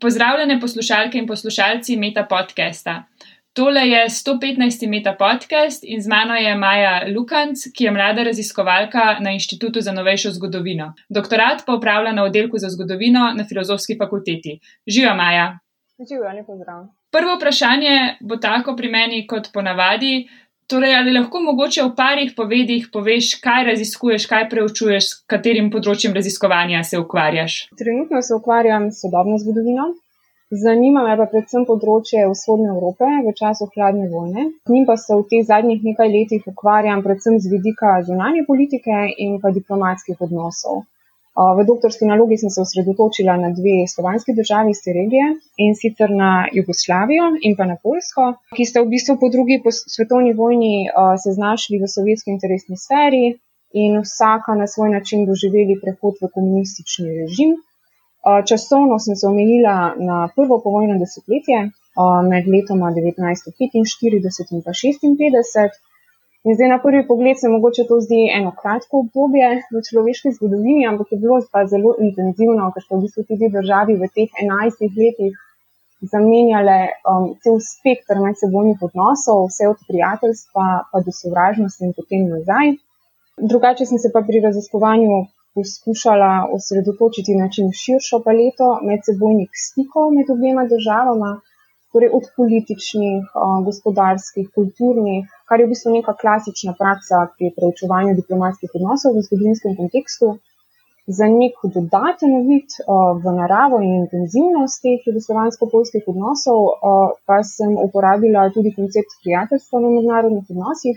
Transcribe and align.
Pozdravljene 0.00 0.60
poslušalke 0.60 1.18
in 1.18 1.26
poslušalci 1.26 1.96
Meta 1.96 2.26
podcasta. 2.30 3.04
Tole 3.52 3.80
je 3.88 4.04
115. 4.08 4.88
Meta 4.88 5.12
podcast 5.18 5.84
in 5.84 6.00
z 6.02 6.08
mano 6.08 6.34
je 6.34 6.54
Maja 6.56 7.02
Lukanc, 7.16 7.58
ki 7.76 7.84
je 7.84 7.90
mlada 7.90 8.22
raziskovalka 8.22 9.18
na 9.20 9.30
Inštitutu 9.30 9.80
za 9.80 9.92
novejšo 9.92 10.30
zgodovino. 10.30 10.92
Doktorat 11.08 11.62
pa 11.66 11.74
upravlja 11.74 12.12
na 12.12 12.24
oddelku 12.24 12.58
za 12.58 12.68
zgodovino 12.68 13.32
na 13.36 13.44
Filozofski 13.44 13.96
fakulteti. 13.98 14.58
Živa 14.86 15.14
Maja. 15.14 15.58
Živijo, 16.08 16.32
lepo 16.32 16.56
zdrav. 16.56 16.86
Prvo 17.12 17.36
vprašanje 17.36 18.16
bo 18.20 18.36
tako 18.36 18.76
pri 18.76 18.88
meni 18.88 19.26
kot 19.26 19.52
ponavadi. 19.52 20.28
Torej, 20.70 20.94
ali 20.96 21.12
lahko 21.12 21.42
mogoče 21.44 21.82
v 21.84 21.90
parih 21.96 22.30
povedih 22.36 22.86
poveš, 22.92 23.34
kaj 23.44 23.66
raziskuješ, 23.70 24.24
kaj 24.30 24.48
preučuješ, 24.52 25.10
s 25.10 25.18
katerim 25.28 25.68
področjem 25.74 26.16
raziskovanja 26.16 26.80
se 26.88 27.00
ukvarjaš? 27.02 27.58
Trenutno 27.80 28.22
se 28.24 28.38
ukvarjam 28.38 28.88
s 28.90 29.04
sodobno 29.04 29.36
zgodovino, 29.42 29.92
Zanima 30.62 31.02
me 31.02 31.14
pa 31.18 31.24
predvsem 31.32 31.64
področje 31.66 32.20
vzhodne 32.30 32.68
Evrope 32.72 33.06
v 33.26 33.32
času 33.38 33.66
hladne 33.74 34.04
vojne. 34.12 34.42
K 34.68 34.74
njim 34.74 34.84
pa 34.90 34.94
se 35.00 35.16
v 35.16 35.24
teh 35.30 35.42
zadnjih 35.48 35.80
nekaj 35.82 36.10
letih 36.12 36.44
ukvarjam 36.52 37.02
predvsem 37.06 37.40
z 37.42 37.50
vidika 37.54 37.94
zunanje 38.08 38.44
politike 38.50 38.98
in 39.24 39.40
pa 39.42 39.50
diplomatskih 39.56 40.20
odnosov. 40.26 40.84
V 41.34 41.64
doktorski 41.66 42.06
nalogi 42.06 42.36
sem 42.38 42.50
se 42.54 42.60
osredotočila 42.62 43.34
na 43.36 43.48
dve 43.50 43.76
slovanski 43.92 44.34
državi 44.38 44.70
iz 44.70 44.80
te 44.84 44.92
regije 44.94 45.26
in 45.64 45.72
sicer 45.74 46.10
na 46.10 46.46
Jugoslavijo 46.56 47.24
in 47.48 47.56
pa 47.58 47.64
na 47.70 47.76
Poljsko, 47.82 48.26
ki 48.56 48.66
sta 48.70 48.82
v 48.84 48.90
bistvu 48.92 49.16
po 49.18 49.30
drugi 49.34 49.56
svetovni 49.94 50.32
vojni 50.40 50.74
se 51.22 51.32
znašli 51.38 51.80
v 51.82 51.90
sovjetski 51.94 52.30
interesni 52.30 52.76
sferi 52.84 53.24
in 53.82 53.98
vsaka 54.06 54.54
na 54.54 54.66
svoj 54.70 54.90
način 54.96 55.26
doživeli 55.30 55.74
prehod 55.82 56.22
v 56.22 56.30
komunistični 56.36 57.10
režim. 57.20 57.56
Časovno 58.48 58.98
sem 59.04 59.16
se 59.18 59.26
omejila 59.26 59.76
na 60.10 60.18
prvo 60.36 60.60
povojno 60.64 60.94
desetletje 61.02 61.58
med 62.30 62.44
letoma 62.54 62.94
1945 62.94 64.54
in 64.54 64.62
pa 64.62 64.70
1956. 64.70 65.82
In 66.44 66.54
zdaj 66.56 66.68
na 66.68 66.78
prvi 66.82 67.06
pogled 67.08 67.38
se 67.40 67.48
mogoče 67.48 67.86
to 67.88 67.96
zdi 68.04 68.20
eno 68.38 68.50
kratko 68.60 68.98
obdobje 69.04 69.48
v 69.74 69.80
človeški 69.88 70.32
zgodovini, 70.36 70.84
ampak 70.90 71.12
je 71.12 71.18
bilo 71.22 71.38
pa 71.52 71.62
zelo 71.72 71.94
intenzivno, 72.06 72.66
ker 72.74 72.84
so 72.84 72.98
v 72.98 73.06
bistvu 73.06 73.24
tudi 73.30 73.48
državi 73.54 73.96
v 74.02 74.08
teh 74.16 74.42
enajstih 74.42 74.98
letih 75.02 75.38
zamenjale 76.12 76.76
um, 77.10 77.30
cel 77.42 77.56
spektr 77.64 78.20
medsebojnih 78.26 78.82
odnosov, 78.88 79.46
vse 79.48 79.70
od 79.72 79.80
prijateljstva 79.88 80.66
pa 80.90 81.00
do 81.06 81.14
sovražnosti 81.20 81.86
in 81.86 81.94
potem 81.96 82.26
nazaj. 82.34 82.74
Drugače 83.52 83.86
sem 83.88 83.98
se 84.02 84.10
pa 84.12 84.20
pri 84.26 84.44
raziskovanju 84.44 85.16
poskušala 85.56 86.32
osredotočiti 86.56 87.38
na 87.40 87.48
čim 87.54 87.70
širšo 87.82 88.20
paleto 88.26 88.68
medsebojnih 88.90 89.50
stikov 89.64 90.12
med 90.16 90.28
obema 90.36 90.66
državama, 90.74 91.30
torej 91.94 92.10
od 92.18 92.28
političnih, 92.36 93.32
gospodarskih, 93.66 94.50
kulturnih, 94.54 95.24
kar 95.48 95.60
je 95.60 95.66
v 95.66 95.72
bistvu 95.74 95.92
neka 95.94 96.14
klasična 96.22 96.74
praksa 96.80 97.26
pri 97.36 97.52
preučevanju 97.56 98.16
diplomatskih 98.20 98.70
odnosov 98.80 99.16
v 99.16 99.24
zgodovinskem 99.26 99.76
kontekstu. 99.80 100.34
Za 101.06 101.26
nek 101.28 101.58
dodaten 101.74 102.32
vid 102.48 102.76
v 103.22 103.32
naravo 103.38 103.80
in 103.84 103.90
intenzivnost 104.02 104.80
teh 104.84 105.04
jugoslovansko-polskih 105.08 106.06
odnosov 106.12 106.60
pa 107.28 107.42
sem 107.44 107.74
uporabila 107.86 108.46
tudi 108.54 108.72
koncept 108.78 109.12
prijateljstva 109.20 109.82
v 109.82 109.92
mednarodnih 109.98 110.48
odnosih, 110.54 110.96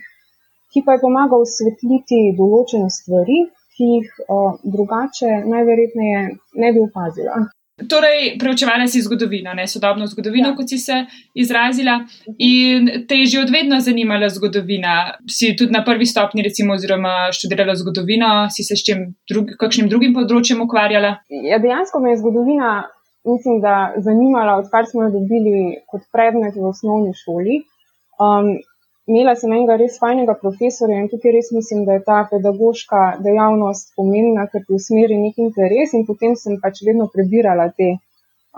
ki 0.72 0.84
pa 0.86 0.96
je 0.96 1.04
pomagal 1.04 1.44
osvetliti 1.44 2.22
določene 2.40 2.88
stvari, 2.88 3.42
ki 3.76 3.92
jih 3.94 4.08
o, 4.32 4.40
drugače 4.64 5.44
najverjetneje 5.52 6.24
ne 6.64 6.72
bi 6.74 6.82
opazila. 6.88 7.44
Torej, 7.78 8.40
preučevala 8.42 8.88
si 8.90 9.02
zgodovino, 9.06 9.54
ne 9.54 9.68
sodobno 9.70 10.08
zgodovino, 10.10 10.50
ja. 10.50 10.56
kot 10.58 10.70
si 10.70 10.80
se 10.82 10.96
izrazila, 11.38 12.00
in 12.42 12.90
te 13.08 13.20
je 13.20 13.26
že 13.26 13.42
odvedno 13.44 13.78
zanimala 13.80 14.30
zgodovina. 14.34 15.14
Si 15.30 15.54
tudi 15.56 15.76
na 15.76 15.84
prvi 15.86 16.06
stopni, 16.06 16.42
recimo, 16.42 16.74
oziroma 16.74 17.30
študirala 17.32 17.76
zgodovino, 17.78 18.50
si 18.50 18.66
se 18.66 18.76
s 18.76 18.86
čim 18.86 19.04
drug, 19.30 19.54
kakšnim 19.62 19.92
drugim 19.94 20.16
področjem 20.18 20.64
ukvarjala? 20.66 21.20
Ja, 21.30 21.62
dejansko 21.62 22.02
me 22.02 22.16
je 22.16 22.22
zgodovina, 22.24 22.72
mislim, 23.30 23.62
da 23.62 23.76
zanimala, 24.02 24.58
odkar 24.64 24.90
smo 24.90 25.06
jo 25.06 25.14
dobili 25.20 25.78
kot 25.86 26.10
predmet 26.10 26.58
v 26.58 26.66
osnovni 26.72 27.14
šoli. 27.22 27.62
Um, 28.18 28.58
imela 29.08 29.36
sem 29.40 29.54
enega 29.54 29.78
res 29.82 30.00
fajnega 30.02 30.36
profesorja 30.42 30.98
in 31.02 31.08
tukaj 31.12 31.34
res 31.36 31.54
mislim, 31.58 31.86
da 31.88 31.98
je 31.98 32.04
ta 32.10 32.18
pedagoška 32.32 33.04
dejavnost 33.28 33.94
pomembna, 34.00 34.48
ker 34.52 34.66
ti 34.66 34.76
usmeri 34.80 35.20
nek 35.22 35.40
interes 35.46 35.96
in 36.00 36.04
potem 36.10 36.36
sem 36.36 36.60
pač 36.64 36.84
vedno 36.88 37.08
prebirala 37.14 37.70
te 37.78 37.94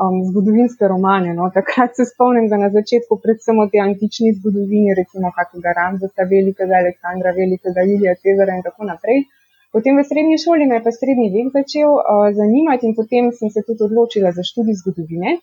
um, 0.03 0.21
zgodovinske 0.29 0.87
romane. 0.93 1.33
No. 1.39 1.49
Takrat 1.57 1.95
se 1.95 2.05
spomnim, 2.11 2.47
da 2.51 2.57
na 2.57 2.69
začetku 2.77 3.19
predvsem 3.25 3.59
o 3.59 3.67
tej 3.71 3.83
antični 3.87 4.33
zgodovini, 4.39 4.95
recimo 5.01 5.33
kakega 5.35 5.75
Ramzata 5.81 6.25
velikega, 6.33 6.81
Aleksandra 6.81 7.35
velikega, 7.37 7.85
Julija 7.91 8.15
Cezara 8.23 8.57
in 8.57 8.65
tako 8.65 8.89
naprej. 8.89 9.27
Potem 9.75 9.99
v 10.01 10.03
srednji 10.09 10.39
šoli 10.41 10.65
me 10.65 10.79
je 10.79 10.85
pa 10.85 10.91
srednji 10.95 11.29
vek 11.35 11.53
začel 11.59 11.91
uh, 11.93 12.29
zanimati 12.33 12.89
in 12.89 12.95
potem 12.97 13.29
sem 13.37 13.53
se 13.53 13.61
tudi 13.67 13.85
odločila 13.85 14.33
za 14.33 14.45
študij 14.49 14.81
zgodovine. 14.81 15.37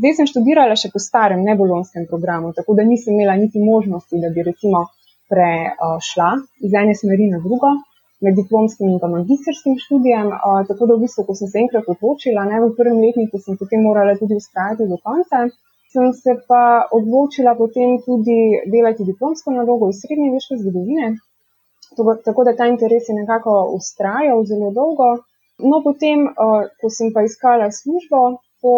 Zdaj 0.00 0.14
sem 0.16 0.28
študirala 0.30 0.76
še 0.80 0.88
po 0.88 1.00
starem, 1.02 1.42
nebolonskem 1.44 2.06
programu, 2.08 2.54
tako 2.56 2.72
da 2.78 2.86
nisem 2.88 3.18
imela 3.18 3.34
niti 3.36 3.60
možnosti, 3.60 4.20
da 4.22 4.30
bi 4.32 4.46
recimo 4.46 4.86
prešla 5.28 6.28
iz 6.64 6.76
ene 6.82 6.94
smeri 6.96 7.26
na 7.28 7.40
drugo, 7.44 7.74
med 8.24 8.38
diplomskim 8.40 8.88
in 8.94 9.12
magistrskim 9.16 9.76
študijem. 9.82 10.32
Tako 10.70 10.88
da 10.88 10.96
v 10.96 11.04
bistvu, 11.04 11.26
ko 11.28 11.36
sem 11.36 11.52
se 11.52 11.60
enkrat 11.64 11.92
odločila, 11.94 12.46
ne 12.48 12.62
v 12.64 12.72
prvem 12.80 12.96
letniku, 13.04 13.42
sem 13.44 13.60
potem 13.60 13.84
morala 13.84 14.16
tudi 14.16 14.40
ustrajati 14.40 14.88
do 14.88 14.96
konca. 15.04 15.44
Sem 15.92 16.12
se 16.16 16.36
pa 16.48 16.64
odločila 16.96 17.56
potem 17.60 17.98
tudi 18.08 18.40
delati 18.72 19.04
diplomsko 19.04 19.52
nalogo 19.52 19.92
iz 19.92 20.00
srednje 20.00 20.32
veške 20.32 20.60
zgodovine, 20.64 21.16
tako 22.24 22.44
da 22.48 22.54
ta 22.56 22.72
interes 22.72 23.08
je 23.10 23.20
nekako 23.20 23.56
ustrajal 23.76 24.46
zelo 24.48 24.70
dolgo. 24.76 25.16
No, 25.60 25.82
potem, 25.84 26.30
ko 26.80 26.88
sem 26.88 27.10
pa 27.12 27.26
iskala 27.26 27.68
službo, 27.74 28.38
po 28.62 28.74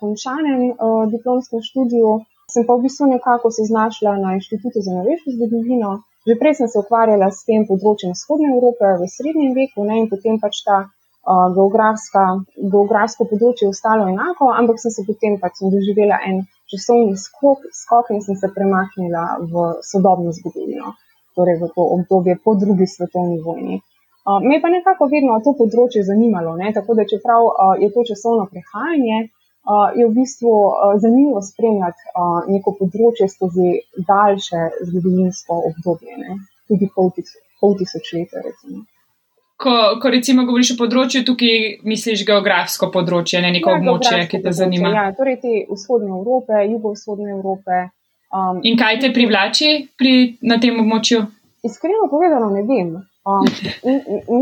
končanem 0.00 0.60
uh, 0.70 1.04
diplomskem 1.10 1.60
študiju 1.68 2.22
sem 2.52 2.66
pa 2.68 2.76
v 2.76 2.84
bistvu 2.84 3.06
nekako 3.08 3.50
se 3.50 3.64
znašla 3.64 4.16
na 4.24 4.34
Inštitutu 4.38 4.78
za 4.84 4.92
novejšo 4.92 5.28
zgodovino. 5.36 5.90
Že 6.26 6.38
prej 6.40 6.54
sem 6.54 6.68
se 6.68 6.78
ukvarjala 6.78 7.28
s 7.34 7.42
tem 7.48 7.64
področjem 7.66 8.12
vzhodne 8.14 8.52
Evrope 8.54 8.86
v 9.00 9.08
srednjem 9.10 9.52
veku 9.58 9.86
ne, 9.88 9.94
in 10.02 10.06
potem 10.12 10.36
pač 10.42 10.60
ta 10.66 10.76
uh, 10.86 11.48
geografsko 11.56 13.26
področje 13.30 13.70
ostalo 13.72 14.06
enako, 14.12 14.52
ampak 14.54 14.78
sem 14.78 14.94
se 14.94 15.02
potem 15.08 15.40
pač 15.42 15.64
doživela 15.64 16.20
en 16.28 16.44
časovni 16.70 17.16
skok, 17.18 17.66
skok 17.82 18.12
in 18.14 18.22
sem 18.22 18.38
se 18.38 18.52
premaknila 18.54 19.24
v 19.42 19.64
sodobno 19.82 20.30
zgodovino, 20.36 20.94
torej 21.34 21.58
v 21.62 21.72
to 21.74 21.88
obdobje 21.96 22.38
po 22.44 22.54
drugi 22.54 22.86
svetovni 22.86 23.40
vojni. 23.42 23.82
Me 24.22 24.60
pa 24.62 24.70
nekako 24.70 25.08
vedno 25.10 25.38
to 25.42 25.54
področje 25.58 26.04
zanimalo, 26.06 26.54
ne? 26.56 26.70
tako 26.74 26.94
da 26.94 27.06
čeprav 27.10 27.48
je 27.82 27.88
to 27.90 28.04
časovno 28.06 28.46
prehajanje, 28.52 29.28
je 29.98 30.06
v 30.06 30.12
bistvu 30.14 30.52
zanimivo 31.02 31.42
spremljati 31.42 32.14
neko 32.54 32.76
področje 32.78 33.28
skozi 33.34 33.74
daljše 34.06 34.62
zgodovinsko 34.86 35.58
obdobje, 35.72 36.18
ne? 36.22 36.38
tudi 36.70 36.86
pol, 36.94 37.10
tis 37.16 37.34
pol 37.60 37.76
tisočletja. 37.78 38.42
Ko, 39.62 39.74
ko 40.02 40.10
recimo 40.10 40.46
govoriš 40.46 40.72
o 40.74 40.78
področju, 40.80 41.22
tukaj 41.26 41.58
misliš 41.86 42.24
geografsko 42.26 42.90
področje, 42.94 43.42
ne 43.44 43.52
neko 43.58 43.74
ja, 43.74 43.78
območje, 43.78 44.24
ki 44.30 44.42
te 44.42 44.54
zanima. 44.58 44.90
Ja, 44.90 45.04
torej 45.18 45.38
te 45.42 45.52
vzhodne 45.70 46.10
Evrope, 46.16 46.64
jugovzhodne 46.66 47.30
Evrope. 47.36 47.84
Um, 48.32 48.58
In 48.66 48.78
kaj 48.80 48.98
te 49.04 49.12
privlači 49.14 49.70
pri, 49.98 50.38
na 50.42 50.58
tem 50.58 50.80
območju? 50.82 51.22
Iskreno 51.62 52.08
povedano, 52.10 52.50
ne 52.50 52.64
vem. 52.66 52.96
Um, 53.22 53.44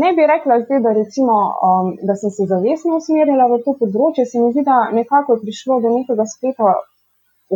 ne 0.01 0.09
bi 0.17 0.25
rekla 0.25 0.55
zdaj, 0.63 0.79
da, 0.81 0.91
recimo, 0.97 1.33
um, 1.67 1.91
da 2.07 2.15
sem 2.15 2.31
se 2.33 2.47
zavestno 2.49 2.97
usmerila 2.97 3.45
v 3.51 3.59
to 3.65 3.75
področje. 3.81 4.25
Se 4.25 4.41
mi 4.41 4.49
zdi, 4.55 4.63
da 4.65 4.77
nekako 4.95 5.35
je 5.35 5.43
prišlo 5.43 5.77
do 5.83 5.91
nekega 5.93 6.25
spleta 6.31 6.71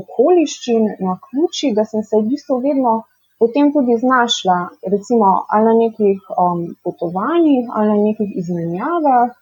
okoliščin 0.01 0.85
na 1.07 1.15
ključi, 1.23 1.71
da 1.73 1.85
sem 1.89 2.03
se 2.05 2.19
v 2.19 2.27
bistvu 2.29 2.59
vedno 2.67 2.93
potem 3.41 3.71
tudi 3.73 3.97
znašla, 4.03 4.59
recimo, 4.93 5.31
ali 5.49 5.65
na 5.69 5.73
nekih 5.79 6.21
um, 6.43 6.61
potovanjih, 6.85 7.73
ali 7.73 7.89
na 7.89 7.97
nekih 8.03 8.37
izmenjavah, 8.43 9.33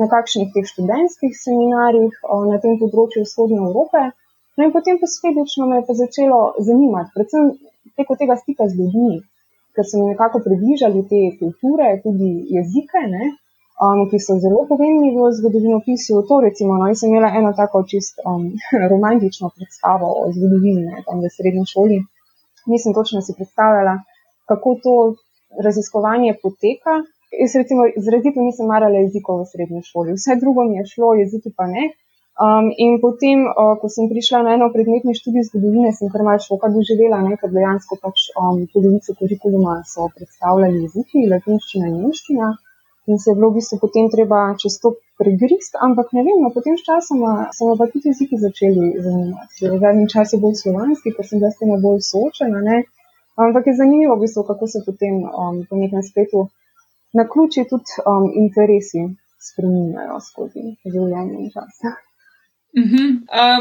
na 0.00 0.06
kakšnih 0.12 0.52
teh 0.54 0.68
študentskih 0.68 1.32
seminarjih 1.44 2.20
um, 2.28 2.46
na 2.52 2.60
tem 2.60 2.76
področju 2.84 3.24
vzhodne 3.24 3.64
Evrope. 3.64 4.10
No 4.58 4.68
in 4.68 4.76
potem 4.76 5.00
posledično 5.00 5.72
me 5.72 5.80
je 5.80 5.88
pa 5.88 5.96
začelo 6.04 6.40
zanimati, 6.68 7.14
predvsem 7.16 7.52
preko 7.96 8.20
tega 8.20 8.36
stika 8.36 8.68
z 8.68 8.76
ljudmi 8.76 9.22
ker 9.74 9.86
so 9.86 10.00
mi 10.00 10.10
nekako 10.12 10.40
približali 10.46 11.04
te 11.10 11.20
kulture, 11.40 11.88
tudi 12.04 12.30
jezike, 12.56 13.02
ne, 13.14 13.30
um, 13.84 14.02
ki 14.10 14.20
so 14.20 14.36
zelo 14.42 14.64
pomembni 14.68 15.12
v 15.16 15.30
zgodovinopisju. 15.38 16.22
To, 16.28 16.40
recimo, 16.46 16.76
no, 16.80 16.90
sem 16.94 17.10
imela 17.10 17.30
eno 17.40 17.52
tako 17.56 17.84
čist 17.90 18.20
um, 18.24 18.50
romantično 18.92 19.52
predstavo 19.56 20.10
o 20.22 20.28
zgodovini 20.36 20.84
ne, 20.88 21.04
tam 21.06 21.22
v 21.24 21.32
srednji 21.36 21.64
šoli. 21.72 21.98
Nisem 22.70 22.94
točno 22.94 23.22
si 23.24 23.34
predstavljala, 23.38 23.96
kako 24.50 24.76
to 24.84 24.96
raziskovanje 25.64 26.36
poteka. 26.42 27.00
Jaz, 27.40 27.54
recimo, 27.62 27.86
izrazito 28.00 28.42
nisem 28.42 28.66
marala 28.66 29.00
jezikov 29.04 29.42
v 29.42 29.50
srednji 29.52 29.82
šoli, 29.86 30.16
vse 30.18 30.36
drugo 30.42 30.66
mi 30.68 30.80
je 30.80 30.86
šlo, 30.92 31.14
jeziki 31.22 31.54
pa 31.56 31.66
ne. 31.70 31.92
Um, 32.40 32.72
in 32.76 32.96
potem, 33.04 33.44
uh, 33.52 33.76
ko 33.80 33.88
sem 33.92 34.08
prišla 34.08 34.38
na 34.44 34.54
eno 34.56 34.70
predmetni 34.72 35.12
študij 35.12 35.44
zgodovine, 35.50 35.90
sem 35.92 36.08
kar 36.08 36.22
malce 36.24 36.48
šoka 36.48 36.70
doživela, 36.72 37.20
ker 37.36 37.52
dejansko 37.52 37.98
pač 38.00 38.30
um, 38.32 38.62
polovico 38.72 39.12
kurikuluma 39.18 39.74
so 39.84 40.08
predstavljali 40.14 40.80
jeziki, 40.86 41.26
latinščina 41.32 41.90
in 41.90 41.98
nemščina. 42.06 42.48
In 43.12 43.20
se 43.20 43.30
je 43.30 43.36
bilo 43.36 43.50
v 43.50 43.58
bistvu 43.58 43.76
potem 43.84 44.08
treba 44.08 44.40
čez 44.62 44.78
to 44.80 44.94
pregrist, 45.20 45.76
ampak 45.86 46.16
ne 46.16 46.24
vem, 46.24 46.40
no, 46.40 46.48
potem 46.56 46.80
s 46.80 46.86
časom 46.88 47.20
so 47.56 47.68
me 47.68 47.76
pa 47.76 47.90
tudi 47.92 48.08
jeziki 48.08 48.40
začeli 48.40 48.88
zanimati. 49.04 49.68
V 49.68 49.76
zadnjem 49.84 50.08
času 50.08 50.40
bolj 50.40 50.56
slovanski, 50.64 51.12
ker 51.16 51.28
sem 51.28 51.44
bila 51.44 51.52
s 51.52 51.60
tem 51.60 51.76
bolj 51.84 52.00
soočena. 52.08 52.64
Ne. 52.64 52.82
Ampak 53.36 53.68
je 53.68 53.76
zanimivo, 53.84 54.16
v 54.16 54.24
bistvu, 54.24 54.48
kako 54.48 54.64
se 54.66 54.80
potem 54.88 55.24
um, 55.28 55.64
po 55.68 55.76
nekem 55.76 56.00
spletu 56.08 56.48
na 57.12 57.28
ključi 57.28 57.68
tudi 57.68 58.00
um, 58.00 58.32
interesi 58.32 59.10
spremenjajo 59.36 60.22
skozi 60.24 60.70
življenje 60.88 61.36
in 61.36 61.50
čas. 61.52 61.84
Uh 62.72 62.82
-huh. 62.82 63.08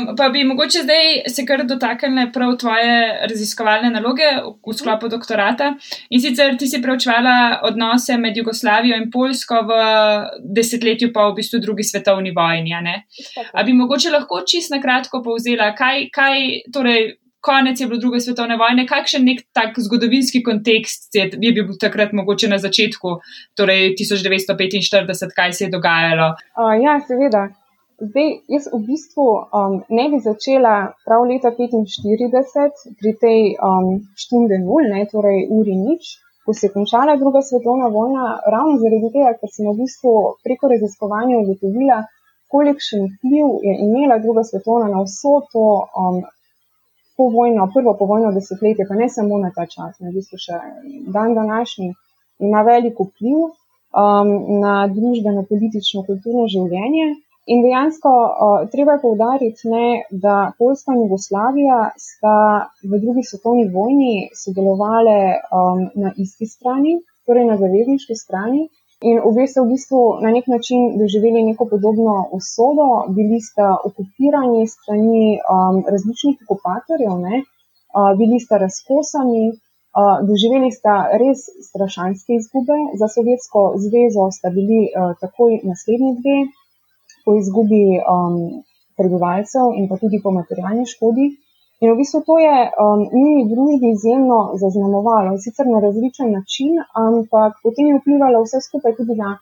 um, 0.09 0.15
pa 0.15 0.29
bi 0.29 0.43
mogoče 0.43 0.79
zdaj 0.83 1.05
se 1.27 1.45
kar 1.45 1.65
dotaknili 1.65 2.31
prav 2.31 2.57
tvoje 2.57 3.19
raziskovalne 3.29 3.89
naloge 3.89 4.23
v 4.67 4.73
sklopu 4.73 5.07
doktorata. 5.07 5.75
In 6.09 6.21
sicer 6.21 6.57
ti 6.57 6.67
si 6.67 6.81
preučevala 6.81 7.59
odnose 7.63 8.17
med 8.17 8.37
Jugoslavijo 8.37 8.97
in 8.97 9.11
Poljsko 9.11 9.55
v 9.69 9.71
desetletju 10.55 11.13
po 11.13 11.31
v 11.31 11.35
bistvu 11.35 11.59
drugi 11.59 11.83
svetovni 11.83 12.31
vojni. 12.31 12.73
A 13.53 13.63
bi 13.63 13.73
mogoče 13.73 14.09
lahko 14.09 14.43
čist 14.51 14.71
na 14.71 14.81
kratko 14.81 15.23
povzela, 15.23 15.75
kaj, 15.75 16.09
kaj 16.13 16.37
torej. 16.73 17.15
Konec 17.41 17.81
je 17.81 17.87
bilo 17.87 17.99
druge 17.99 18.19
svetovne 18.19 18.57
vojne, 18.57 18.83
kakšen 18.87 19.23
nek 19.23 19.39
tak 19.53 19.69
zgodovinski 19.77 20.43
kontekst 20.43 21.15
je, 21.15 21.29
je 21.41 21.51
bil 21.53 21.69
takrat 21.79 22.11
mogoče 22.11 22.47
na 22.47 22.57
začetku, 22.57 23.13
torej 23.55 23.95
1945, 23.95 25.31
kaj 25.35 25.53
se 25.53 25.65
je 25.65 25.69
dogajalo? 25.71 26.33
Uh, 26.59 26.83
ja, 26.83 26.99
seveda. 27.07 27.47
Zdaj, 27.99 28.29
jaz 28.47 28.67
v 28.71 28.79
bistvu 28.87 29.25
um, 29.27 29.73
ne 29.91 30.05
bi 30.11 30.19
začela 30.23 30.75
prav 31.03 31.25
leta 31.27 31.51
1945 31.51 32.95
pri 32.99 33.11
tej 33.19 33.39
um, 33.59 33.89
štunde 34.15 34.55
nul, 34.63 34.87
ne, 34.87 35.03
torej 35.11 35.51
uri 35.51 35.75
nič, 35.75 36.15
ko 36.45 36.55
se 36.55 36.69
je 36.69 36.73
končala 36.77 37.17
druga 37.19 37.41
svetovna 37.43 37.91
vojna, 37.91 38.39
ravno 38.47 38.79
zaradi 38.79 39.11
tega, 39.15 39.35
ker 39.41 39.51
sem 39.51 39.67
v 39.67 39.75
bistvu 39.83 40.15
preko 40.47 40.71
raziskovanja 40.71 41.43
ugotovila, 41.43 41.99
kolikšen 42.47 43.03
vpliv 43.19 43.59
je 43.67 43.73
imela 43.85 44.21
druga 44.23 44.47
svetovna 44.47 44.87
na 44.95 45.03
vso 45.03 45.35
to 45.51 45.67
um, 45.83 46.23
povojno, 47.19 47.67
prvo 47.75 47.97
povojno 47.99 48.31
desetletje, 48.31 48.87
pa 48.87 48.95
ne 48.95 49.09
samo 49.11 49.43
na 49.43 49.51
ta 49.51 49.67
čas, 49.67 49.99
na 49.99 50.07
v 50.07 50.21
bistvu 50.21 50.39
še 50.39 50.63
dan 51.11 51.35
današnji, 51.35 51.91
ima 52.47 52.63
veliko 52.63 53.11
vpliv 53.11 53.39
um, 53.43 54.29
na 54.63 54.85
družbeno, 54.87 55.43
politično, 55.51 56.07
kulturno 56.07 56.47
življenje. 56.47 57.09
In 57.53 57.63
dejansko 57.65 58.09
uh, 58.13 58.65
treba 58.73 58.95
je 58.95 59.01
povdariti, 59.01 59.69
ne, 59.73 59.85
da 60.23 60.33
Poljska 60.59 60.93
in 60.93 60.99
Jugoslavija 61.05 61.77
sta 61.97 62.33
v 62.91 62.99
drugi 63.03 63.23
svetovni 63.29 63.63
vojni 63.73 64.29
sodelovali 64.41 65.21
um, 65.33 65.79
na 66.03 66.11
isti 66.25 66.45
strani, 66.45 66.99
torej 67.25 67.47
na 67.47 67.55
zavezniški 67.61 68.17
strani. 68.19 68.67
In 69.09 69.17
obe 69.29 69.47
so 69.47 69.63
v 69.63 69.71
bistvu 69.71 70.01
na 70.25 70.29
nek 70.35 70.51
način 70.53 70.99
doživeli 71.01 71.41
neko 71.47 71.65
podobno 71.73 72.15
usodo, 72.37 72.87
bili 73.17 73.41
sta 73.49 73.71
okupirani 73.89 74.67
strani 74.75 75.25
um, 75.39 75.81
različnih 75.93 76.45
okupatorjev, 76.45 77.17
ne, 77.25 77.41
uh, 77.41 78.11
bili 78.21 78.37
sta 78.45 78.61
razkosani, 78.65 79.45
uh, 79.49 80.21
doživeli 80.29 80.69
sta 80.79 80.99
res 81.23 81.47
strašanske 81.71 82.37
izgube. 82.43 82.77
Za 83.01 83.09
Sovjetsko 83.15 83.67
zvezo 83.87 84.29
sta 84.37 84.53
bili 84.59 84.81
uh, 84.91 85.17
takoj 85.23 85.61
naslednji 85.71 86.13
dve 86.21 86.39
po 87.29 87.35
izgubi 87.37 87.83
um, 88.01 88.37
prebivalcev 88.97 89.77
in 89.77 89.85
pa 89.89 90.01
tudi 90.01 90.17
po 90.23 90.33
materialni 90.33 90.85
škodi. 90.93 91.27
In 91.81 91.91
v 91.93 91.97
bistvu 92.01 92.19
to 92.27 92.35
je 92.41 92.55
um, 92.67 93.01
njuni 93.19 93.43
družbi 93.51 93.91
izjemno 93.95 94.39
zaznamovalo, 94.63 95.37
sicer 95.43 95.69
na 95.69 95.79
različen 95.85 96.33
način, 96.37 96.73
ampak 97.05 97.61
potem 97.63 97.91
je 97.91 97.99
vplivalo 97.99 98.41
vse 98.43 98.59
skupaj 98.65 98.97
tudi 98.97 99.15
na 99.21 99.37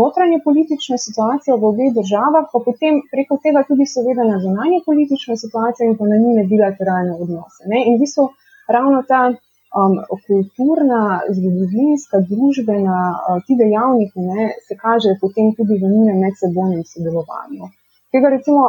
notranje 0.00 0.38
politične 0.46 0.96
situacije 1.06 1.56
v 1.56 1.68
obeh 1.72 1.90
državah, 1.98 2.44
pa 2.52 2.58
potem 2.68 3.02
preko 3.12 3.36
tega 3.44 3.60
tudi 3.68 3.84
seveda 3.94 4.24
na 4.30 4.38
zunanje 4.44 4.78
politične 4.86 5.36
situacije 5.44 5.90
in 5.90 5.98
pa 5.98 6.08
na 6.12 6.20
njene 6.22 6.46
bilateralne 6.52 7.18
odnose. 7.22 7.68
Ne? 7.72 7.82
In 7.88 7.98
v 7.98 8.04
bistvu 8.04 8.24
ravno 8.76 9.02
ta 9.10 9.20
um, 9.80 9.98
kulturna, 10.26 11.02
zgodovinska, 11.36 12.20
družbena, 12.30 12.98
uh, 13.12 13.42
ti 13.46 13.56
dejavniki 13.62 14.24
ne, 14.28 14.48
se 14.66 14.76
kažejo 14.84 15.18
potem 15.20 15.52
tudi 15.58 15.78
v 15.80 15.90
njenem 15.94 16.22
medsebojnem 16.24 16.84
sodelovanju. 16.92 17.70
Tega 18.12 18.32
recimo 18.36 18.62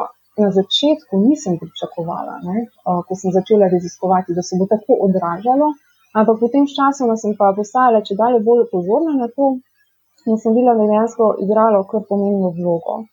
na 0.44 0.50
začetku 0.58 1.20
nisem 1.28 1.60
pričakovala, 1.62 2.40
ne, 2.48 2.66
uh, 2.88 3.02
ko 3.08 3.20
sem 3.20 3.36
začela 3.36 3.70
raziskovati, 3.76 4.38
da 4.38 4.42
se 4.42 4.58
bo 4.60 4.70
tako 4.74 4.98
odražalo, 5.08 5.74
ampak 6.20 6.40
potem 6.44 6.68
s 6.68 6.78
časom 6.80 7.14
sem 7.18 7.38
pa 7.40 7.54
postajala 7.58 8.04
če 8.08 8.20
dalje 8.20 8.44
bolj 8.48 8.68
pozorna 8.72 9.18
na 9.20 9.30
to 9.36 9.56
in 10.26 10.38
sem 10.40 10.56
bila 10.56 10.74
dejansko 10.80 11.36
igrala 11.44 11.84
kar 11.90 12.06
pomembno 12.10 12.54
vlogo. 12.58 13.04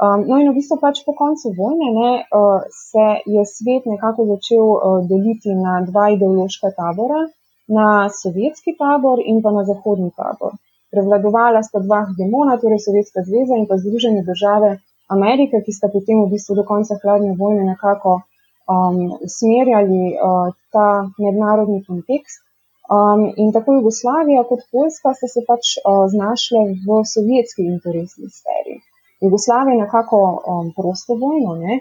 Um, 0.00 0.24
no, 0.28 0.38
in 0.40 0.48
v 0.48 0.56
bistvu 0.56 0.78
pač 0.80 1.02
po 1.04 1.12
koncu 1.12 1.52
vojne 1.52 1.88
ne, 1.92 2.12
uh, 2.24 2.64
se 2.72 3.06
je 3.28 3.42
svet 3.44 3.84
nekako 3.84 4.24
začel 4.32 4.64
uh, 4.64 5.02
deliti 5.04 5.52
na 5.52 5.82
dva 5.84 6.06
ideološka 6.16 6.70
tabora, 6.72 7.26
na 7.68 8.08
sovjetski 8.08 8.74
tabor 8.80 9.20
in 9.20 9.42
pa 9.44 9.52
na 9.52 9.66
zahodni 9.68 10.08
tabor. 10.16 10.56
Prevladovala 10.90 11.60
sta 11.62 11.84
dva 11.84 12.00
demona, 12.18 12.56
torej 12.58 12.80
Sovjetska 12.82 13.22
zveza 13.28 13.54
in 13.60 13.68
pa 13.70 13.76
Združene 13.78 14.24
države 14.26 14.80
Amerike, 15.16 15.60
ki 15.64 15.72
sta 15.76 15.92
potem 15.92 16.24
v 16.24 16.32
bistvu 16.32 16.56
do 16.58 16.64
konca 16.66 16.96
hladne 17.02 17.36
vojne 17.38 17.68
nekako 17.68 18.16
um, 18.18 19.20
usmerjali 19.28 20.16
uh, 20.16 20.50
ta 20.74 20.88
mednarodni 21.18 21.84
kontekst. 21.86 22.42
Um, 22.90 23.28
in 23.36 23.52
tako 23.54 23.76
Jugoslavija 23.78 24.42
kot 24.48 24.66
Poljska 24.72 25.14
sta 25.14 25.28
se 25.30 25.44
pač 25.46 25.76
uh, 25.78 26.08
znašle 26.10 26.64
v 26.88 27.02
sovjetski 27.14 27.68
interesni 27.74 28.32
sferi. 28.38 28.80
Jugoslavija 29.24 29.76
nekako 29.84 30.18
um, 30.34 30.72
prostovoljno 30.76 31.54
ne, 31.64 31.74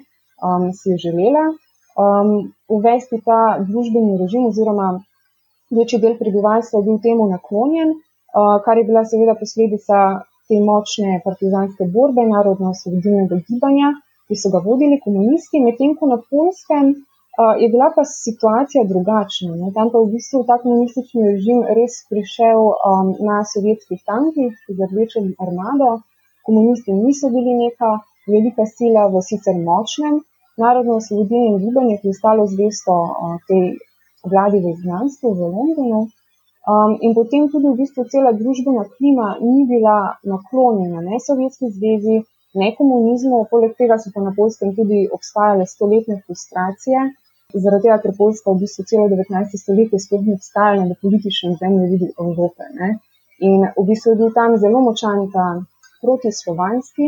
um, 0.48 0.64
si 0.80 0.90
je 0.92 0.98
želela 1.06 1.46
um, 2.04 2.30
uvesti 2.78 3.18
ta 3.28 3.42
družbeni 3.70 4.18
režim 4.22 4.46
oziroma 4.52 4.88
večji 5.78 6.00
del 6.04 6.16
prebivalstva 6.22 6.80
je 6.80 6.88
bil 6.88 6.98
temu 7.08 7.28
naklonjen, 7.36 7.90
uh, 7.96 8.56
kar 8.66 8.78
je 8.78 8.88
bila 8.90 9.06
seveda 9.12 9.36
posledica 9.42 9.98
te 10.48 10.58
močne 10.70 11.22
partizanske 11.28 11.84
borbe 11.96 12.24
narodno-osvobodilnega 12.36 13.38
gibanja, 13.48 13.90
ki 14.28 14.36
so 14.42 14.50
ga 14.54 14.60
vodili 14.66 14.98
komunisti, 15.06 15.62
medtem 15.66 15.94
ko 15.98 16.10
na 16.14 16.18
Polskem 16.30 16.86
uh, 16.90 17.54
je 17.62 17.70
bila 17.74 17.92
pa 17.96 18.04
situacija 18.06 18.84
drugačna. 18.92 19.52
Ne. 19.62 19.70
Tam 19.78 19.94
pa 19.94 20.02
v 20.04 20.12
bistvu 20.16 20.44
ta 20.50 20.58
komunistični 20.64 21.22
režim 21.32 21.64
res 21.78 22.02
prišel 22.12 22.60
um, 22.68 23.14
na 23.30 23.42
sovjetskih 23.54 24.02
tankih 24.12 24.54
z 24.78 24.80
rdečo 24.90 25.26
armado 25.46 25.90
komunisti 26.50 26.98
niso 27.06 27.30
bili 27.36 27.54
neka 27.64 27.92
velika 28.34 28.66
sila 28.78 29.06
v 29.14 29.22
sicer 29.30 29.58
močnem 29.70 30.16
narodno-osvobodilnem 30.64 31.60
gibanju, 31.64 31.96
ki 32.02 32.08
je 32.10 32.20
stalo 32.22 32.48
zvesto 32.54 32.96
tej 33.48 33.64
vladi 34.32 34.60
v 34.66 34.74
znanstvu 34.84 35.28
v 35.38 35.52
Londonu. 35.56 36.02
Um, 36.70 36.92
in 37.06 37.16
potem 37.18 37.48
tudi 37.54 37.68
v 37.72 37.80
bistvu 37.82 38.04
cela 38.14 38.32
družbena 38.42 38.84
klima 38.96 39.28
ni 39.42 39.64
bila 39.72 40.20
naklonjena 40.32 41.00
ne 41.02 41.18
Sovjetski 41.28 41.72
zvezi, 41.78 42.18
ne 42.60 42.68
komunizmu, 42.78 43.48
poleg 43.52 43.72
tega 43.80 43.98
so 44.02 44.12
pa 44.14 44.22
na 44.22 44.34
Polskem 44.36 44.76
tudi 44.78 45.08
obstajale 45.18 45.66
stoletne 45.66 46.20
frustracije, 46.26 47.00
zaradi 47.64 47.88
tega, 47.88 47.98
ker 48.04 48.14
Poljska 48.20 48.52
v 48.52 48.62
bistvu 48.66 48.86
celo 48.92 49.08
19. 49.14 49.58
stoletje 49.64 50.04
sploh 50.04 50.26
ni 50.28 50.36
obstajala 50.36 50.86
na 50.86 50.96
političnem 51.02 51.56
zemlji 51.62 51.90
vidi 51.94 52.12
Evrope. 52.20 52.70
In 53.50 53.66
v 53.80 53.86
bistvu 53.90 54.14
je 54.14 54.20
bil 54.22 54.32
tam 54.36 54.58
zelo 54.60 54.84
močan 54.84 55.26
ta 55.34 55.48
protislovanski, 56.04 57.08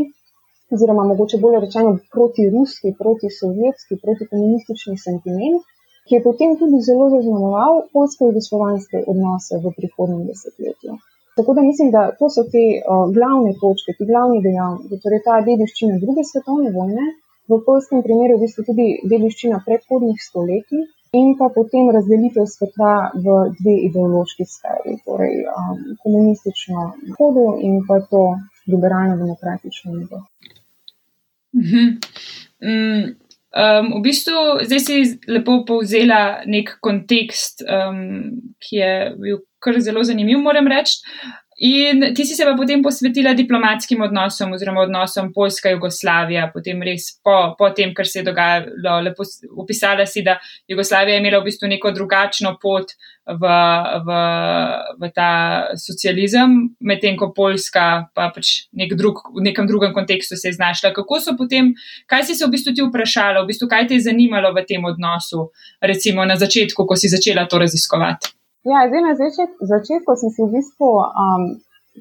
oziroma 0.74 1.04
mogoče 1.12 1.38
bolje 1.44 1.60
rečeno 1.66 1.92
protiruski, 2.16 2.94
protisovjetski, 3.02 4.00
protikomunistični 4.04 4.98
sentiment, 5.06 5.64
ki 6.08 6.16
je 6.16 6.26
potem 6.28 6.58
tudi 6.62 6.78
zelo 6.90 7.10
zaznamoval 7.16 7.82
polsko-jugoslovanske 7.94 9.04
odnose 9.12 9.60
v 9.64 9.74
prihodnjem 9.78 10.24
desetletju. 10.30 10.98
Tako 11.38 11.54
da 11.58 11.62
mislim, 11.62 11.92
da 11.96 12.02
to 12.20 12.30
so 12.36 12.44
te 12.54 12.64
uh, 12.76 13.04
glavne 13.18 13.52
točke, 13.62 13.96
ti 13.98 14.08
glavni 14.12 14.40
dejavniki, 14.48 15.02
torej 15.04 15.22
ta 15.28 15.36
dediščina 15.50 16.00
druge 16.04 16.24
svetovne 16.32 16.72
vojne, 16.78 17.06
v 17.52 17.60
polskem 17.68 18.04
primeru 18.08 18.38
v 18.38 18.46
bistvu 18.46 18.66
tudi 18.70 18.88
dediščina 19.12 19.62
predhodnih 19.68 20.20
stoletij 20.28 20.84
in 21.20 21.34
pa 21.40 21.50
potem 21.56 21.90
razdelitev 21.96 22.46
sveta 22.48 22.92
v 23.24 23.38
dve 23.60 23.74
ideološki 23.88 24.46
sferi, 24.48 24.94
torej 25.08 25.42
um, 25.44 25.80
komunistično 26.04 26.86
hodo 27.18 27.48
in 27.68 27.82
pa 27.88 28.00
to 28.12 28.22
liberalno-demokratično 28.72 29.94
nivo. 29.96 30.24
Uh 31.54 31.62
-huh. 31.62 31.90
mm, 32.64 33.04
um, 33.62 34.00
v 34.00 34.02
bistvu 34.04 34.64
zdaj 34.64 34.80
si 34.80 35.20
lepo 35.28 35.64
povzela 35.68 36.42
nek 36.46 36.78
kontekst, 36.80 37.64
um, 37.68 38.32
ki 38.60 38.76
je 38.76 38.94
bil 39.20 39.42
kar 39.60 39.80
zelo 39.80 40.04
zanimiv, 40.04 40.40
moram 40.40 40.68
reči. 40.68 41.02
In 41.64 42.14
ti 42.16 42.26
si 42.26 42.34
se 42.34 42.46
pa 42.46 42.56
potem 42.58 42.82
posvetila 42.82 43.36
diplomatskim 43.38 44.02
odnosom 44.02 44.56
oziroma 44.56 44.82
odnosom 44.82 45.28
Poljska-Jugoslavija, 45.34 46.48
potem 46.54 46.82
res 46.82 47.12
po, 47.22 47.54
po 47.58 47.70
tem, 47.78 47.92
kar 47.94 48.10
se 48.10 48.20
je 48.20 48.26
dogajalo. 48.26 48.96
Lepo 49.06 49.28
opisala 49.62 50.08
si, 50.10 50.24
da 50.26 50.40
Jugoslavija 50.68 51.20
je 51.20 51.22
imela 51.22 51.38
v 51.38 51.52
bistvu 51.52 51.70
neko 51.70 51.92
drugačno 51.94 52.56
pot 52.58 52.96
v, 53.30 53.54
v, 54.08 54.18
v 55.06 55.12
ta 55.14 55.30
socializem, 55.78 56.58
medtem 56.82 57.14
ko 57.14 57.30
Poljska 57.30 57.86
pa 58.18 58.32
pač 58.34 58.66
nek 58.74 58.98
drug, 58.98 59.22
v 59.38 59.46
nekem 59.52 59.70
drugem 59.70 59.94
kontekstu 59.94 60.42
se 60.42 60.50
je 60.50 60.58
znašla. 60.58 60.96
Kako 60.98 61.22
so 61.22 61.38
potem, 61.38 61.76
kaj 62.10 62.26
si 62.26 62.40
se 62.42 62.48
v 62.48 62.56
bistvu 62.58 62.74
ti 62.74 62.90
vprašala, 62.90 63.46
v 63.46 63.54
bistvu 63.54 63.70
kaj 63.70 63.86
te 63.86 64.02
je 64.02 64.10
zanimalo 64.10 64.50
v 64.58 64.66
tem 64.66 64.82
odnosu, 64.82 65.52
recimo 65.78 66.26
na 66.26 66.42
začetku, 66.42 66.90
ko 66.90 66.98
si 66.98 67.06
začela 67.06 67.46
to 67.46 67.62
raziskovati? 67.62 68.41
Ja, 68.70 68.86
zdaj 68.90 69.02
na 69.02 69.14
začet, 69.18 69.52
začetku 69.58 70.12
sem 70.22 70.30
si 70.30 70.42
v 70.46 70.54
bistvu 70.54 70.90
um, 71.02 71.44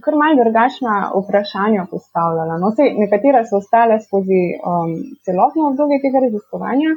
kar 0.04 0.14
malce 0.20 0.42
drugačna 0.44 0.94
vprašanja 1.20 1.86
postavljala. 1.92 2.58
No, 2.62 2.68
sej, 2.76 2.92
nekatera 3.02 3.40
so 3.48 3.60
ostale 3.62 3.96
skozi 4.06 4.42
um, 4.72 4.92
celotno 5.24 5.70
obdobje 5.70 5.98
tega 6.04 6.20
raziskovanja, 6.26 6.90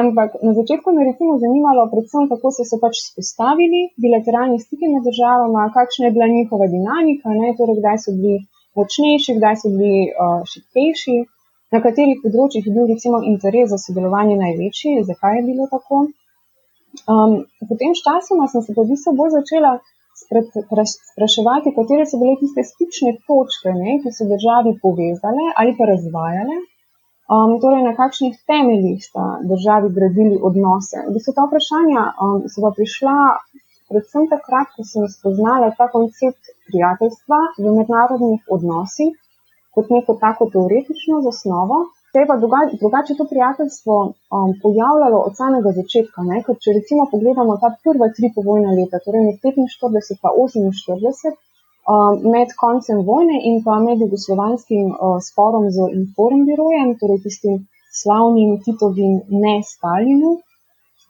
ampak 0.00 0.36
na 0.46 0.52
začetku 0.58 0.92
me 0.92 1.06
je 1.08 1.14
zanimalo 1.44 1.88
predvsem, 1.92 2.28
kako 2.32 2.52
so 2.56 2.68
se 2.70 2.76
pač 2.82 3.00
spostavili 3.08 3.80
bilateralni 4.04 4.58
stiki 4.64 4.92
med 4.92 5.08
državama, 5.08 5.72
kakšna 5.78 6.06
je 6.06 6.14
bila 6.16 6.28
njihova 6.36 6.66
dinamika, 6.74 7.32
ne, 7.40 7.56
torej 7.58 7.80
kdaj 7.80 7.98
so 8.04 8.12
bili 8.20 8.36
močnejši, 8.76 9.38
kdaj 9.38 9.56
so 9.62 9.72
bili 9.78 10.12
uh, 10.12 10.44
šipkejši, 10.52 11.16
na 11.72 11.80
katerih 11.86 12.20
področjih 12.22 12.68
je 12.68 12.76
bil 12.76 12.92
recimo 12.92 13.24
interes 13.32 13.72
za 13.72 13.80
sodelovanje 13.80 14.36
največji, 14.44 15.02
zakaj 15.08 15.40
je 15.40 15.46
bilo 15.48 15.72
tako. 15.72 16.04
Um, 17.04 17.44
potem 17.68 17.92
sčasoma 17.98 18.48
sem 18.52 18.64
se 18.64 18.74
pa 18.76 18.82
v 18.82 18.92
bistvu 18.92 19.14
bolj 19.18 19.36
začela 19.38 19.72
spraševati, 20.16 21.74
katere 21.76 22.06
so 22.08 22.18
bile 22.20 22.38
tiste 22.40 22.64
stične 22.70 23.12
točke, 23.28 23.74
ne, 23.76 23.98
ki 24.02 24.12
so 24.16 24.24
državi 24.30 24.72
povezale 24.84 25.44
ali 25.60 25.76
pa 25.78 25.90
razvajale. 25.92 26.56
Um, 27.26 27.58
torej, 27.62 27.82
na 27.82 27.92
kakšnih 27.98 28.34
temeljih 28.50 29.02
sta 29.02 29.26
državi 29.52 29.90
gradili 29.96 30.36
odnose. 30.48 31.02
V 31.08 31.14
bistvu 31.16 31.34
ta 31.36 31.46
vprašanja 31.48 32.02
um, 32.22 32.40
so 32.50 32.62
pa 32.64 32.70
prišla 32.78 33.16
predvsem 33.90 34.26
takrat, 34.30 34.72
ko 34.74 34.86
sem 34.86 35.06
spoznala 35.10 35.72
ta 35.78 35.86
koncept 35.90 36.54
prijateljstva 36.70 37.40
v 37.62 37.74
mednarodnih 37.78 38.40
odnosih 38.56 39.14
kot 39.74 39.90
neko 39.92 40.16
tako 40.22 40.48
teoretično 40.54 41.20
zasnovo, 41.26 41.78
se 42.16 42.20
je 42.20 42.30
pa 42.32 42.36
drugače 42.82 43.14
to 43.18 43.24
prijateljstvo 43.32 43.94
um, 44.04 44.50
pojavljalo 44.62 45.18
od 45.28 45.32
samega 45.40 45.70
začetka. 45.80 46.20
Ne? 46.30 46.38
Ker 46.44 46.56
če 46.62 46.76
recimo 46.78 47.02
pogledamo 47.12 47.56
ta 47.62 47.68
prva 47.84 48.08
tri 48.16 48.30
povojna 48.36 48.70
leta, 48.78 49.00
torej 49.04 49.22
med 49.26 49.36
45 49.44 50.56
in 50.60 50.70
48, 50.72 51.34
um, 51.92 52.14
med 52.34 52.54
koncem 52.62 53.02
vojne 53.10 53.36
in 53.50 53.60
pa 53.66 53.76
med 53.84 54.00
jugoslovanskim 54.04 54.86
uh, 54.94 55.18
sporom 55.28 55.68
z 55.76 55.90
Inform 55.98 56.48
birojem, 56.48 56.96
torej 57.02 57.20
tistim 57.26 57.60
slavnim 58.00 58.56
Titovim 58.64 59.20
ne 59.44 59.54
Stalinu, 59.72 60.32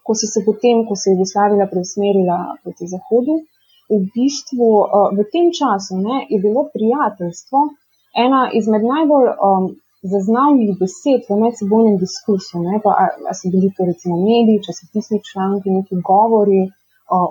ko 0.03 0.11
so 0.19 0.27
se 0.33 0.43
potem, 0.49 0.83
ko 0.87 0.99
se 0.99 1.09
je 1.09 1.15
Jugoslavija 1.15 1.71
preusmerila 1.71 2.37
proti 2.63 2.91
Zahodu, 2.93 3.39
v 3.95 4.03
bistvu 4.11 4.69
uh, 4.83 5.09
v 5.15 5.29
tem 5.31 5.55
času 5.55 6.03
ne, 6.03 6.25
je 6.27 6.43
bilo 6.43 6.67
prijateljstvo 6.75 7.67
ena 8.27 8.47
izmed 8.59 8.83
najbolj 8.93 9.35
um, 9.47 9.75
zaznavnih 10.13 10.71
besed 10.81 11.21
v 11.29 11.39
medsebojnem 11.43 11.97
diskursu. 12.03 12.57
Ali 12.61 13.37
so 13.39 13.49
bili 13.53 13.69
to 13.77 13.85
recimo 13.91 14.15
mediji, 14.29 14.63
časopisni 14.67 15.19
članki, 15.29 15.69
neki 15.79 15.95
govori, 16.11 16.61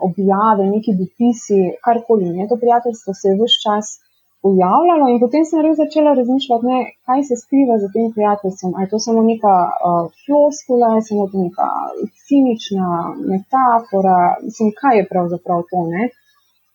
objave, 0.09 0.65
neki 0.77 0.91
dopisi, 1.01 1.61
karkoli. 1.85 2.29
Ne? 2.37 2.49
To 2.49 2.57
prijateljstvo 2.63 3.15
se 3.15 3.29
je 3.29 3.37
vse 3.39 3.59
čas 3.65 3.87
pojavljalo 4.43 5.05
in 5.13 5.19
potem 5.25 5.45
sem 5.49 5.63
res 5.65 5.77
začela 5.83 6.13
razmišljati, 6.21 6.69
ne, 6.73 6.79
kaj 7.07 7.21
se 7.29 7.35
skriva 7.43 7.75
za 7.83 7.89
tem 7.95 8.07
prijateljstvom. 8.17 8.75
Ali 8.77 8.85
je 8.85 8.93
to 8.93 8.99
samo 9.07 9.21
neka 9.33 9.55
uh, 9.67 10.05
floskula, 10.25 10.89
je 10.97 11.03
samo 11.09 11.25
neka 11.47 11.69
cinična 12.27 12.91
metafora, 13.33 14.19
mislim, 14.47 14.73
kaj 14.81 14.95
je 14.99 15.09
pravzaprav 15.13 15.61
to. 15.71 15.83
Ne? 15.95 16.03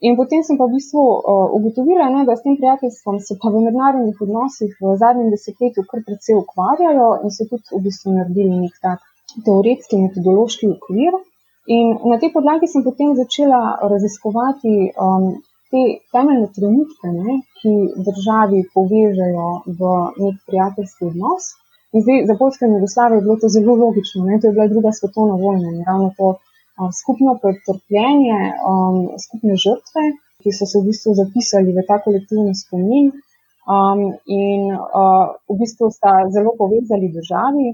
In 0.01 0.15
potem 0.17 0.41
sem 0.41 0.57
pa 0.57 0.65
v 0.65 0.77
bistvu 0.77 1.01
uh, 1.01 1.53
ugotovila, 1.57 2.07
ne, 2.09 2.23
da 2.25 2.33
s 2.35 2.41
tem 2.45 2.55
prijateljstvom 2.57 3.19
se 3.21 3.37
pa 3.41 3.51
v 3.53 3.61
mednarodnih 3.67 4.23
odnosih 4.25 4.71
v 4.81 4.95
zadnjem 5.03 5.29
desetletju 5.33 5.85
kar 5.89 6.01
precej 6.07 6.39
ukvarjajo 6.39 7.09
in 7.21 7.35
so 7.35 7.45
tudi 7.51 7.75
v 7.75 7.81
bistvu 7.85 8.15
naredili 8.15 8.63
nek 8.63 8.79
tak 8.81 9.05
teoretski, 9.45 10.01
metodološki 10.05 10.71
okvir. 10.73 11.19
In 11.77 11.93
na 12.09 12.17
tej 12.17 12.33
podlagi 12.33 12.67
sem 12.67 12.81
potem 12.87 13.13
začela 13.21 13.61
raziskovati 13.93 14.75
um, 14.89 15.29
te 15.71 15.81
temeljne 16.15 16.49
trenutke, 16.55 17.13
ne, 17.21 17.37
ki 17.61 17.73
državi 18.09 18.65
povežejo 18.73 19.49
v 19.79 19.91
nek 20.23 20.39
prijateljski 20.49 21.11
odnos. 21.13 21.53
In 21.93 22.03
zdaj 22.03 22.25
za 22.29 22.35
Poljsko 22.39 22.65
in 22.65 22.73
Jugoslavijo 22.79 23.19
je 23.19 23.25
bilo 23.27 23.37
to 23.41 23.47
zelo 23.53 23.75
logično, 23.75 24.25
ne, 24.25 24.39
to 24.39 24.47
je 24.47 24.55
bila 24.57 24.67
druga 24.73 24.91
svetovna 24.97 25.35
vojna 25.43 25.71
in 25.75 25.83
ravno 25.87 26.09
to 26.17 26.27
skupno 26.89 27.35
pretrpljenje, 27.41 28.39
um, 28.71 28.97
skupne 29.21 29.57
žrtve, 29.63 30.05
ki 30.41 30.53
so 30.55 30.65
se 30.65 30.79
v 30.79 30.89
bistvu 30.89 31.13
zapisali 31.19 31.75
v 31.75 31.83
ta 31.87 31.99
kolektivni 32.01 32.55
spomin 32.57 33.11
um, 33.11 34.01
in 34.25 34.71
uh, 34.73 35.35
v 35.49 35.57
bistvu 35.61 35.91
sta 35.93 36.13
zelo 36.33 36.55
povezali 36.57 37.13
državi. 37.13 37.67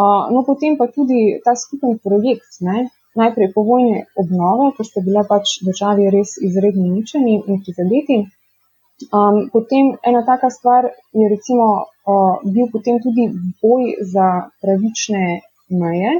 Uh, 0.00 0.30
no, 0.32 0.44
potem 0.46 0.78
pa 0.80 0.86
tudi 0.88 1.40
ta 1.44 1.56
skupen 1.58 1.98
projekt, 1.98 2.62
ne? 2.64 2.88
najprej 3.18 3.50
povojne 3.50 4.06
obnove, 4.14 4.70
ker 4.76 4.86
ste 4.86 5.02
bile 5.02 5.24
pač 5.26 5.58
državi 5.66 6.10
res 6.14 6.36
izredno 6.38 6.86
uničeni 6.92 7.40
in 7.42 7.58
prizadeti. 7.64 8.18
Um, 9.16 9.48
potem 9.52 9.96
ena 10.06 10.20
taka 10.22 10.50
stvar 10.52 10.86
je 11.16 11.26
recimo 11.28 11.66
uh, 11.82 12.38
bil 12.44 12.68
potem 12.70 13.00
tudi 13.02 13.26
boj 13.62 13.96
za 14.12 14.28
pravične 14.62 15.40
meje, 15.72 16.12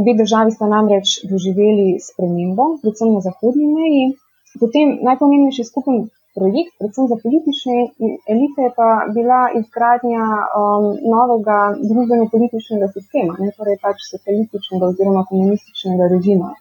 Obe 0.00 0.12
državi 0.22 0.50
sta 0.56 0.66
namreč 0.72 1.18
doživeli 1.30 2.00
spremembo, 2.00 2.64
predvsem 2.82 3.12
na 3.12 3.20
zahodni 3.26 3.66
meji. 3.76 4.04
Potem 4.60 4.98
najpomembnejši 5.08 5.64
skupen 5.68 5.98
projekt, 6.36 6.72
predvsem 6.80 7.08
za 7.10 7.16
politične 7.24 7.76
elite, 8.34 8.64
pa 8.76 8.88
bila 9.16 9.40
izgradnja 9.60 10.24
um, 10.60 10.86
novega 11.14 11.58
družbeno-političnega 11.88 12.88
sistema, 12.96 13.36
ne 13.44 13.52
torej 13.56 13.76
pač 13.84 14.00
socialističnega 14.12 14.92
oziroma 14.92 15.24
komunističnega 15.30 16.08
režima. 16.14 16.54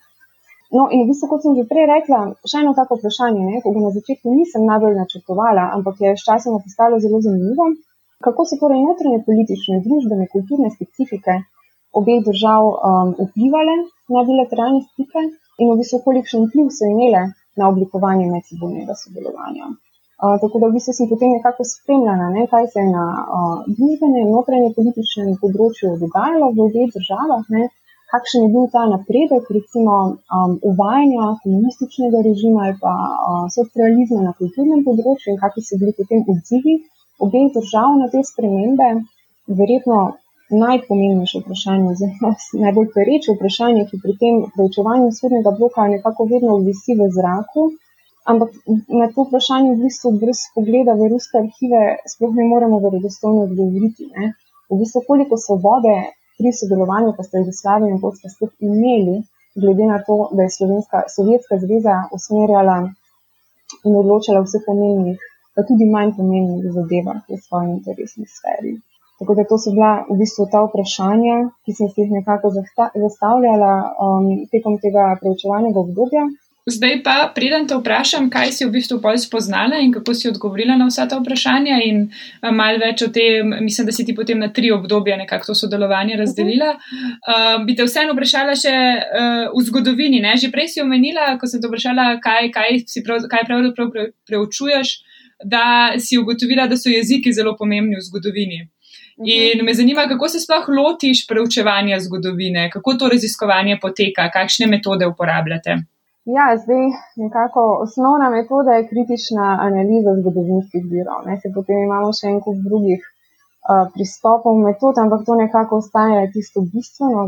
No, 0.71 0.87
in 0.91 1.03
v 1.03 1.11
bistvu, 1.11 1.27
kot 1.31 1.43
sem 1.43 1.55
že 1.55 1.67
prej 1.71 1.87
rekla, 1.87 2.19
še 2.47 2.61
eno 2.63 2.71
tako 2.75 2.99
vprašanje, 2.99 3.41
ne, 3.47 3.63
ko 3.63 3.73
ga 3.75 3.85
na 3.87 3.95
začetku 3.95 4.31
nisem 4.31 4.67
najbolj 4.67 4.99
načrtovala, 4.99 5.65
ampak 5.75 6.03
je 6.03 6.13
sčasoma 6.19 6.61
postalo 6.63 6.99
zelo 7.03 7.19
zanimivo, 7.23 7.71
kako 8.23 8.47
so 8.47 8.59
torej 8.61 8.83
notranje 8.83 9.19
politične, 9.27 9.81
družbene, 9.87 10.29
kulturne 10.31 10.71
specifike 10.71 11.41
obeh 11.99 12.19
držav 12.29 12.63
um, 12.71 13.13
vplivali 13.27 13.75
na 14.13 14.23
bilateralne 14.29 14.81
stike 14.87 15.21
in 15.59 15.71
v 15.71 15.77
bistvu 15.81 16.01
kolikšen 16.07 16.47
vpliv 16.47 16.67
so 16.77 16.89
imele 16.93 17.23
na 17.59 17.69
oblikovanje 17.71 18.27
medsebojnega 18.33 18.95
sodelovanja. 19.03 19.65
Uh, 20.21 20.37
tako 20.41 20.61
da 20.61 20.69
v 20.69 20.77
bistvu 20.77 20.93
sem 20.95 21.09
potem 21.11 21.35
nekako 21.37 21.65
spremljala, 21.73 22.29
ne, 22.35 22.47
kaj 22.51 22.67
se 22.73 22.79
je 22.79 22.89
na 22.93 23.05
uh, 23.37 23.59
družbenem 23.77 24.31
notranjem 24.35 24.73
političnem 24.77 25.31
področju 25.43 25.95
dogajalo 26.03 26.51
v 26.55 26.67
obeh 26.67 26.89
državah, 26.97 27.45
ne, 27.55 27.63
kakšen 28.13 28.45
je 28.45 28.49
bil 28.53 28.65
ta 28.75 28.83
napredek, 28.93 29.49
recimo 29.57 29.95
um, 30.37 30.53
uvajanja 30.71 31.27
komunističnega 31.43 32.21
režima 32.27 32.67
ali 32.67 32.75
pa 32.83 32.93
uh, 32.93 33.45
socializma 33.57 34.21
na 34.27 34.33
kulturnem 34.39 34.83
področju 34.87 35.33
in 35.33 35.41
kakšni 35.43 35.63
so 35.67 35.79
bili 35.81 35.95
potem 35.99 36.23
odzivi 36.33 36.75
obeh 37.25 37.47
držav 37.57 37.97
na 38.01 38.09
te 38.13 38.23
spremembe. 38.31 38.89
Verjetno 39.59 39.97
najpomembnejše 40.51 41.39
vprašanje, 41.41 41.85
oziroma 41.93 42.31
najbolj 42.65 42.87
pereče 42.95 43.35
vprašanje, 43.35 43.85
ki 43.89 43.99
pri 44.03 44.13
tem 44.21 44.41
preučevanju 44.55 45.07
vzhodnega 45.09 45.51
bloka 45.59 45.87
nekako 45.95 46.27
vedno 46.33 46.57
visi 46.67 46.97
v 46.99 47.09
zraku. 47.17 47.71
Ampak 48.31 48.49
na 49.01 49.07
to 49.13 49.25
vprašanje 49.25 49.73
v 49.73 49.81
bistvu 49.87 50.11
brez 50.21 50.41
pogleda 50.55 50.93
v 50.99 51.09
ruske 51.13 51.39
arhive 51.41 51.81
sploh 52.13 52.33
ne 52.39 52.45
moremo 52.51 52.79
verodostojno 52.85 53.47
odgovoriti. 53.47 54.09
Ne? 54.15 54.33
V 54.69 54.77
bistvu 54.81 55.01
koliko 55.07 55.37
svobode 55.37 55.95
pri 56.37 56.51
sodelovanju 56.59 57.15
pa 57.17 57.23
sta 57.23 57.41
Jugoslavija 57.41 57.93
in 57.93 58.01
Poljska 58.03 58.29
sploh 58.29 58.53
imeli, 58.69 59.17
glede 59.61 59.85
na 59.93 59.97
to, 60.05 60.29
da 60.35 60.43
je 60.43 60.55
Slovenska, 60.57 61.03
Sovjetska 61.15 61.57
zveza 61.63 61.95
usmerjala 62.17 62.77
in 63.85 63.95
odločala 64.03 64.45
vse 64.45 64.61
pomembnih, 64.67 65.19
pa 65.55 65.65
tudi 65.67 65.85
manj 65.95 66.15
pomembnih 66.17 66.71
zadevah 66.77 67.19
v 67.29 67.41
svoji 67.45 67.69
interesni 67.77 68.25
sferi. 68.35 68.73
Tako 69.21 69.35
da 69.37 69.43
to 69.45 69.57
so 69.61 69.69
bila 69.69 69.91
v 70.09 70.17
bistvu 70.17 70.47
ta 70.49 70.63
vprašanja, 70.65 71.35
ki 71.65 71.75
sem 71.77 71.89
si 71.93 72.01
jih 72.01 72.13
nekako 72.17 72.49
zastavljala 73.03 73.73
um, 74.01 74.31
tekom 74.49 74.79
tega 74.81 75.11
preučevanega 75.21 75.77
obdobja. 75.77 76.23
Zdaj 76.65 76.95
pa, 77.05 77.13
preden 77.35 77.67
te 77.69 77.77
vprašam, 77.77 78.27
kaj 78.33 78.51
si 78.53 78.65
v 78.65 78.71
bistvu 78.75 78.99
bolj 79.01 79.19
spoznala 79.23 79.79
in 79.81 79.93
kako 79.93 80.13
si 80.17 80.29
odgovorila 80.29 80.75
na 80.77 80.85
vsa 80.89 81.07
ta 81.09 81.17
vprašanja, 81.21 81.77
in 81.85 82.03
uh, 82.07 82.49
malo 82.53 82.81
več 82.81 83.01
o 83.05 83.11
tem, 83.13 83.53
mislim, 83.61 83.89
da 83.89 83.93
si 83.93 84.05
ti 84.09 84.17
potem 84.17 84.41
na 84.41 84.49
tri 84.53 84.73
obdobja 84.73 85.17
nekako 85.21 85.51
to 85.51 85.57
sodelovanje 85.61 86.17
razdelila. 86.21 86.73
Uh, 86.73 87.61
bi 87.65 87.77
te 87.77 87.85
vseeno 87.85 88.17
vprašala 88.17 88.57
še 88.57 88.73
uh, 88.73 89.47
v 89.53 89.65
zgodovini. 89.69 90.21
Ne? 90.25 90.33
Že 90.41 90.49
prej 90.53 90.73
si 90.73 90.81
omenila, 90.81 91.35
ko 91.37 91.49
sem 91.49 91.61
te 91.61 91.69
vprašala, 91.69 92.15
kaj, 92.25 92.49
kaj, 92.57 92.77
prav, 93.05 93.25
kaj 93.29 93.47
pravzaprav 93.49 93.93
pre, 93.93 94.11
preučuješ. 94.29 94.97
da 95.45 95.97
si 95.97 96.17
ugotovila, 96.17 96.67
da 96.69 96.77
so 96.77 96.89
jeziki 96.89 97.33
zelo 97.33 97.55
pomembni 97.57 97.97
v 97.97 98.05
zgodovini. 98.05 98.59
In 99.23 99.65
me 99.65 99.73
zanima, 99.73 100.07
kako 100.09 100.27
se 100.27 100.39
sploh 100.39 100.65
lotiš 100.77 101.27
preučevanja 101.27 101.99
zgodovine, 101.99 102.69
kako 102.73 102.93
to 102.99 103.09
raziskovanje 103.13 103.77
poteka, 103.81 104.29
kakšne 104.33 104.67
metode 104.67 105.07
uporabljate. 105.07 105.75
Ja, 106.25 106.45
zdaj 106.63 106.83
nekako 107.23 107.61
osnovna 107.83 108.29
metoda 108.29 108.71
je 108.71 108.87
kritična 108.87 109.57
analiza 109.67 110.11
zgodovinskih 110.19 110.83
virov. 110.91 111.19
Ne, 111.27 111.37
se 111.41 111.49
potem 111.55 111.83
imamo 111.85 112.09
še 112.17 112.27
en 112.31 112.39
kup 112.45 112.57
drugih 112.67 113.01
uh, 113.01 113.87
pristopov, 113.93 114.57
metod, 114.67 114.97
ampak 115.03 115.25
to 115.25 115.37
nekako 115.43 115.81
ostaje 115.81 116.27
tisto 116.33 116.65
bistveno. 116.73 117.23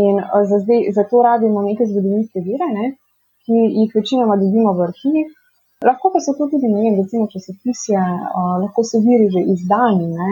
In 0.00 0.20
uh, 0.20 0.42
za 0.50 0.60
zdaj, 0.64 0.92
zato 0.96 1.22
rabimo 1.28 1.62
neke 1.68 1.88
zgodovinske 1.90 2.44
vire, 2.48 2.68
ne, 2.78 2.90
ki 3.44 3.64
jih 3.80 3.96
večinoma 4.00 4.36
dobimo 4.40 4.72
v 4.76 4.88
arhivih. 4.88 5.32
Lahko 5.84 6.12
pa 6.12 6.20
so 6.24 6.32
to 6.36 6.48
tudi, 6.52 6.68
ne 6.72 6.84
vem, 6.84 7.00
recimo 7.00 7.28
časopisje, 7.32 8.00
uh, 8.00 8.56
lahko 8.64 8.84
so 8.84 9.00
viri 9.04 9.28
že 9.32 9.44
izdani 9.56 10.08
ne, 10.08 10.30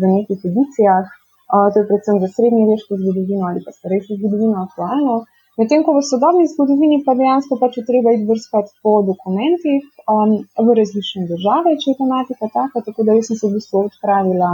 v 0.00 0.02
nekih 0.14 0.40
edicijah, 0.50 1.06
uh, 1.54 1.68
to 1.72 1.82
je 1.82 1.88
predvsem 1.90 2.16
za 2.22 2.28
srednjeveško 2.36 3.00
zgodovino 3.00 3.44
ali 3.50 3.60
pa 3.64 3.70
starejšo 3.78 4.18
zgodovino 4.18 4.56
aktualno. 4.66 5.16
Medtem 5.54 5.84
ko 5.86 5.94
v 5.94 6.02
sodobni 6.02 6.44
zgodovini 6.50 6.96
pa 7.06 7.14
dejansko 7.14 7.56
pač 7.62 7.76
treba 7.86 8.10
iti 8.14 8.26
brskati 8.26 8.74
po 8.82 8.92
dokumentih 9.06 9.82
um, 10.10 10.32
v 10.66 10.68
različne 10.80 11.28
države, 11.30 11.76
če 11.82 11.92
je 11.92 11.98
tematika 12.00 12.48
taka. 12.58 12.82
Tako 12.86 13.06
da 13.06 13.14
sem 13.22 13.38
se 13.38 13.46
v 13.46 13.54
bistvu 13.58 13.84
odpravila 13.86 14.50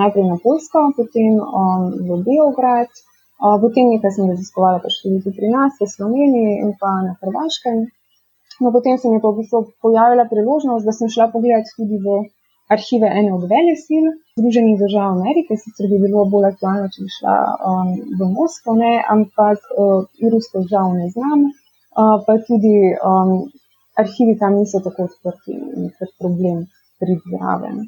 najprej 0.00 0.26
na 0.26 0.38
Polsko, 0.42 0.82
potem 0.98 1.38
um, 1.38 1.84
v 2.08 2.18
Beograd, 2.26 2.90
uh, 2.90 3.54
potem 3.62 3.92
nekaj 3.94 4.16
sem 4.16 4.32
raziskovala 4.32 4.82
pač 4.82 4.98
tudi 5.04 5.30
pri 5.38 5.52
nas, 5.54 5.78
v 5.78 5.86
Sloveniji 5.94 6.58
in 6.64 6.74
pa 6.80 6.90
na 7.06 7.14
Hrvaškem. 7.22 7.86
No, 8.58 8.72
potem 8.74 8.98
se 8.98 9.06
mi 9.06 9.20
je 9.20 9.22
pa 9.22 9.30
v 9.30 9.44
bistvu 9.44 9.62
pojavila 9.84 10.26
priložnost, 10.26 10.82
da 10.82 10.92
sem 10.96 11.12
šla 11.12 11.30
pogledati 11.30 11.70
tudi 11.78 12.02
v 12.02 12.26
arhive 12.74 13.08
ene 13.18 13.30
od 13.34 13.44
veljesil 13.54 14.04
Združenih 14.38 14.78
držav 14.84 15.06
Amerike, 15.16 15.56
sicer 15.64 15.86
bi 15.90 15.98
bilo 16.04 16.24
bolj 16.32 16.48
aktualno, 16.52 16.88
če 16.94 17.04
bi 17.04 17.10
šla 17.18 17.36
um, 17.70 17.92
v 18.18 18.30
Moskvo, 18.38 18.74
ne, 18.82 18.94
ampak 19.14 19.58
uh, 19.82 20.02
rusko 20.32 20.64
žal 20.72 20.96
ne 21.00 21.08
znam, 21.14 21.44
uh, 21.50 22.16
pa 22.26 22.38
tudi 22.48 22.74
um, 23.10 23.34
arhivi 24.02 24.34
tam 24.42 24.58
niso 24.60 24.82
tako 24.86 25.08
odprti 25.08 25.54
in 25.56 25.92
ker 25.98 26.10
problem 26.22 26.64
pridi 27.00 27.36
zraven. 27.36 27.86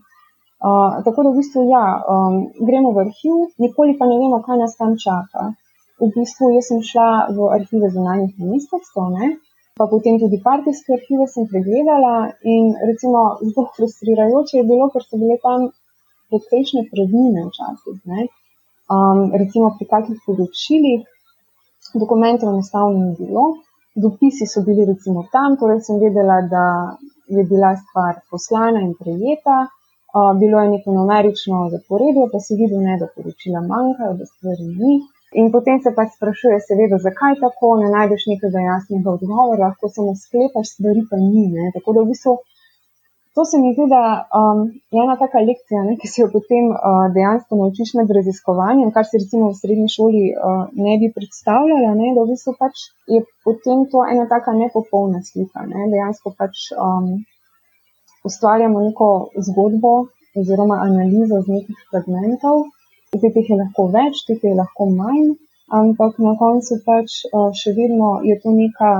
Uh, 0.58 0.98
tako 1.06 1.26
da 1.26 1.32
v 1.32 1.40
bistvu 1.40 1.68
ja, 1.70 1.84
um, 2.14 2.38
gremo 2.68 2.94
v 2.94 3.04
arhiv, 3.06 3.36
nikoli 3.64 3.98
pa 3.98 4.08
ne 4.10 4.16
vemo, 4.22 4.40
kaj 4.46 4.62
nas 4.62 4.78
tam 4.80 4.96
čaka. 5.04 5.52
V 6.00 6.08
bistvu 6.14 6.54
jaz 6.54 6.70
sem 6.70 6.80
šla 6.90 7.10
v 7.36 7.50
arhive 7.58 7.90
zunanjih 7.94 8.32
ministrstv, 8.38 9.04
pa 9.78 9.86
potem 9.92 10.18
tudi 10.22 10.40
partijske 10.48 10.96
arhive 10.98 11.26
sem 11.34 11.46
pregledala 11.52 12.14
in 12.54 12.72
recimo 12.90 13.20
zelo 13.42 13.64
frustrirajoče 13.76 14.58
je 14.58 14.64
bilo, 14.70 14.88
ker 14.92 15.04
so 15.06 15.20
bile 15.22 15.36
tam 15.46 15.68
precejšnje 16.30 16.82
praznine 16.92 17.46
včasih. 17.48 17.96
Um, 18.96 19.20
recimo 19.40 19.70
pri 19.76 19.86
kakih 19.92 20.18
poročilih 20.26 21.00
dokumentov 22.02 22.52
enostavno 22.52 22.98
ni 23.04 23.14
bilo, 23.20 23.44
dopisi 24.04 24.46
so 24.46 24.62
bili 24.68 24.84
recimo 24.92 25.24
tam, 25.32 25.56
torej 25.60 25.80
sem 25.86 26.00
vedela, 26.04 26.40
da 26.54 26.64
je 27.36 27.44
bila 27.44 27.74
stvar 27.76 28.20
poslana 28.30 28.80
in 28.86 28.94
prejeta, 29.02 29.58
uh, 30.16 30.32
bilo 30.40 30.62
je 30.62 30.72
neko 30.74 30.96
numerično 30.98 31.68
zaporedje, 31.74 32.28
pa 32.32 32.40
si 32.44 32.58
videl, 32.60 32.80
ne, 32.88 32.96
da 33.00 33.12
poročila 33.14 33.60
manjkajo, 33.72 34.18
da 34.20 34.26
stvari 34.32 34.68
ni. 34.80 34.94
In 35.36 35.50
potem 35.52 35.80
se 35.84 35.92
pač 35.96 36.14
sprašuje, 36.16 36.58
seveda, 36.64 36.96
zakaj 37.04 37.36
tako, 37.42 37.74
ne 37.82 37.90
najdeš 37.92 38.28
nekega 38.32 38.62
jasnega 38.64 39.12
odgovora, 39.12 39.68
lahko 39.68 39.90
samo 39.92 40.14
sklepaš, 40.16 40.76
stvari 40.76 41.04
pa 41.10 41.20
ni. 41.20 41.48
Ne? 41.52 41.72
Tako 41.74 41.98
da 41.98 42.04
v 42.04 42.14
bistvu 42.14 42.38
to 43.38 43.44
se 43.44 43.58
mi 43.62 43.70
zdi, 43.74 43.84
da 43.96 44.02
um, 44.38 44.60
je 44.94 44.98
ena 45.04 45.14
taka 45.24 45.38
lekcija, 45.48 45.80
ne, 45.88 45.94
ki 46.00 46.08
se 46.10 46.22
jo 46.22 46.28
potem 46.32 46.64
uh, 46.72 47.04
dejansko 47.16 47.58
naučiš 47.60 47.92
med 47.98 48.08
raziskovanjem, 48.18 48.88
kar 48.96 49.04
se 49.06 49.20
recimo 49.22 49.50
v 49.52 49.58
srednji 49.60 49.92
šoli 49.96 50.22
uh, 50.32 50.64
ne 50.86 50.94
bi 51.00 51.12
predstavljala, 51.16 51.92
ne? 52.00 52.08
da 52.16 52.24
v 52.24 52.32
bistvu 52.32 52.56
pač 52.62 52.88
je 53.14 53.20
potem 53.46 53.84
to 53.92 54.02
ena 54.14 54.24
taka 54.32 54.56
nepopolna 54.58 55.20
slika. 55.28 55.68
Ne? 55.70 55.86
Dejansko 55.92 56.34
pač 56.40 56.64
um, 56.86 57.12
ustvarjamo 58.26 58.82
neko 58.88 59.10
zgodbo 59.50 59.94
oziroma 60.40 60.82
analizo 60.88 61.38
z 61.44 61.60
nekih 61.60 61.78
fragmentov. 61.92 62.66
Zdaj 63.16 63.30
teh 63.34 63.46
je 63.50 63.56
lahko 63.56 63.84
več, 63.92 64.18
teh 64.28 64.42
je 64.44 64.50
lahko 64.56 64.86
manj, 64.96 65.28
ampak 65.76 66.18
na 66.24 66.32
koncu 66.40 66.76
pač 66.88 67.14
še 67.60 67.70
vedno 67.78 68.08
je 68.30 68.34
to 68.42 68.50
neka, 68.56 68.90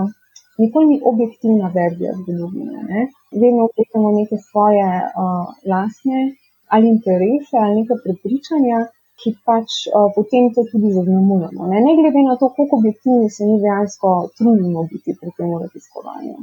nikoli 0.62 0.86
ni 0.92 0.96
objektivna 1.10 1.68
verzija 1.74 2.14
zgodovine. 2.20 2.84
Ne? 2.92 3.02
Vedno 3.42 3.66
vpletamo 3.68 4.12
neke 4.14 4.38
svoje 4.44 4.86
uh, 5.24 5.50
lastne 5.72 6.22
ali 6.76 6.88
interese 6.94 7.60
ali 7.64 7.82
neke 7.82 7.98
prepričanja, 8.06 8.78
ki 9.20 9.34
pač 9.50 9.76
uh, 9.90 10.08
potem 10.16 10.48
to 10.56 10.64
tudi 10.70 10.94
zaznamujemo. 10.96 11.68
Ne? 11.72 11.84
ne 11.88 11.94
glede 12.00 12.24
na 12.30 12.38
to, 12.40 12.48
koliko 12.56 12.80
objektivni 12.80 13.28
se 13.36 13.50
mi 13.50 13.60
dejansko 13.66 14.14
trudimo 14.40 14.86
biti 14.94 15.16
pri 15.20 15.34
tem 15.36 15.52
raziskovanju. 15.64 16.38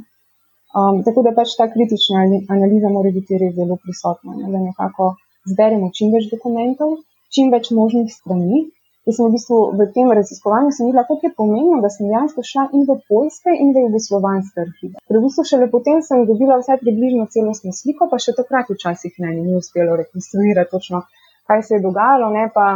Um, 0.76 1.02
tako 1.02 1.26
da 1.26 1.34
pač 1.34 1.58
ta 1.58 1.66
kritična 1.74 2.22
analiza 2.54 2.94
mora 2.94 3.10
biti 3.18 3.42
res 3.42 3.58
zelo 3.58 3.80
prisotna, 3.82 4.38
ne? 4.38 4.54
da 4.54 4.64
nekako 4.70 5.12
zberemo 5.50 5.90
čim 5.98 6.14
več 6.14 6.30
dokumentov, 6.30 6.98
čim 7.36 7.52
več 7.54 7.70
možnih 7.78 8.08
strani. 8.12 8.64
Jaz 9.06 9.20
sem 9.20 9.28
v 9.28 9.36
bistvu 9.36 9.56
v 9.78 9.84
tem 9.94 10.08
raziskovanju 10.18 10.70
videla, 10.80 11.04
kako 11.06 11.28
je 11.28 11.32
pomembno, 11.40 11.76
da 11.82 11.90
sem 11.94 12.08
dejansko 12.08 12.42
šla 12.48 12.64
in 12.74 12.82
v 12.88 12.96
poljske 13.06 13.52
in 13.54 13.68
v 13.74 13.84
jugoslovanske 13.84 14.64
arhive. 14.64 14.96
Ker 15.06 15.18
v 15.18 15.22
bistvu 15.26 15.44
šele 15.50 15.68
potem 15.70 16.00
sem 16.02 16.24
dobila 16.26 16.56
vsaj 16.58 16.80
približno 16.80 17.28
celostno 17.34 17.70
sliko, 17.76 18.08
pa 18.10 18.18
še 18.18 18.34
takrat 18.34 18.72
včasih 18.74 19.14
ne, 19.22 19.36
ni 19.36 19.54
uspelo 19.60 19.94
rekonstruirati 20.00 20.72
točno, 20.74 21.04
kaj 21.46 21.62
se 21.68 21.76
je 21.76 21.84
dogajalo, 21.86 22.32
ne 22.34 22.48
pa 22.56 22.66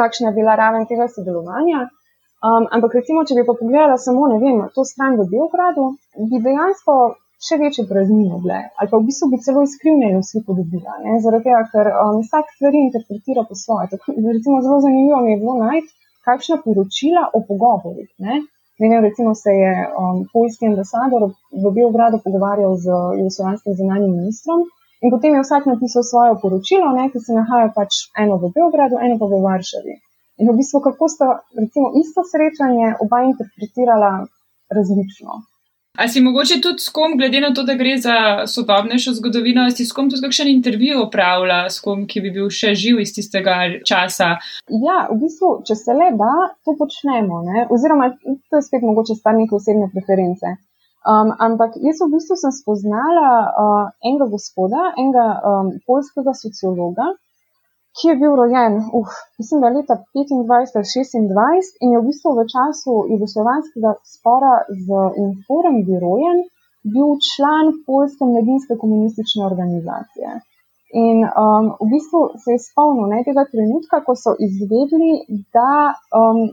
kakšna 0.00 0.32
je 0.32 0.36
bila 0.40 0.58
raven 0.58 0.88
tega 0.90 1.06
sodelovanja. 1.14 1.86
Um, 2.46 2.66
ampak 2.74 2.98
recimo, 2.98 3.22
če 3.22 3.38
bi 3.38 3.46
pa 3.46 3.54
pogledala 3.54 4.02
samo, 4.02 4.26
ne 4.32 4.42
vem, 4.42 4.58
to 4.74 4.82
stran 4.84 5.14
v 5.20 5.30
Beogradu, 5.30 5.92
bi 6.30 6.42
dejansko 6.42 6.96
še 7.44 7.58
večje 7.60 7.84
praznine 7.90 8.38
bile, 8.42 8.58
ali 8.78 8.88
pa 8.90 8.98
v 8.98 9.06
bistvu 9.08 9.28
bi 9.32 9.42
celo 9.44 9.62
izkrivljeno 9.66 10.22
sliko 10.24 10.56
dobila. 10.58 10.96
Zaradi 11.24 11.48
tega, 11.48 11.62
ker 11.72 11.90
um, 11.92 12.20
vsak 12.24 12.52
stvari 12.56 12.80
interpretira 12.86 13.44
po 13.48 13.54
svoje. 13.62 13.90
Tako, 13.92 14.16
recimo, 14.16 14.62
zelo 14.64 14.80
zanimivo 14.84 15.20
mi 15.24 15.34
je 15.34 15.40
bilo 15.42 15.56
najti, 15.60 15.92
kakšna 16.28 16.56
poročila 16.64 17.22
o 17.36 17.42
pogovorih. 17.48 18.08
Ne? 18.24 18.40
Ne 18.80 18.88
vem, 18.92 19.04
recimo 19.08 19.34
se 19.34 19.52
je 19.62 19.72
um, 19.88 20.24
poljski 20.32 20.68
ambasador 20.70 21.28
v 21.64 21.74
Beogradu 21.76 22.20
pogovarjal 22.24 22.76
z 22.84 22.96
jugoslovanskim 23.20 23.76
zunanjim 23.78 24.12
ministrom 24.20 24.64
in 25.04 25.12
potem 25.14 25.36
je 25.36 25.44
vsak 25.44 25.68
napisal 25.72 26.02
svoje 26.04 26.34
poročilo, 26.42 26.88
ne, 26.98 27.08
ki 27.12 27.20
se 27.24 27.36
nahaja 27.36 27.70
pač 27.76 28.00
eno 28.22 28.36
v 28.42 28.52
Beogradu, 28.56 29.00
eno 29.06 29.16
pa 29.20 29.28
v 29.32 29.40
Varšavi. 29.48 29.94
In 30.40 30.50
v 30.50 30.56
bistvu, 30.60 30.80
kako 30.88 31.08
sta 31.08 31.28
recimo 31.60 31.92
isto 32.02 32.24
srečanje 32.32 32.96
oba 33.04 33.22
interpretirala 33.30 34.12
različno. 34.76 35.40
A 35.96 36.08
si 36.08 36.20
mogoče 36.20 36.60
tudi 36.60 36.82
s 36.84 36.88
kom, 36.92 37.16
glede 37.18 37.40
na 37.40 37.50
to, 37.54 37.62
da 37.64 37.74
gre 37.74 37.94
za 37.98 38.16
sodobnejšo 38.46 39.14
zgodovino, 39.18 39.64
si 39.70 39.86
s 39.88 39.94
kom 39.96 40.10
tudi 40.10 40.26
kakšen 40.26 40.50
intervju 40.52 41.00
opravila, 41.06 41.60
s 41.72 41.80
kom, 41.80 42.04
ki 42.10 42.20
bi 42.24 42.32
bil 42.36 42.50
še 42.52 42.74
živ 42.76 43.00
iz 43.00 43.14
tistega 43.16 43.56
časa? 43.88 44.34
Ja, 44.84 44.98
v 45.08 45.18
bistvu, 45.24 45.52
če 45.68 45.78
se 45.80 45.96
le 45.96 46.12
da, 46.20 46.32
to 46.68 46.76
počnemo. 46.80 47.40
Ne? 47.48 47.66
Oziroma, 47.72 48.10
to 48.22 48.60
je 48.60 48.66
spet 48.68 48.84
mogoče 48.84 49.16
stvar 49.16 49.38
neke 49.40 49.56
osebne 49.56 49.88
preference. 49.94 50.56
Um, 51.06 51.30
ampak 51.38 51.78
jaz 51.78 52.02
v 52.02 52.10
bistvu 52.16 52.36
sem 52.40 52.52
spoznala 52.52 53.28
uh, 53.46 53.84
enega 54.04 54.26
gospoda, 54.32 54.90
enega 54.98 55.26
um, 55.38 55.68
polskega 55.86 56.34
sociologa, 56.34 57.12
ki 57.96 58.08
je 58.08 58.16
bil 58.20 58.34
rojen, 58.40 58.74
uf, 58.98 59.12
mislim, 59.40 59.62
da 59.64 59.68
leta 59.76 59.96
25-26 60.16 61.80
in 61.84 61.94
je 61.94 62.00
v 62.00 62.06
bistvu 62.08 62.34
v 62.38 62.44
času 62.54 62.96
jugoslovanskega 63.12 63.94
spora 64.14 64.54
z 64.84 64.86
Inforem 65.26 65.78
Birojem 65.86 66.42
bil 66.94 67.16
član 67.28 67.72
Poljske 67.86 68.28
mladinske 68.32 68.76
komunistične 68.82 69.46
organizacije. 69.50 70.28
In 71.04 71.24
um, 71.24 71.72
v 71.80 71.88
bistvu 71.94 72.20
se 72.42 72.54
je 72.54 72.64
spomnil 72.68 73.08
ne, 73.10 73.24
tega 73.26 73.44
trenutka, 73.52 74.00
ko 74.06 74.14
so 74.14 74.36
izvedeli, 74.46 75.10
da 75.56 75.72
um, 76.20 76.44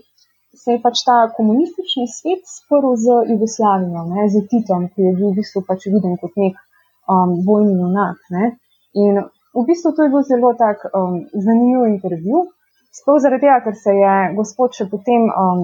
se 0.62 0.76
je 0.76 0.82
pač 0.86 1.04
ta 1.08 1.18
komunistični 1.38 2.08
svet 2.18 2.42
sprl 2.56 2.96
z 3.04 3.20
Jugoslavijo, 3.32 4.08
ne, 4.10 4.26
z 4.34 4.42
Titom, 4.50 4.90
ki 4.94 5.06
je 5.08 5.14
bil 5.20 5.30
v 5.32 5.38
bistvu 5.42 5.64
pač 5.70 5.86
viden 5.94 6.18
kot 6.22 6.34
nek 6.44 6.58
um, 7.14 7.38
vojni 7.46 7.78
junak. 7.78 8.20
In 9.04 9.22
V 9.54 9.66
bistvu 9.70 9.94
to 9.94 10.04
je 10.04 10.10
bil 10.10 10.24
zelo 10.26 10.54
tak 10.58 10.82
um, 10.89 11.22
zanimiv 11.46 11.86
intervju, 11.94 12.48
sploh 13.00 13.20
zaradi 13.22 13.46
tega, 13.46 13.60
ker 13.66 13.76
se 13.78 13.94
je 13.94 14.13
gospod 14.38 14.74
še 14.78 14.88
potem 14.89 15.30
um, 15.30 15.62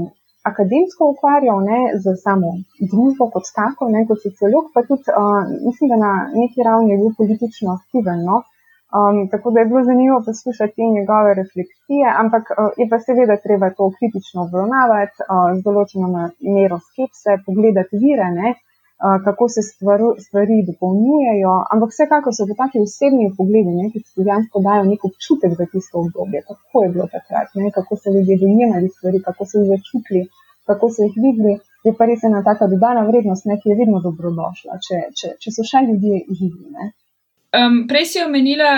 akademsko 0.51 1.09
ukvarjal 1.13 1.63
ne, 1.65 1.79
z 2.03 2.13
samo 2.23 2.53
družbo 2.91 3.29
kot 3.33 3.49
tako, 3.55 3.89
ne 3.95 4.05
kot 4.09 4.21
sociolog, 4.25 4.69
pa 4.75 4.85
tudi 4.87 5.09
uh, 5.13 5.41
mislim, 5.65 5.91
da 5.93 5.97
na 6.05 6.13
neki 6.35 6.65
ravni 6.69 6.93
je 6.93 7.01
bil 7.01 7.17
politično 7.17 7.75
aktiven. 7.79 8.23
No? 8.29 8.43
Um, 8.99 9.27
tako 9.33 9.51
da 9.53 9.61
je 9.61 9.69
bilo 9.71 9.83
zanimivo 9.83 10.21
poslušati 10.25 10.93
njegove 10.97 11.33
refleksije, 11.41 12.13
ampak 12.21 12.53
uh, 12.53 12.71
je 12.77 12.87
pa 12.89 12.97
seveda 12.99 13.37
treba 13.43 13.69
to 13.77 13.91
kritično 13.97 14.47
obravnavati, 14.47 15.25
uh, 15.25 15.51
z 15.57 15.61
določeno 15.67 16.09
mero 16.55 16.79
skepse, 16.87 17.41
pogledati 17.45 18.01
vire. 18.05 18.31
Ne? 18.39 18.55
Kako 18.99 19.49
se 19.49 19.61
stvar, 19.61 19.99
stvari 20.25 20.57
dopolnjujejo, 20.67 21.53
ampak 21.73 21.89
vsekakor 21.93 22.33
so 22.35 22.47
to 22.49 22.55
taki 22.63 22.81
osebni 22.87 23.31
pogledi, 23.37 23.71
ne, 23.79 23.87
ki 23.91 24.23
dejansko 24.27 24.59
dajo 24.67 24.83
nek 24.91 25.05
občutek 25.09 25.55
za 25.59 25.65
tisto 25.71 26.01
obdobje, 26.03 26.41
kako 26.49 26.83
je 26.83 26.89
bilo 26.95 27.07
takrat, 27.15 27.47
ne, 27.55 27.71
kako 27.77 27.95
so 27.95 28.11
ljudje 28.15 28.37
dojemali 28.43 28.89
stvari, 28.95 29.21
kako 29.27 29.45
so 29.45 29.61
jih 29.61 29.69
začutili, 29.73 30.23
kako 30.67 30.91
so 30.93 31.07
jih 31.07 31.15
videli. 31.25 31.57
Je 31.87 31.93
pa 31.95 32.05
res 32.09 32.23
ena 32.27 32.41
taka 32.43 32.67
dodana 32.67 33.05
vrednost, 33.07 33.45
ne, 33.47 33.55
ki 33.61 33.71
je 33.71 33.77
vedno 33.79 34.01
dobrodošla, 34.03 34.81
če, 34.85 34.97
če, 35.15 35.29
če 35.39 35.53
so 35.55 35.63
še 35.63 35.85
ljudje 35.87 36.25
živi. 36.27 36.89
Um, 37.55 37.85
prej 37.87 38.05
si 38.05 38.19
omenila 38.25 38.73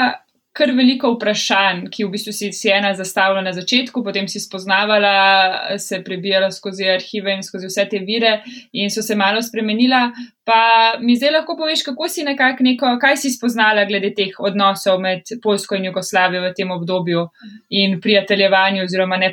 kar 0.53 0.71
veliko 0.75 1.13
vprašanj, 1.13 1.85
ki 1.93 2.03
v 2.03 2.11
bistvu 2.11 2.33
si, 2.35 2.49
si 2.51 2.71
ena 2.71 2.91
zastavila 2.95 3.39
na 3.43 3.53
začetku, 3.55 4.03
potem 4.03 4.27
si 4.27 4.39
spoznavala, 4.43 5.77
se 5.79 6.01
prebijala 6.03 6.49
skozi 6.51 6.89
arhive 6.91 7.37
in 7.37 7.45
skozi 7.45 7.69
vse 7.69 7.85
te 7.91 8.01
vire 8.03 8.41
in 8.73 8.91
so 8.91 9.03
se 9.05 9.15
malo 9.15 9.41
spremenila. 9.41 10.09
Pa 10.43 10.97
mi 10.99 11.15
zdaj 11.15 11.31
lahko 11.37 11.55
poveš, 11.55 11.85
kako 11.87 12.09
si 12.11 12.25
nekako 12.27 12.65
neko, 12.67 12.91
kaj 12.99 13.15
si 13.23 13.31
spoznala 13.31 13.85
glede 13.87 14.11
teh 14.17 14.35
odnosov 14.43 14.99
med 14.99 15.31
Polsko 15.43 15.79
in 15.79 15.87
Jugoslavijo 15.87 16.43
v 16.43 16.51
tem 16.57 16.75
obdobju 16.75 17.23
in 17.69 18.01
prijateljevanju 18.01 18.83
oziroma 18.83 19.21
ne 19.21 19.31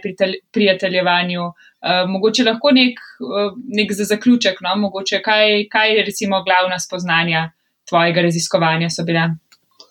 prijateljevanju. 0.53 1.51
Uh, 1.79 2.07
mogoče 2.11 2.45
lahko 2.47 2.71
nek, 2.75 3.03
uh, 3.23 3.53
nek 3.75 3.93
za 3.95 4.07
zaključek, 4.07 4.63
no? 4.63 4.77
mogoče 4.77 5.23
kaj, 5.23 5.67
kaj 5.71 6.03
recimo 6.07 6.43
glavna 6.47 6.79
spoznanja 6.79 7.49
tvojega 7.89 8.23
raziskovanja 8.23 8.91
so 8.91 9.07
bile. 9.07 9.29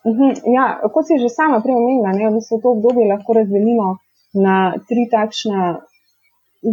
Mhm, 0.08 0.28
ja, 0.58 0.65
kot 0.93 1.08
si 1.08 1.20
že 1.20 1.30
sama 1.30 1.60
prej 1.63 1.76
omenila, 1.76 2.12
ne, 2.15 2.32
da 2.36 2.41
se 2.41 2.56
to 2.63 2.72
obdobje 2.76 3.08
lahko 3.12 3.34
razdelimo 3.39 3.88
na 4.46 4.56
tri 4.88 5.04
takšna 5.12 5.62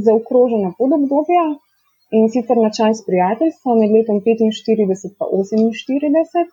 zaokrožena 0.07 0.71
podobdobja 0.79 1.45
in 2.17 2.29
sicer 2.35 2.57
na 2.65 2.71
čas 2.79 3.03
prijateljstva 3.09 3.75
med 3.81 3.91
letom 3.97 4.21
45 4.27 4.45
in 5.59 5.71
48, 5.75 6.47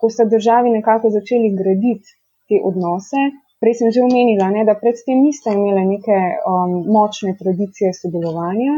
ko 0.00 0.10
so 0.10 0.26
državi 0.34 0.74
nekako 0.78 1.10
začeli 1.16 1.54
graditi 1.60 2.16
te 2.48 2.56
odnose. 2.70 3.22
Prej 3.62 3.74
sem 3.78 3.92
že 3.94 4.02
omenila, 4.02 4.50
ne, 4.56 4.64
da 4.68 4.74
predtem 4.82 5.22
niste 5.26 5.54
imeli 5.54 5.84
neke 5.94 6.18
um, 6.50 6.72
močne 6.96 7.32
tradicije 7.40 7.94
sodelovanja. 8.00 8.74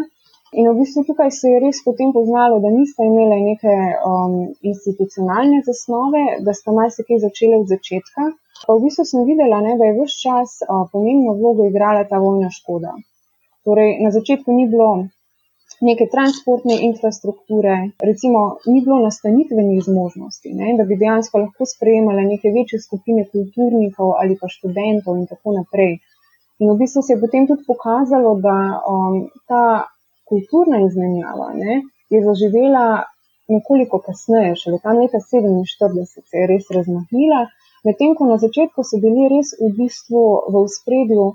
In 0.54 0.68
v 0.70 0.76
bistvu 0.78 1.02
tukaj 1.08 1.30
se 1.34 1.50
je 1.50 1.60
res 1.60 1.82
potem 1.84 2.12
poznalo, 2.14 2.60
da 2.62 2.70
niste 2.70 3.02
imeli 3.02 3.38
neke 3.42 3.72
um, 4.10 4.36
institucionalne 4.62 5.58
zasnove, 5.66 6.22
da 6.46 6.54
ste 6.54 6.74
marsikaj 6.76 7.18
začeli 7.24 7.58
od 7.58 7.66
začetka. 7.72 8.30
Pa 8.66 8.76
v 8.76 8.86
bistvu 8.86 9.04
sem 9.10 9.26
videla, 9.26 9.58
ne, 9.64 9.74
da 9.80 9.90
je 9.90 9.96
vse 9.98 10.20
čas 10.22 10.60
uh, 10.62 10.86
pomembno 10.92 11.34
vlogo 11.40 11.66
igrala 11.66 12.06
ta 12.06 12.22
vojna 12.22 12.52
škoda. 12.54 12.94
Torej, 13.66 13.98
na 14.04 14.12
začetku 14.14 14.54
ni 14.54 14.68
bilo 14.70 14.90
neke 15.82 16.06
transportne 16.14 16.78
infrastrukture, 16.88 17.90
recimo 17.98 18.56
ni 18.66 18.80
bilo 18.84 19.00
nastanitvenih 19.02 19.82
zmožnosti, 19.84 20.52
ne, 20.54 20.76
da 20.78 20.86
bi 20.88 20.96
dejansko 20.96 21.42
lahko 21.42 21.66
sprejemali 21.68 22.24
neke 22.30 22.54
večje 22.54 22.80
skupine 22.80 23.26
kulturnikov 23.32 24.14
ali 24.20 24.38
pa 24.40 24.48
študentov 24.48 25.18
in 25.18 25.26
tako 25.26 25.58
naprej. 25.58 25.98
In 26.62 26.70
v 26.70 26.78
bistvu 26.80 27.02
se 27.02 27.12
je 27.12 27.20
potem 27.20 27.44
tudi 27.50 27.66
pokazalo, 27.66 28.38
da 28.40 28.56
um, 28.88 29.26
ta 29.50 29.90
kulturna 30.28 30.80
izmenjava 30.86 31.52
ne, 31.54 31.82
je 32.10 32.22
zaživela 32.28 32.86
nekoliko 33.54 34.00
kasneje, 34.06 34.54
šele 34.60 34.78
tam 34.82 34.98
leta 35.02 35.18
47 35.22 36.04
se 36.30 36.38
je 36.40 36.46
res 36.50 36.70
razmahnila, 36.76 37.40
medtem 37.86 38.14
ko 38.18 38.26
na 38.30 38.38
začetku 38.44 38.84
so 38.88 39.00
bili 39.02 39.26
res 39.34 39.52
v 39.62 39.72
bistvu 39.80 40.22
v 40.54 40.62
spredju 40.76 41.26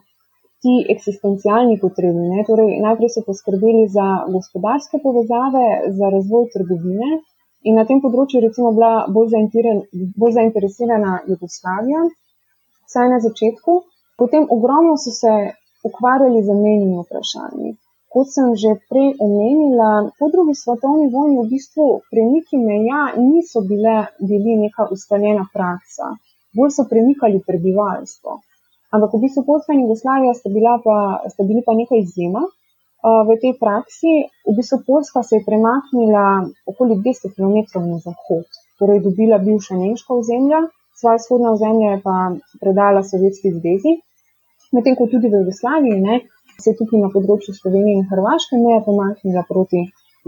ti 0.64 0.74
eksistencialni 0.94 1.78
potrebi. 1.84 2.24
Ne, 2.34 2.44
torej 2.50 2.74
najprej 2.86 3.14
so 3.14 3.24
poskrbeli 3.28 3.88
za 3.96 4.08
gospodarske 4.36 5.00
povezave, 5.06 5.68
za 6.00 6.12
razvoj 6.16 6.50
trgovine 6.56 7.22
in 7.70 7.78
na 7.80 7.86
tem 7.90 8.02
področju 8.04 8.44
recimo 8.44 8.74
bila 8.78 8.92
bolj, 9.16 9.38
bolj 10.22 10.36
zainteresirana 10.38 11.22
Jugoslavija, 11.32 12.04
saj 12.94 13.10
na 13.14 13.22
začetku. 13.26 13.80
Potem 14.22 14.46
ogromno 14.58 14.98
so 15.02 15.14
se 15.16 15.34
ukvarjali 15.88 16.44
z 16.46 16.58
menjimi 16.58 17.02
vprašanji 17.02 17.72
kot 18.12 18.28
sem 18.28 18.52
že 18.60 18.76
prej 18.92 19.16
omenila, 19.24 20.12
po 20.20 20.28
drugi 20.34 20.56
svetovni 20.56 21.08
vojni 21.16 21.40
v 21.40 21.50
bistvu 21.54 21.86
premiki 22.12 22.60
meja 22.60 23.16
niso 23.16 23.64
bile, 23.64 24.12
bili 24.20 24.60
neka 24.64 24.92
ustaljena 24.92 25.48
praksa, 25.54 26.16
bolj 26.56 26.72
so 26.76 26.84
premikali 26.92 27.40
prebivalstvo. 27.48 28.42
Ampak 28.92 29.14
v 29.16 29.22
bistvu 29.24 29.46
Poljska 29.48 29.72
in 29.74 29.86
Jugoslavija 29.88 30.34
sta, 30.36 30.50
pa, 30.84 30.98
sta 31.32 31.44
bili 31.48 31.64
pa 31.66 31.74
neka 31.74 31.96
izjema 31.96 32.44
v 33.02 33.30
tej 33.40 33.54
praksi. 33.56 34.28
V 34.44 34.56
bistvu 34.60 34.84
Poljska 34.88 35.24
se 35.24 35.40
je 35.40 35.46
premaknila 35.48 36.52
okoli 36.68 37.00
200 37.00 37.32
km 37.32 37.80
na 37.88 37.98
zahod, 38.04 38.48
torej 38.80 39.00
dobila 39.00 39.40
bivša 39.40 39.80
nemška 39.80 40.12
ozemlja, 40.14 40.68
svoje 41.00 41.18
vzhodne 41.18 41.50
ozemlje 41.56 42.02
pa 42.04 42.36
predala 42.60 43.04
Sovjetski 43.04 43.56
zvezi, 43.58 43.94
medtem 44.76 44.96
ko 45.00 45.08
tudi 45.08 45.32
v 45.32 45.42
Jugoslaviji 45.42 46.04
ne, 46.04 46.16
se 46.64 46.72
je 46.72 46.80
tukaj 46.80 47.02
na 47.02 47.10
področju 47.16 47.54
Slovenije 47.58 48.00
in 48.00 48.10
Hrvaške 48.12 48.60
meja 48.64 48.82
pomaknila 48.88 49.44
proti 49.50 49.86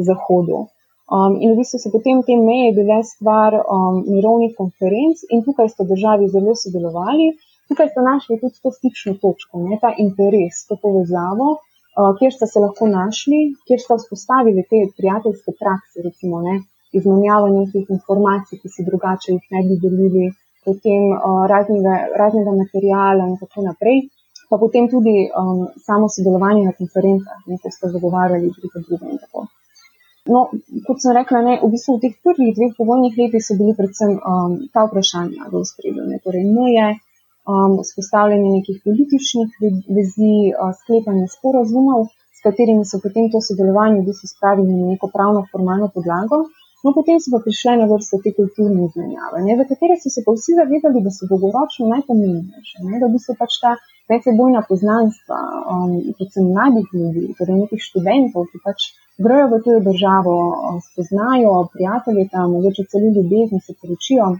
zahodu. 0.09 0.65
Um, 1.13 1.35
in 1.43 1.51
v 1.53 1.59
bistvu 1.59 1.77
so 1.79 1.89
potem 1.93 2.21
te 2.27 2.35
meje 2.39 2.71
bile 2.79 3.01
stvar 3.05 3.57
um, 3.59 3.99
mirovnih 4.07 4.53
konferenc 4.57 5.19
in 5.29 5.43
tukaj 5.47 5.69
so 5.73 5.85
državi 5.89 6.29
zelo 6.35 6.55
sodelovali. 6.61 7.27
Tukaj 7.69 7.91
so 7.91 8.05
našli 8.05 8.39
tudi 8.41 8.57
to 8.63 8.71
stično 8.77 9.13
točko, 9.21 9.61
ne, 9.67 9.77
ta 9.83 9.91
interes, 10.05 10.63
to 10.69 10.77
povezavo, 10.85 11.49
uh, 11.57 12.11
kjer 12.19 12.33
so 12.35 12.47
se 12.53 12.63
lahko 12.63 12.87
našli, 12.91 13.41
kjer 13.67 13.83
so 13.83 13.99
vzpostavili 13.99 14.65
te 14.71 14.81
prijateljske 14.97 15.55
prakse, 15.59 16.03
recimo 16.07 16.41
ne, 16.47 16.55
izmenjava 16.97 17.51
nekih 17.51 17.93
informacij, 17.97 18.59
ki 18.63 18.73
si 18.73 18.87
drugače 18.89 19.35
jih 19.35 19.45
ne 19.55 19.63
bi 19.67 19.79
delili, 19.85 20.31
potem 20.65 21.11
uh, 21.13 21.45
raznega, 21.51 21.95
raznega 22.23 22.57
materijala 22.63 23.29
in 23.29 23.39
tako 23.43 23.67
naprej 23.69 24.03
pa 24.53 24.61
potem 24.61 24.85
tudi 24.85 25.15
um, 25.33 25.65
samo 25.81 26.05
sodelovanje 26.15 26.61
na 26.69 26.73
konferencah, 26.77 27.41
ko 27.41 27.69
ste 27.73 27.89
zagovarjali 27.89 28.53
druge 28.53 28.79
druge 28.85 29.05
in 29.09 29.17
tako. 29.17 29.49
No, 30.29 30.41
kot 30.87 31.01
sem 31.01 31.15
rekla, 31.17 31.41
ne, 31.47 31.53
v 31.63 31.67
bistvu 31.73 31.97
v 31.97 32.01
teh 32.03 32.13
prvih 32.25 32.53
dveh 32.55 32.75
povojnih 32.77 33.17
letih 33.17 33.41
so 33.43 33.57
bili 33.59 33.73
predvsem 33.79 34.13
um, 34.21 34.53
ta 34.69 34.85
vprašanja 34.85 35.49
v 35.51 35.63
spredju, 35.71 36.05
torej 36.21 36.45
meje, 36.53 36.85
um, 37.49 37.81
spostavljanje 37.81 38.53
nekih 38.59 38.77
političnih 38.85 39.49
vezi, 39.97 40.35
uh, 40.53 40.69
sklepanje 40.83 41.25
sporazumov, 41.33 42.13
s 42.37 42.45
katerimi 42.45 42.85
so 42.85 43.01
potem 43.03 43.33
to 43.33 43.41
sodelovanje 43.41 44.03
v 44.03 44.07
bistvu 44.11 44.29
spravili 44.29 44.77
na 44.77 44.93
neko 44.93 45.09
pravno 45.15 45.47
formalno 45.49 45.89
podlago. 45.97 46.45
No, 46.83 46.91
potem 46.91 47.19
so 47.23 47.31
pa 47.31 47.39
prišle 47.39 47.77
na 47.79 47.85
vrsto 47.87 48.17
te 48.23 48.33
kulturne 48.37 48.85
izmenjave, 48.85 49.41
ne, 49.45 49.55
za 49.59 49.65
katere 49.69 49.95
so 50.01 50.09
se 50.11 50.23
pa 50.25 50.33
vsi 50.35 50.55
zavedali, 50.59 51.03
da 51.05 51.11
so 51.15 51.29
dolgoročno 51.31 51.87
najpomembnejše, 51.93 52.83
da 53.01 53.07
v 53.07 53.13
bistvu 53.15 53.35
pač 53.39 53.55
ta 53.63 53.71
medsebojna 54.11 54.61
poznanstva, 54.69 55.39
um, 55.73 55.93
predvsem 56.17 56.49
mladih 56.51 56.89
ljudi, 56.99 57.23
torej 57.39 57.59
nekih 57.61 57.85
študentov, 57.87 58.49
ki 58.51 58.59
pač 58.67 58.89
grejo 59.25 59.47
v 59.53 59.61
tujo 59.63 59.79
državo, 59.87 60.35
um, 60.51 60.81
spoznajo 60.89 61.53
prijatelje 61.75 62.27
tam, 62.35 62.51
mogoče 62.57 62.89
celo 62.91 63.15
ljubezni 63.15 63.63
se 63.63 63.79
poročijo 63.79 64.33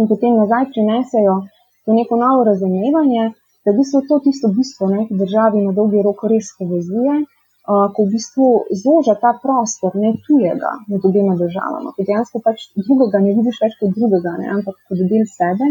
in 0.00 0.08
potem 0.12 0.36
nazaj 0.42 0.68
prinesejo 0.74 1.36
to 1.84 1.96
neko 1.96 2.16
novo 2.20 2.44
razumevanje, 2.50 3.24
da 3.64 3.72
v 3.72 3.78
bistvu 3.80 4.04
to 4.08 4.18
tisto 4.26 4.52
bistvo, 4.58 4.92
ne, 4.92 5.06
ki 5.08 5.20
državi 5.24 5.64
na 5.64 5.72
dolgi 5.78 6.04
rok 6.04 6.24
res 6.32 6.52
povezuje, 6.58 7.22
ko 7.66 8.04
v 8.04 8.10
bistvu 8.10 8.46
zoža 8.74 9.14
ta 9.22 9.32
prostor, 9.42 9.94
ne 9.94 10.10
tujega 10.26 10.72
med 10.90 11.04
obema 11.06 11.36
državama, 11.38 11.92
ko 11.94 12.06
dejansko 12.08 12.40
pač 12.42 12.64
drugega 12.74 13.20
ne 13.22 13.34
vidiš 13.38 13.60
več 13.62 13.76
kot 13.80 13.94
drugega, 13.98 14.34
ne, 14.40 14.48
ampak 14.56 14.80
kot 14.88 15.02
del 15.12 15.26
sebe. 15.30 15.68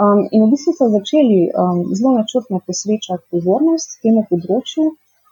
Um, 0.00 0.24
in 0.32 0.42
v 0.46 0.50
bistvu 0.54 0.72
so 0.74 0.88
začeli 0.90 1.40
um, 1.52 1.80
zelo 1.94 2.16
načrtno 2.16 2.58
posvečati 2.66 3.26
pozornost 3.34 3.98
temu 4.02 4.24
področju. 4.30 4.86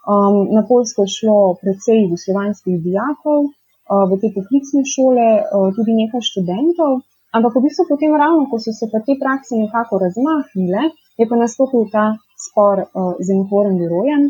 Um, 0.09 0.35
na 0.55 0.61
Poljsko 0.67 1.05
je 1.05 1.13
šlo 1.15 1.37
predvsej 1.61 2.03
jugoslovanskih 2.03 2.77
dijakov, 2.83 3.49
uh, 3.49 4.03
v 4.09 4.19
te 4.21 4.29
poklicne 4.35 4.83
šole, 4.87 5.27
uh, 5.41 5.69
tudi 5.75 5.95
nekaj 5.97 6.23
študentov, 6.29 7.01
ampak 7.35 7.57
v 7.57 7.63
bistvu 7.65 7.87
potem 7.89 8.13
ravno, 8.13 8.45
ko 8.51 8.61
so 8.61 8.71
se 8.75 8.87
pa 8.93 9.01
te 9.05 9.17
prakse 9.19 9.57
nekako 9.57 9.99
razmahnile, 10.05 10.91
je 11.19 11.27
pa 11.27 11.39
nastopil 11.39 11.89
ta 11.91 12.05
spor 12.37 12.85
uh, 12.85 13.17
z 13.19 13.35
Enhorem 13.35 13.75
Virojem. 13.81 14.29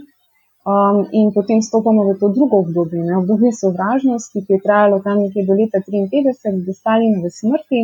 Um, 0.67 1.07
in 1.11 1.31
potem 1.31 1.61
stopamo 1.63 2.03
v 2.03 2.19
to 2.19 2.29
drugo 2.35 2.59
obdobje, 2.65 2.99
ne, 2.99 3.17
obdobje 3.17 3.51
sovražnosti, 3.55 4.43
ki 4.45 4.53
je 4.53 4.63
trajalo 4.65 4.99
tam 4.99 5.23
nekje 5.23 5.45
do 5.47 5.55
leta 5.55 5.79
1953, 5.79 6.65
do 6.67 6.73
Stalinove 6.75 7.31
smrti. 7.31 7.81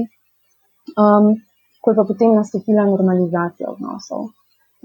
Um, 0.99 1.39
ko 1.81 1.91
je 1.91 1.95
pa 1.99 2.05
potem 2.09 2.33
nastopila 2.33 2.83
normalizacija 2.89 3.69
odnosov. 3.69 4.21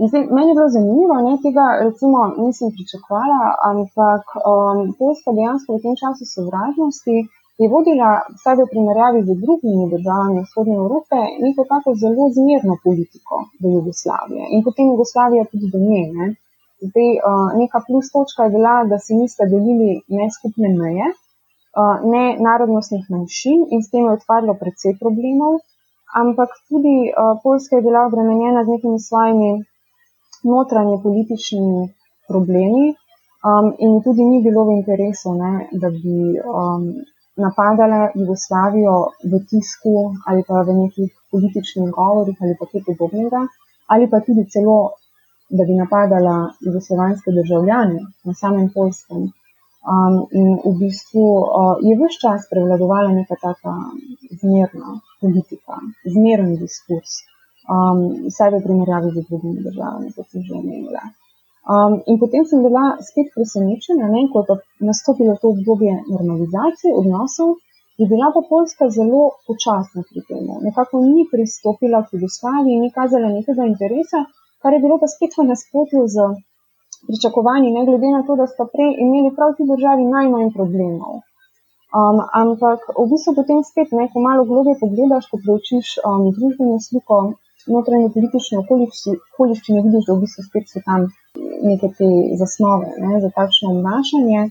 Zdaj, 0.09 0.22
meni 0.37 0.48
je 0.50 0.57
bilo 0.59 0.68
zanimivo, 0.76 1.14
da 1.26 1.33
tega 1.44 1.66
recimo 1.87 2.18
nisem 2.44 2.68
pričakovala, 2.76 3.40
ampak 3.70 4.22
um, 4.37 4.79
Poljska 4.98 5.31
dejansko 5.38 5.68
v 5.76 5.83
tem 5.85 5.94
času 6.03 6.24
sovražnosti 6.35 7.16
je 7.61 7.66
vodila, 7.72 8.11
vsaj 8.37 8.55
v 8.61 8.68
primerjavi 8.72 9.20
z 9.29 9.37
drugimi 9.44 9.90
državami 9.94 10.44
vzhodne 10.46 10.76
Evrope, 10.85 11.18
neko 11.44 11.62
tako 11.72 11.96
zelo 12.03 12.29
zmerno 12.37 12.74
politiko 12.85 13.35
do 13.61 13.68
Jugoslavije 13.76 14.44
in 14.55 14.64
potem 14.66 14.87
Jugoslavija 14.92 15.44
tudi 15.53 15.66
do 15.74 15.81
nje. 15.88 16.05
Ne. 16.16 16.29
Zdaj, 16.88 17.10
uh, 17.28 17.48
neka 17.60 17.82
plus 17.86 18.08
točka 18.14 18.46
je 18.46 18.54
bila, 18.56 18.74
da 18.90 18.98
si 18.98 19.14
niste 19.14 19.44
delili 19.52 20.00
ne 20.08 20.26
skupne 20.36 20.68
meje, 20.76 21.08
ne 22.12 22.24
narodnostnih 22.46 23.04
manjšin 23.14 23.60
in 23.70 23.82
s 23.82 23.90
tem 23.90 24.06
je 24.06 24.16
odpadlo 24.18 24.56
predvsej 24.58 24.96
problemov, 25.02 25.60
ampak 26.22 26.50
tudi 26.68 27.12
Poljska 27.42 27.76
je 27.76 27.82
bila 27.82 28.06
obremenjena 28.06 28.64
z 28.64 28.72
nekimi 28.74 28.98
svojimi 28.98 29.50
notranje 30.44 30.96
političnimi 31.02 31.82
problemi 32.28 32.84
um, 33.48 33.66
in 33.78 34.02
tudi 34.02 34.24
ni 34.24 34.42
bilo 34.42 34.64
v 34.64 34.80
interesu, 34.80 35.34
ne, 35.34 35.68
da 35.72 35.90
bi 35.90 36.18
um, 36.40 36.84
napadala 37.36 38.10
Jugoslavijo 38.14 38.96
v 39.30 39.40
tisku 39.50 39.94
ali 40.26 40.42
pa 40.48 40.62
v 40.66 40.76
nekih 40.82 41.10
političnih 41.30 41.90
govorih 41.98 42.36
ali 42.42 42.54
pa 42.58 42.66
kaj 42.70 42.82
podobnega, 42.88 43.46
ali 43.92 44.10
pa 44.10 44.20
tudi 44.26 44.44
celo, 44.52 44.78
da 45.50 45.64
bi 45.68 45.74
napadala 45.82 46.36
jugoslovanske 46.66 47.30
državljane 47.38 48.00
na 48.24 48.34
samem 48.34 48.70
Poljskem. 48.74 49.22
Um, 49.92 50.16
in 50.38 50.48
v 50.64 50.74
bistvu 50.78 51.24
uh, 51.40 51.76
je 51.88 51.94
vse 51.96 52.18
čas 52.22 52.42
prevladovala 52.50 53.14
neka 53.16 53.36
taka 53.46 53.74
zmerna 54.42 54.90
politika, 55.22 55.78
zmeren 56.14 56.50
diskurs, 56.60 57.14
um, 57.74 58.02
vsaj 58.28 58.50
v 58.54 58.60
primerjavi 58.66 59.14
z 59.14 59.24
drugimi 59.28 59.64
državami, 59.68 60.12
kot 60.16 60.28
sem 60.28 60.44
že 60.44 60.52
omenila. 60.58 61.04
Um, 61.74 61.96
in 62.10 62.20
potem 62.20 62.44
sem 62.50 62.60
bila 62.66 62.84
spet 63.08 63.32
presenečena, 63.36 64.08
ne, 64.12 64.26
ko 64.32 64.42
je 64.42 64.48
pa 64.50 64.56
nastopilo 64.90 65.36
to 65.40 65.54
obdobje 65.54 65.94
normalizacije 66.12 66.92
odnosov, 67.02 67.56
je 68.00 68.06
bila 68.12 68.28
pa 68.34 68.40
Poljska 68.50 68.88
zelo 68.98 69.22
počasna 69.48 70.04
pri 70.08 70.20
tem. 70.28 70.44
Nekako 70.68 71.00
ni 71.08 71.24
pristopila 71.32 72.04
k 72.04 72.16
Jugoslaviji, 72.16 72.82
ni 72.84 72.90
kazala 72.98 73.28
nekega 73.32 73.64
interesa, 73.72 74.24
kar 74.62 74.72
je 74.74 74.84
bilo 74.84 74.96
pa 75.02 75.08
spet 75.14 75.32
v 75.38 75.48
nasprotju 75.50 76.02
z 76.14 76.16
pričakovanji, 77.08 77.76
ne 77.76 77.82
glede 77.88 78.08
na 78.16 78.22
to, 78.26 78.36
da 78.40 78.46
sta 78.46 78.64
prej 78.74 78.90
imeli 79.04 79.34
prav 79.36 79.50
ti 79.56 79.64
državi 79.72 80.04
najmanj 80.16 80.50
problemov. 80.56 81.14
Um, 81.98 82.18
ampak 82.42 82.80
v 83.02 83.04
bistvu 83.10 83.34
potem 83.34 83.60
spet, 83.66 83.88
ne, 83.98 84.04
ko 84.12 84.22
malo 84.22 84.44
globje 84.50 84.76
pogledaš, 84.82 85.24
ko 85.30 85.40
preučiš 85.44 85.96
um, 86.06 86.28
družbeno 86.36 86.76
sliko, 86.86 87.16
notranje 87.74 88.12
politične 88.14 88.60
okoliščine, 88.62 89.82
vidiš, 89.86 90.06
da 90.06 90.14
v 90.14 90.22
bistvu 90.22 90.44
spet 90.46 90.70
so 90.70 90.82
tam 90.86 91.08
neke 91.70 91.90
te 91.98 92.10
zasnove 92.42 92.92
ne, 93.02 93.18
za 93.24 93.30
takšno 93.38 93.74
obnašanje. 93.74 94.44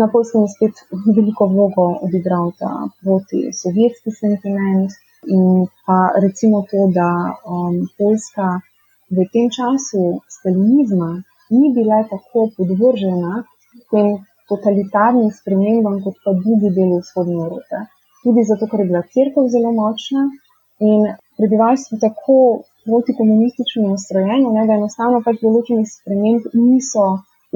Na 0.00 0.08
polskem 0.12 0.46
je 0.46 0.54
spet 0.54 0.80
veliko 1.16 1.48
vlogo 1.52 1.84
odigral 2.08 2.50
ta 2.60 2.72
proti-sovjetski 3.02 4.12
sentiment 4.16 4.96
in 5.36 5.68
pa 5.84 5.98
recimo 6.24 6.64
to, 6.70 6.88
da 6.96 7.08
um, 7.44 7.84
Poljska 8.00 8.48
v 9.16 9.24
tem 9.32 9.46
času 9.58 10.20
stalinizma 10.36 11.10
ni 11.50 11.72
bila 11.76 12.02
tako 12.12 12.50
podvržena 12.56 13.44
tem 13.92 14.06
totalitarnim 14.48 15.30
spremembam 15.38 16.00
kot 16.04 16.16
pa 16.24 16.32
drugi 16.42 16.68
deli 16.76 16.98
vzhodne 17.00 17.38
Evrope. 17.46 17.78
Tudi 18.24 18.44
zato, 18.50 18.66
ker 18.70 18.80
je 18.80 18.88
bila 18.90 19.02
crkva 19.14 19.44
zelo 19.54 19.72
močna 19.80 20.22
in 20.88 21.00
prebivalstvo 21.38 21.98
tako 22.04 22.36
protikomunistično 22.86 23.88
nastrojeno, 23.92 24.52
ne, 24.56 24.66
da 24.68 24.78
enostavno 24.80 25.20
pač 25.26 25.40
določenih 25.44 25.88
sprememb 25.88 26.48
niso 26.54 27.04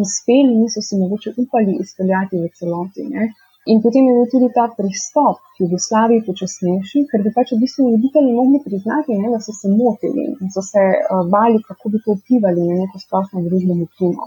uspeli, 0.02 0.52
niso 0.62 0.82
si 0.84 1.00
mogoče 1.00 1.34
upali 1.44 1.78
izpeljati 1.84 2.40
v 2.42 2.50
celoti. 2.58 3.08
Ne. 3.14 3.30
In 3.70 3.78
potem 3.84 4.08
je 4.08 4.14
bil 4.16 4.26
tudi 4.32 4.48
ta 4.56 4.64
pristop 4.78 5.38
k 5.54 5.62
Jugoslaviji 5.64 6.24
počasnejši, 6.28 7.04
ker 7.10 7.22
bi 7.22 7.30
pač 7.36 7.52
v 7.54 7.60
bistvu 7.62 7.92
voditelji 7.92 8.32
mogli 8.34 8.58
priznati, 8.64 9.18
ne, 9.22 9.30
da 9.34 9.38
so 9.38 9.54
se 9.54 9.70
motili 9.70 10.24
in 10.42 10.50
so 10.50 10.62
se 10.66 10.82
uh, 10.82 11.22
bali, 11.34 11.62
kako 11.68 11.92
bi 11.92 12.02
to 12.04 12.16
vplivali 12.18 12.66
na 12.68 12.80
neko 12.82 12.98
splošno 13.04 13.44
družbeno 13.46 13.86
klimo. 13.96 14.26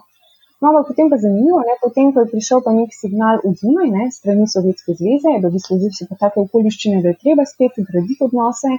No, 0.62 0.72
ampak 0.72 0.88
potem 0.90 1.12
pa 1.12 1.20
zanimivo, 1.20 1.60
ne, 1.68 1.76
potem, 1.84 2.14
ko 2.16 2.24
je 2.24 2.32
prišel 2.32 2.64
pa 2.64 2.72
nek 2.80 2.96
signal 2.96 3.44
od 3.44 3.60
zunaj, 3.60 3.92
ne, 3.98 4.06
strani 4.18 4.48
Sovjetske 4.48 4.96
zveze, 5.02 5.36
da 5.44 5.52
bi 5.52 5.60
sledil 5.60 5.92
se 5.98 6.08
pa 6.10 6.16
take 6.24 6.40
okoliščine, 6.46 7.04
da 7.04 7.12
je 7.12 7.22
treba 7.26 7.44
spet 7.54 7.76
graditi 7.90 8.24
odnose, 8.24 8.72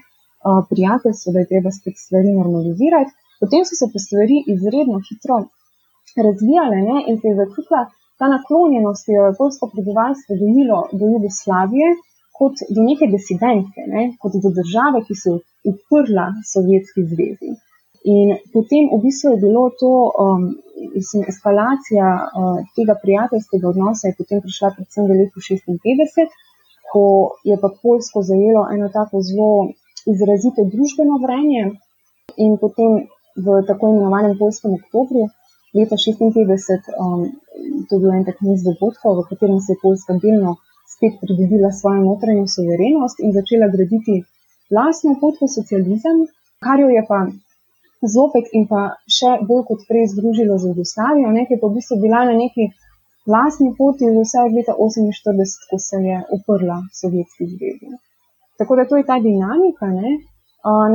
prijateljstvo, 0.70 1.32
da 1.32 1.38
je 1.38 1.50
treba 1.52 1.70
spet 1.70 1.96
stvari 1.98 2.32
normalizirati. 2.32 3.10
Potem 3.40 3.64
so 3.68 3.74
se 3.80 3.86
pa 3.92 3.98
stvari 4.06 4.36
izredno 4.54 5.00
hitro 5.08 5.38
razvijale 6.26 6.76
ne? 6.88 6.96
in 7.08 7.20
se 7.20 7.28
je 7.28 7.38
začutila 7.42 7.82
ta 8.18 8.26
naklonjenost, 8.32 9.08
jo 9.08 9.26
je 9.28 9.38
polsko 9.40 9.68
prebivalstvo 9.72 10.38
delilo 10.42 10.78
do 10.98 11.04
Jugoslavije, 11.14 11.88
kot 12.38 12.54
do 12.74 12.80
neke 12.88 13.06
disidentke, 13.16 13.84
ne? 13.94 14.02
kot 14.20 14.32
do 14.44 14.50
države, 14.58 15.04
ki 15.06 15.14
se 15.22 15.30
je 15.30 15.38
uprla 15.72 16.26
Sovjetski 16.52 17.04
zvezi. 17.12 17.52
In 18.06 18.36
potem 18.54 18.86
v 18.94 19.00
bistvu 19.02 19.32
je 19.34 19.42
bilo 19.46 19.64
to, 19.80 19.92
um, 20.24 20.42
mislim, 20.94 21.24
eskalacija 21.32 22.08
uh, 22.22 22.58
tega 22.76 22.94
prijateljskega 23.02 23.66
odnosa 23.72 24.08
je 24.08 24.18
potem 24.20 24.42
prišla 24.44 24.70
predvsem 24.76 25.08
v 25.08 25.16
letu 25.20 25.42
56, 25.42 26.36
ko 26.92 27.04
je 27.50 27.56
pa 27.62 27.68
Poljsko 27.82 28.22
zajelo 28.30 28.62
eno 28.74 28.88
tako 28.98 29.24
zelo 29.28 29.50
izrazito 30.12 30.68
družbeno 30.74 31.18
vrenje 31.24 31.64
in 32.44 32.54
potem 32.62 32.92
v 33.46 33.58
tako 33.68 33.90
imenovanem 33.92 34.38
Poljskem 34.38 34.78
oktobru 34.78 35.26
leta 35.78 35.96
1956, 35.96 36.92
um, 37.02 37.26
to 37.86 37.96
je 37.96 38.00
bil 38.02 38.12
en 38.16 38.24
tak 38.28 38.38
niz 38.48 38.64
dogodkov, 38.68 39.20
v 39.20 39.28
katerem 39.30 39.60
se 39.60 39.74
je 39.74 39.82
Poljska 39.82 40.18
delno 40.24 40.56
spet 40.94 41.14
pridobila 41.20 41.70
svojo 41.72 42.00
notranjo 42.10 42.46
soverenost 42.56 43.16
in 43.24 43.34
začela 43.38 43.68
graditi 43.74 44.16
lastno 44.76 45.16
pot 45.20 45.34
v 45.42 45.48
socializem, 45.56 46.16
kar 46.64 46.80
jo 46.80 46.88
je 46.96 47.02
pa 47.10 47.20
zopet 48.14 48.46
in 48.58 48.66
pa 48.70 48.82
še 49.16 49.30
bolj 49.48 49.64
kot 49.70 49.84
prej 49.88 50.10
združilo 50.14 50.58
z 50.58 50.72
Jugoslavijo, 50.72 51.32
nekaj 51.38 51.60
pa 51.60 51.66
v 51.68 51.76
bistvu 51.78 52.00
bila 52.04 52.24
na 52.28 52.34
neki 52.42 52.70
lastni 53.34 53.72
poti 53.78 54.10
vse 54.16 54.38
od 54.46 54.52
leta 54.58 54.74
1948, 54.78 55.68
ko 55.70 55.76
se 55.88 56.02
je 56.08 56.18
uprla 56.36 56.78
Sovjetski 57.00 57.46
zvezi. 57.52 57.92
Tako 58.58 58.76
da 58.76 58.84
to 58.88 58.96
je 58.96 59.04
ta 59.10 59.18
dinamika, 59.28 59.86
ne? 60.00 60.10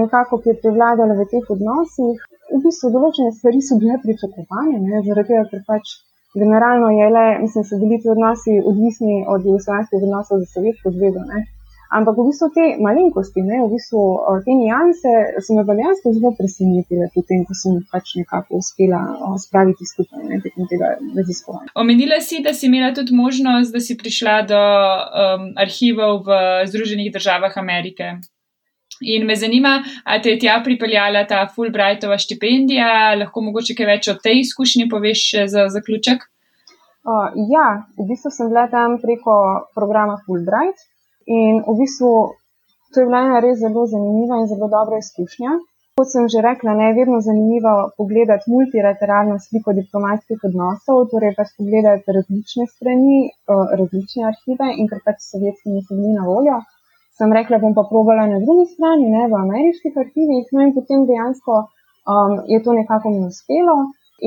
Nekako, 0.02 0.41
ki 0.41 0.50
je 0.50 0.60
prevladala 0.62 1.13
v 1.19 1.28
teh 1.32 1.45
odnosih. 1.56 2.17
V 2.52 2.60
bistvu 2.65 2.91
določene 2.91 3.32
stvari 3.32 3.62
so 3.63 3.78
bile 3.80 3.95
pričakovane, 4.04 4.82
zaradi 5.08 5.28
tega, 5.32 5.45
ker 5.52 5.62
pač 5.67 5.95
generalno 6.36 6.89
je 6.89 7.08
le, 7.15 7.26
mislim, 7.43 7.63
so 7.63 7.80
bili 7.80 8.02
ti 8.02 8.10
odnosi 8.10 8.60
odvisni 8.71 9.24
od 9.28 9.45
jugoslavijskih 9.45 10.04
odnosov 10.04 10.43
za 10.43 10.47
Sovjetsko 10.54 10.91
zvezo. 10.91 11.24
Ampak 11.91 12.15
v 12.15 12.24
bistvu 12.30 12.47
te 12.56 12.65
malenkosti, 12.80 13.43
ne, 13.43 13.58
v 13.65 13.67
bistvu 13.74 14.02
te 14.45 14.54
nijanse 14.56 15.12
so 15.43 15.56
me 15.58 15.65
pa 15.67 15.76
dejansko 15.76 16.13
zelo 16.15 16.32
presenetile, 16.38 17.10
potem, 17.15 17.43
ko 17.47 17.56
sem 17.62 17.82
pač 17.91 18.13
nekako 18.15 18.62
uspela 18.63 19.02
spraviti 19.43 19.88
skupaj 19.89 20.24
ne, 20.24 20.39
tekom 20.39 20.69
tega 20.71 20.93
raziskovanja. 21.17 21.74
Omenila 21.76 22.21
si, 22.24 22.39
da 22.45 22.56
si 22.56 22.69
imela 22.71 22.93
tudi 22.95 23.15
možnost, 23.15 23.76
da 23.76 23.84
si 23.84 24.00
prišla 24.00 24.38
do 24.47 24.62
um, 24.62 25.50
arhivov 25.60 26.24
v 26.28 26.39
Združenih 26.71 27.12
državah 27.12 27.60
Amerike. 27.60 28.15
In 29.01 29.25
me 29.25 29.35
zanima, 29.35 29.79
ali 30.05 30.21
te 30.21 30.35
je 30.35 30.39
tja 30.43 30.59
pripeljala 30.63 31.23
ta 31.29 31.45
Fulbrightova 31.55 32.17
štipendija, 32.21 33.15
lahko 33.21 33.41
mogoče 33.41 33.75
kaj 33.77 33.89
več 33.89 34.11
o 34.11 34.17
tej 34.21 34.43
izkušnji 34.43 34.89
poveš 34.89 35.23
za 35.49 35.65
zaključek? 35.73 36.27
Uh, 37.01 37.33
ja, 37.49 37.81
v 37.97 38.05
bistvu 38.11 38.29
sem 38.29 38.51
bila 38.53 38.67
tam 38.69 38.99
preko 39.01 39.33
programa 39.73 40.19
Fulbright. 40.25 40.85
In 41.25 41.63
v 41.65 41.73
bistvu 41.79 42.11
to 42.93 42.99
je 43.01 43.07
bila 43.07 43.23
ena 43.25 43.39
res 43.41 43.59
zelo 43.59 43.85
zanimiva 43.89 44.37
in 44.41 44.47
zelo 44.51 44.67
dobra 44.69 44.99
izkušnja. 45.01 45.57
Kot 45.99 46.09
sem 46.13 46.27
že 46.33 46.41
rekla, 46.45 46.73
ne 46.81 46.89
vedno 46.97 47.19
zanimivo 47.25 47.73
pogledati 47.97 48.51
multilateralno 48.53 49.35
sliko 49.45 49.73
diplomatskih 49.79 50.45
odnosov, 50.49 51.07
torej 51.13 51.33
pač 51.37 51.51
pogledati 51.57 52.15
različne 52.17 52.67
strani, 52.75 53.17
različne 53.81 54.27
arhive 54.29 54.69
in 54.77 54.87
ker 54.91 55.01
pač 55.07 55.25
sovjetski 55.31 55.73
niso 55.73 55.97
bili 55.97 56.13
na 56.15 56.27
voljo. 56.29 56.61
Sem 57.21 57.34
rekla, 57.38 57.57
bom 57.62 57.73
pa 57.77 57.84
probala 57.86 58.23
na 58.25 58.38
drugi 58.41 58.63
strani, 58.73 59.10
ne 59.15 59.27
v 59.29 59.36
ameriških 59.45 59.97
arhivih, 60.03 60.45
no 60.53 60.62
in 60.65 60.71
potem 60.77 61.01
dejansko 61.10 61.57
um, 62.13 62.31
je 62.53 62.57
to 62.65 62.73
nekako 62.73 63.12
mi 63.13 63.27
uspelo. 63.27 63.75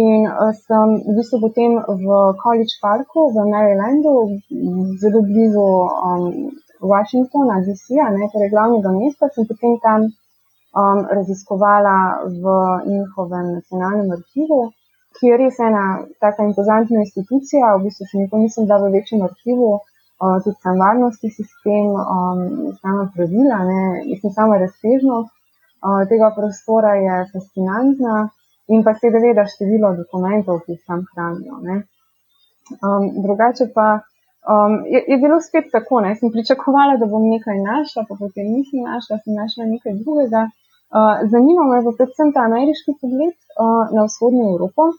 In 0.02 0.28
uh, 0.28 0.52
sem 0.66 0.92
v 1.06 1.14
bistvu 1.16 1.40
potem 1.44 1.72
v 2.02 2.18
College 2.42 2.74
Parku 2.84 3.24
v 3.34 3.46
Marylandu, 3.50 4.12
zelo 5.02 5.22
blizu 5.30 5.64
um, 6.10 6.28
Washingtona, 6.92 7.56
DC-ja, 7.66 8.06
torej 8.34 8.52
glavnega 8.54 8.92
mesta, 8.94 9.26
sem 9.34 9.48
potem 9.50 9.74
tam 9.86 10.06
um, 10.06 11.00
raziskovala 11.18 11.98
v 12.44 12.54
njihovem 12.92 13.56
nacionalnem 13.56 14.14
arhivu, 14.18 14.60
ki 15.18 15.32
je 15.32 15.40
res 15.42 15.58
ena 15.58 15.84
taka 16.22 16.46
impozantna 16.46 17.02
institucija. 17.02 17.74
V 17.74 17.88
bistvu 17.88 18.06
še 18.06 18.22
nikoli 18.22 18.46
nisem 18.46 18.70
bila 18.70 18.78
v 18.86 18.94
večjem 19.00 19.26
arhivu, 19.26 19.72
uh, 20.22 20.38
tudi 20.44 20.56
sam 20.62 20.78
varnostni 20.84 21.30
sistem, 21.30 21.86
um, 21.94 22.40
sama 22.82 23.08
pravila, 23.14 23.58
ne, 23.70 23.82
mislim, 24.10 24.32
sama 24.32 24.58
razsežnost 24.62 25.32
uh, 25.84 26.02
tega 26.08 26.32
prostora 26.38 26.94
je 27.06 27.16
fascinantna 27.32 28.28
in 28.72 28.84
pa 28.84 28.94
seveda 29.00 29.44
število 29.54 29.92
dokumentov, 30.00 30.64
ki 30.64 30.76
jih 30.76 30.82
tam 30.88 31.04
hranijo. 31.12 31.60
Um, 32.80 33.04
drugače 33.26 33.72
pa. 33.76 33.88
Um, 34.44 34.74
je, 34.94 35.00
je 35.08 35.16
bilo 35.16 35.38
spet 35.40 35.70
tako, 35.72 36.02
da 36.04 36.10
sem 36.20 36.28
pričakovala, 36.32 36.98
da 37.00 37.06
bom 37.08 37.22
nekaj 37.34 37.58
našla, 37.64 38.04
pa 38.08 38.14
potem 38.18 38.50
nisem 38.56 38.84
našla, 38.84 39.16
sem 39.24 39.32
našla 39.40 39.64
nekaj 39.64 39.94
drugega. 40.02 40.42
Uh, 40.92 41.24
zanima 41.32 41.64
me 41.70 41.78
pa 41.86 41.92
predvsem 41.98 42.32
ta 42.36 42.44
ameriški 42.48 42.92
pogled 43.00 43.32
uh, 43.32 43.88
na 43.96 44.04
vzhodno 44.08 44.50
Evropo, 44.52 44.90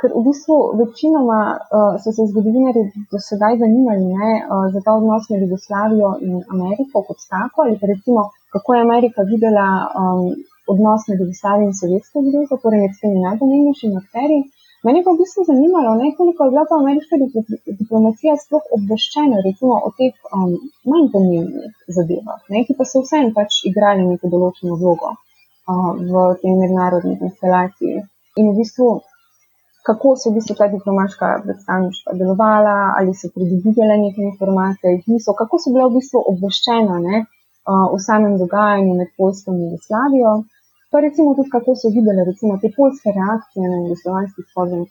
ker 0.00 0.10
v 0.16 0.22
bistvu 0.28 0.56
večinoma 0.80 1.40
uh, 1.56 1.94
so 2.02 2.12
se 2.16 2.24
zgodovinari 2.30 2.82
do 3.12 3.18
sedaj 3.28 3.58
zanimali 3.62 4.04
ne, 4.20 4.30
uh, 4.40 4.66
za 4.74 4.80
ta 4.84 4.94
odnos 4.98 5.28
med 5.30 5.42
Jugoslavijo 5.44 6.10
in 6.26 6.36
Ameriko 6.54 7.02
kot 7.08 7.20
tako, 7.32 7.66
ali 7.66 7.76
pa 7.80 7.86
recimo, 7.92 8.22
kako 8.54 8.74
je 8.74 8.86
Amerika 8.86 9.20
videla 9.32 9.66
um, 10.02 10.24
odnos 10.72 11.02
med 11.08 11.20
Jugoslavijo 11.22 11.68
in 11.68 11.76
Sovjetsko 11.80 12.24
zvezo, 12.28 12.62
torej 12.62 12.80
med 12.84 12.96
temi 13.00 13.26
najpomembnejšimi 13.26 14.00
akterji. 14.02 14.40
Mene 14.86 15.00
pa 15.04 15.12
v 15.12 15.20
bistvu 15.20 15.42
zanimalo, 15.50 15.90
ne, 16.00 16.06
koliko 16.18 16.44
je 16.44 16.52
bila 16.52 16.64
ta 16.68 16.76
ameriška 16.82 17.14
diplomacija 17.80 18.36
sploh 18.44 18.70
obveščena 18.76 19.42
recimo, 19.48 19.74
o 19.86 19.90
teh 19.98 20.14
um, 20.36 20.54
manj 20.92 21.10
pomembnih 21.14 21.74
zadevah, 21.96 22.40
ne, 22.52 22.64
ki 22.66 22.78
pa 22.78 22.88
so 22.88 23.02
vseeno 23.04 23.34
pač 23.36 23.60
igrali 23.70 24.08
neko 24.08 24.32
določeno 24.34 24.80
vlogo 24.80 25.12
uh, 25.12 25.90
v 26.14 26.24
tej 26.40 26.56
mednarodni 26.62 27.18
konstelaciji. 27.20 28.00
In 28.40 28.48
v 28.52 28.56
bistvu 28.62 28.88
kako 29.88 30.14
so 30.20 30.30
v 30.30 30.36
bistvu 30.38 30.54
ta 30.58 30.66
diplomatska 30.76 31.26
predstavništva 31.44 32.12
delovala, 32.20 32.76
ali 32.98 33.14
so 33.20 33.32
pridobivali 33.34 33.96
neke 34.06 34.22
informacije, 34.30 34.94
jih 34.96 35.04
niso, 35.12 35.34
kako 35.40 35.58
so 35.62 35.72
bile 35.74 35.88
v 35.88 35.96
bistvu 35.98 36.24
obveščene 36.32 36.96
ne, 37.06 37.24
o 37.94 37.96
samem 38.06 38.34
dogajanju 38.42 38.92
med 39.00 39.08
Poljsko 39.18 39.52
in 39.52 39.62
Jugoslavijo. 39.66 40.32
Pa 40.90 41.00
recimo 41.06 41.34
tudi, 41.38 41.50
kako 41.54 41.74
so 41.80 41.88
videli 41.96 42.22
recimo, 42.30 42.58
te 42.62 42.68
polske 42.76 43.08
reakcije 43.18 43.64
na 43.72 43.76
jugoslovanski 43.82 44.42
sporozum, 44.48 44.86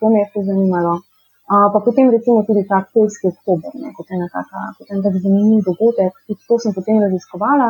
to 0.00 0.06
me 0.12 0.18
je 0.22 0.28
to 0.34 0.40
zanimalo. 0.50 0.94
Pa 1.72 1.78
potem 1.84 2.10
recimo 2.10 2.42
tudi 2.48 2.62
ta 2.70 2.78
polski 2.94 3.28
oktober, 3.32 3.70
ne, 3.82 3.92
kot 3.96 4.10
ena 4.16 4.26
taka, 4.36 4.60
kot 4.78 4.90
en 4.90 5.02
tak 5.04 5.14
zanimiv 5.24 5.60
dogodek, 5.68 6.12
tudi 6.26 6.42
to 6.48 6.58
sem 6.62 6.74
potem 6.78 6.98
raziskovala. 7.04 7.68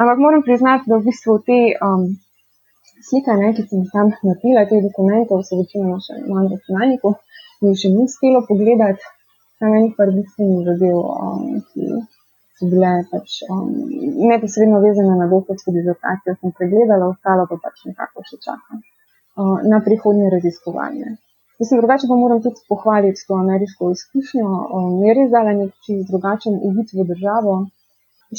Ampak 0.00 0.18
moram 0.24 0.42
priznati, 0.48 0.90
da 0.90 0.98
v 0.98 1.06
bistvu 1.08 1.38
te 1.48 1.58
um, 1.86 2.04
slike, 3.08 3.34
ne, 3.40 3.50
ki 3.56 3.66
sem 3.68 3.82
jih 3.82 3.90
tam 3.94 4.12
napila, 4.28 4.64
teh 4.70 4.84
dokumentov, 4.86 5.42
so 5.48 5.58
večinoma 5.60 5.98
še 6.04 6.20
na 6.20 6.28
mojem 6.30 6.52
računalniku, 6.54 7.14
mi 7.62 7.74
še 7.82 7.92
ni 7.94 8.06
uspelo 8.06 8.42
pogledati, 8.48 9.12
samo 9.58 9.78
enih 9.78 9.94
par 9.98 10.10
bistvenih 10.16 10.62
zadev, 10.68 10.98
um, 11.26 11.42
ki 11.70 11.88
so 12.58 12.70
bile 12.72 12.92
pač 13.10 13.36
um, 13.48 13.68
neposredno 14.30 14.80
vezane 14.86 15.18
na 15.20 15.28
doktorsko 15.34 15.74
dizertacijo, 15.78 16.34
sem 16.40 16.54
pregledala, 16.58 17.10
ostalo 17.14 17.46
pa 17.50 17.60
pač 17.66 17.84
nekako 17.90 18.26
še 18.30 18.40
čakam 18.46 18.80
uh, 18.82 19.58
na 19.72 19.78
prihodnje 19.86 20.32
raziskovanje. 20.36 21.14
Mislim, 21.62 21.78
drugače 21.80 22.08
pa 22.10 22.16
moram 22.18 22.42
tudi 22.42 22.64
pohvaliti 22.68 23.22
to 23.28 23.38
ameriško 23.38 23.92
izkušnjo. 23.96 24.48
Um, 24.78 24.94
je 25.06 25.14
res 25.18 25.30
dala 25.30 25.54
nek 25.58 25.76
čist 25.86 26.08
drugačen 26.10 26.58
uvid 26.68 26.90
v 26.98 27.06
državo. 27.12 27.54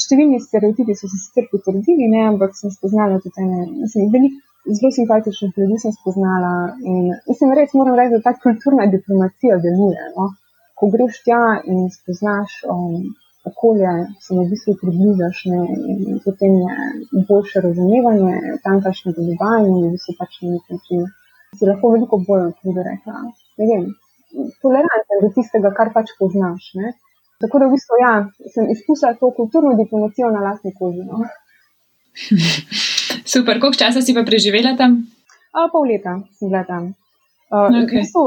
Številni 0.04 0.40
stereotipi 0.44 0.96
so 0.98 1.08
se 1.08 1.20
sicer 1.22 1.46
potrdili, 1.52 2.10
ne, 2.14 2.24
ampak 2.32 2.56
sem 2.58 2.72
spoznala 2.74 3.20
tudi 3.24 3.44
ene, 3.46 3.60
mislim, 3.84 4.10
veliko 4.12 4.43
zelo 4.76 4.90
simpatičnih 4.98 5.58
ljudi 5.58 5.80
sem 5.82 5.92
spoznala. 5.98 6.54
In, 6.90 7.10
mislim, 7.28 7.52
res 7.58 7.74
moram 7.78 7.98
reči, 7.98 8.14
da 8.16 8.24
ta 8.28 8.32
kulturna 8.44 8.86
diplomacija 8.96 9.58
deluje. 9.66 10.06
No? 10.16 10.30
Ko 10.78 10.88
greš 10.94 11.20
tja 11.26 11.42
in 11.70 11.90
spoznaš 11.96 12.56
um, 12.72 13.02
okolje, 13.50 13.92
se 14.24 14.36
v 14.38 14.46
bistvu 14.52 14.76
približaš 14.80 15.42
ne? 15.52 15.60
in 15.92 16.22
potem 16.24 16.56
je 16.62 17.26
boljše 17.28 17.60
razumevanje 17.66 18.56
tamkajšnjega 18.64 19.26
dogajanja 19.28 19.74
in 19.74 19.84
v 19.90 19.92
bistvu 19.98 20.16
pač 20.20 20.40
na 20.42 20.54
nek 20.54 20.72
način 20.76 21.04
si 21.58 21.68
lahko 21.68 21.92
veliko 21.94 22.18
bolj, 22.28 22.48
kako 22.56 22.72
bi 22.76 22.86
rekla, 22.88 23.20
ne 23.60 23.68
vem, 23.70 23.84
toleranten 24.62 25.22
do 25.22 25.30
tistega, 25.36 25.70
kar 25.78 25.92
pač 25.94 26.14
poznaš. 26.18 26.72
Ne? 26.80 26.94
Tako 27.44 27.60
da 27.62 27.68
v 27.68 27.76
bistvu 27.76 28.00
ja, 28.02 28.14
sem 28.54 28.70
izkusila 28.74 29.14
to 29.20 29.30
kulturno 29.38 29.76
diplomacijo 29.78 30.32
na 30.34 30.42
lastni 30.48 30.74
koži. 30.80 31.06
No? 31.10 31.22
Super, 33.24 33.56
koliko 33.60 33.80
časa 33.80 34.04
si 34.04 34.12
pa 34.12 34.22
preživela 34.22 34.76
tam? 34.76 35.08
A, 35.56 35.68
pol 35.72 35.88
leta 35.88 36.20
sem 36.36 36.52
bila 36.52 36.64
tam. 36.68 36.92
Uh, 37.48 37.70
okay. 37.70 38.00
v 38.00 38.04
bistvu, 38.04 38.22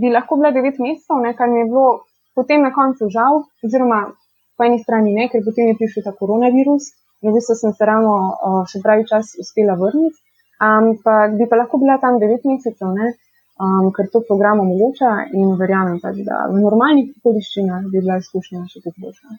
bi 0.00 0.10
lahko 0.12 0.36
bila 0.36 0.50
devet 0.52 0.76
mesecev, 0.82 1.22
kar 1.38 1.48
mi 1.48 1.62
je 1.62 1.70
bilo 1.70 2.04
potem 2.36 2.60
na 2.60 2.72
koncu 2.74 3.08
žal, 3.08 3.46
oziroma 3.64 4.12
po 4.56 4.64
eni 4.64 4.80
strani 4.82 5.14
ne, 5.16 5.28
ker 5.32 5.44
potem 5.46 5.72
je 5.72 5.78
prišel 5.80 6.04
ta 6.04 6.12
koronavirus, 6.12 6.92
in 7.22 7.30
v 7.30 7.36
bistvu 7.36 7.56
sem 7.56 7.72
se 7.72 7.84
ravno 7.88 8.14
uh, 8.16 8.62
še 8.68 8.82
pravi 8.84 9.08
čas 9.08 9.36
uspela 9.40 9.76
vrniti. 9.80 10.20
Ampak 10.56 11.36
bi 11.36 11.44
pa 11.48 11.60
lahko 11.60 11.80
bila 11.80 12.00
tam 12.00 12.20
devet 12.20 12.44
mesecev, 12.48 12.92
ne, 12.96 13.12
um, 13.60 13.92
ker 13.92 14.08
to 14.12 14.24
program 14.28 14.60
omogoča 14.64 15.32
in 15.32 15.56
verjamem 15.60 16.00
pač, 16.00 16.20
da 16.28 16.46
v 16.52 16.60
normalnih 16.60 17.12
okoliščinah 17.20 17.88
bi 17.92 18.00
bila 18.00 18.20
izkušnja 18.20 18.64
še 18.72 18.84
tudi 18.84 19.00
boljša. 19.04 19.36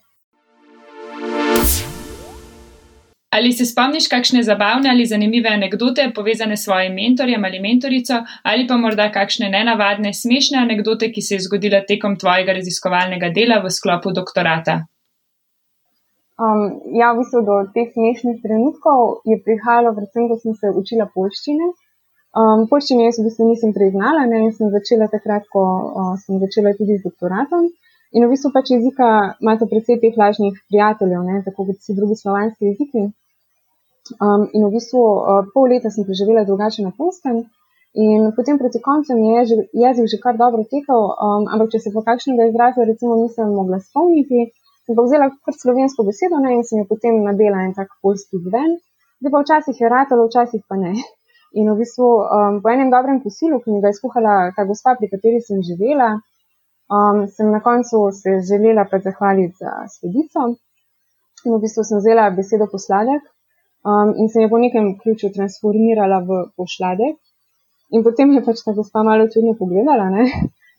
Ali 3.29 3.51
se 3.51 3.65
spomniš 3.65 4.07
kakšne 4.07 4.41
zabavne 4.43 4.89
ali 4.89 5.05
zanimive 5.05 5.49
anekdote 5.49 6.11
povezane 6.15 6.57
s 6.57 6.63
svojim 6.63 6.93
mentorjem 6.93 7.45
ali 7.45 7.59
mentorico, 7.59 8.21
ali 8.43 8.67
pa 8.67 8.77
morda 8.77 9.11
kakšne 9.11 9.49
nenavadne, 9.49 10.13
smešne 10.13 10.57
anekdote, 10.57 11.11
ki 11.11 11.21
se 11.21 11.35
je 11.35 11.45
zgodila 11.47 11.81
tekom 11.87 12.15
tvojega 12.19 12.55
raziskovalnega 12.59 13.29
dela 13.35 13.59
v 13.65 13.71
sklopu 13.77 14.13
doktorata? 14.19 14.85
Um, 16.37 16.63
ja, 16.93 17.11
v 17.11 17.19
bistvu 17.19 17.41
do 17.49 17.57
teh 17.73 17.89
smešnih 17.91 18.39
trenutkov 18.45 19.25
je 19.25 19.39
prihajalo, 19.41 19.91
predvsem, 19.97 20.29
ko 20.29 20.37
sem 20.37 20.53
se 20.53 20.69
učila 20.81 21.09
polščine. 21.15 21.67
Um, 22.37 22.67
polščine 22.69 23.07
jaz 23.09 23.17
v 23.19 23.25
bistvu 23.27 23.47
nisem 23.49 23.73
priznala, 23.73 24.23
ne, 24.29 24.43
in 24.45 24.53
sem 24.53 24.69
začela 24.69 25.09
takrat, 25.09 25.49
ko 25.51 25.63
uh, 25.65 26.13
sem 26.21 26.37
začela 26.43 26.75
tudi 26.77 26.99
z 26.99 27.09
doktoratom. 27.09 27.67
In 28.15 28.23
v 28.23 28.31
bistvu 28.31 28.53
pač 28.55 28.71
jezika 28.71 29.07
imate 29.43 29.67
predvsej 29.67 29.99
teh 30.03 30.15
lažnih 30.15 30.55
prijateljev, 30.71 31.23
ne, 31.27 31.41
tako 31.45 31.67
kot 31.67 31.79
vsi 31.81 31.95
drugi 31.97 32.15
slovanski 32.15 32.69
jeziki. 32.69 33.03
Um, 34.23 34.47
in 34.55 34.63
v 34.63 34.71
bistvu 34.77 35.01
uh, 35.03 35.47
pol 35.53 35.67
leta 35.73 35.91
sem 35.91 36.07
preživela 36.07 36.45
drugače 36.47 36.85
na 36.85 36.93
polskem, 36.95 37.41
in 38.05 38.29
potem 38.37 38.59
proti 38.61 38.79
koncu 38.79 39.17
mi 39.17 39.33
je 39.33 39.41
že, 39.49 39.55
jezik 39.83 40.07
že 40.13 40.21
kar 40.23 40.39
dobro 40.39 40.63
tekel, 40.63 41.01
um, 41.11 41.49
ampak 41.51 41.73
če 41.73 41.83
se 41.83 41.91
po 41.91 42.05
kakšnega 42.07 42.47
izraza 42.51 42.87
recimo 42.87 43.19
nisem 43.19 43.51
mogla 43.51 43.81
spomniti, 43.83 44.47
sem 44.87 44.95
pa 44.95 45.03
vzela 45.03 45.27
kar 45.43 45.55
slovensko 45.63 46.07
besedo 46.07 46.39
ne, 46.39 46.55
in 46.55 46.63
sem 46.63 46.79
jo 46.79 46.87
potem 46.87 47.19
nadela 47.27 47.65
en 47.67 47.75
tak 47.75 47.91
polski 48.01 48.39
zven. 48.39 48.79
Zdaj 49.19 49.33
pa 49.33 49.43
včasih 49.43 49.81
je 49.81 49.91
ratalo, 49.91 50.29
včasih 50.29 50.63
pa 50.69 50.79
ne. 50.79 50.95
In 51.59 51.67
v 51.73 51.75
bistvu 51.81 52.07
um, 52.07 52.61
po 52.63 52.71
enem 52.71 52.91
dobrem 52.93 53.19
kosilu, 53.19 53.59
ki 53.59 53.75
mi 53.75 53.83
ga 53.83 53.91
je 53.91 53.99
skuhala 53.99 54.35
ta 54.55 54.63
gospa, 54.63 54.95
pri 54.95 55.11
kateri 55.11 55.43
sem 55.43 55.59
živela, 55.59 56.15
um, 56.95 57.27
sem 57.27 57.51
na 57.51 57.59
koncu 57.59 58.09
se 58.11 58.39
želela 58.49 58.85
pa 58.91 58.99
zahvaliti 58.99 59.55
za 59.59 59.73
sledico. 59.95 60.55
In 61.45 61.53
v 61.53 61.61
bistvu 61.61 61.83
sem 61.83 62.01
vzela 62.01 62.29
besedo 62.29 62.67
posladek 62.71 63.23
um, 63.87 64.13
in 64.17 64.29
se 64.29 64.41
je 64.41 64.49
po 64.49 64.57
nekem 64.57 64.97
ključu 64.99 65.29
transformirala 65.35 66.19
v 66.27 66.43
pošladek. 66.57 67.15
In 67.95 68.03
potem 68.03 68.33
je 68.35 68.43
pač 68.43 68.63
ta 68.65 68.73
gospa 68.75 69.03
malo 69.03 69.29
čudno 69.33 69.55
pogledala 69.59 70.09
ne? 70.09 70.25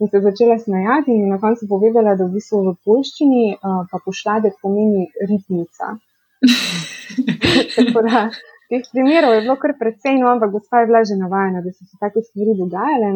in 0.01 0.09
se 0.09 0.21
začela 0.21 0.59
smejati 0.59 1.11
in 1.11 1.29
na 1.29 1.39
koncu 1.43 1.67
povedala, 1.69 2.15
da 2.15 2.27
v 2.27 2.37
bistvu 2.37 2.61
v 2.67 2.75
polščini 2.87 3.45
uh, 3.55 3.81
pa 3.91 3.99
pošladek 4.05 4.61
pomeni 4.63 5.09
ritmica. 5.31 5.97
Tako 7.75 8.05
da 8.07 8.29
teh 8.71 8.85
primerov 8.93 9.35
je 9.35 9.41
bilo 9.47 9.57
kar 9.59 9.75
precej, 9.81 10.21
no, 10.21 10.29
ampak 10.31 10.53
gospa 10.55 10.85
je 10.85 10.91
bila 10.91 11.03
že 11.03 11.19
navajena, 11.19 11.65
da 11.65 11.73
so 11.73 11.83
se 11.89 11.99
take 11.99 12.23
stvari 12.23 12.55
dogajale. 12.61 13.11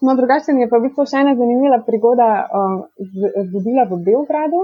No, 0.00 0.14
drugače 0.16 0.52
mi 0.52 0.62
je 0.62 0.68
pa 0.68 0.78
v 0.78 0.88
bistvu 0.88 1.04
še 1.08 1.18
ena 1.20 1.34
zanimiva 1.36 1.78
prigoda 1.86 2.28
uh, 2.40 2.76
zgodila 3.48 3.84
v 3.90 3.98
Beogradu. 4.06 4.62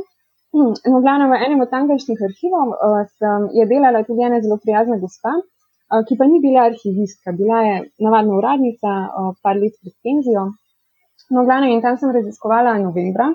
Hmm, 0.56 0.72
no, 0.92 1.00
glavno 1.04 1.26
v 1.28 1.40
enem 1.46 1.64
od 1.64 1.72
tamkajšnjih 1.72 2.22
arhivov 2.28 2.72
uh, 2.72 3.02
sem, 3.18 3.48
je 3.58 3.66
delala 3.68 4.00
tudi 4.06 4.24
ena 4.24 4.40
zelo 4.40 4.56
prijazna 4.62 4.96
gospa, 5.02 5.34
uh, 5.36 6.00
ki 6.08 6.16
pa 6.16 6.28
ni 6.30 6.40
bila 6.40 6.68
arhivistka, 6.70 7.34
bila 7.36 7.60
je 7.68 7.74
navadna 8.06 8.38
uradnica, 8.38 8.94
uh, 9.04 9.34
par 9.44 9.60
let 9.60 9.76
pred 9.82 9.96
penzijo. 10.06 10.46
No, 11.34 11.44
glavno 11.44 11.68
in 11.68 11.82
tam 11.84 12.00
sem 12.00 12.14
raziskovala 12.16 12.78
novembra. 12.78 13.28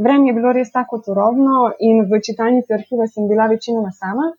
Vreme 0.00 0.30
je 0.30 0.36
bilo 0.38 0.52
res 0.56 0.70
tako 0.72 1.00
turobno 1.04 1.72
in 1.88 2.04
v 2.08 2.20
čitalnici 2.24 2.72
arhiva 2.78 3.10
sem 3.10 3.26
bila 3.28 3.50
večinoma 3.50 3.90
sama. 3.90 4.30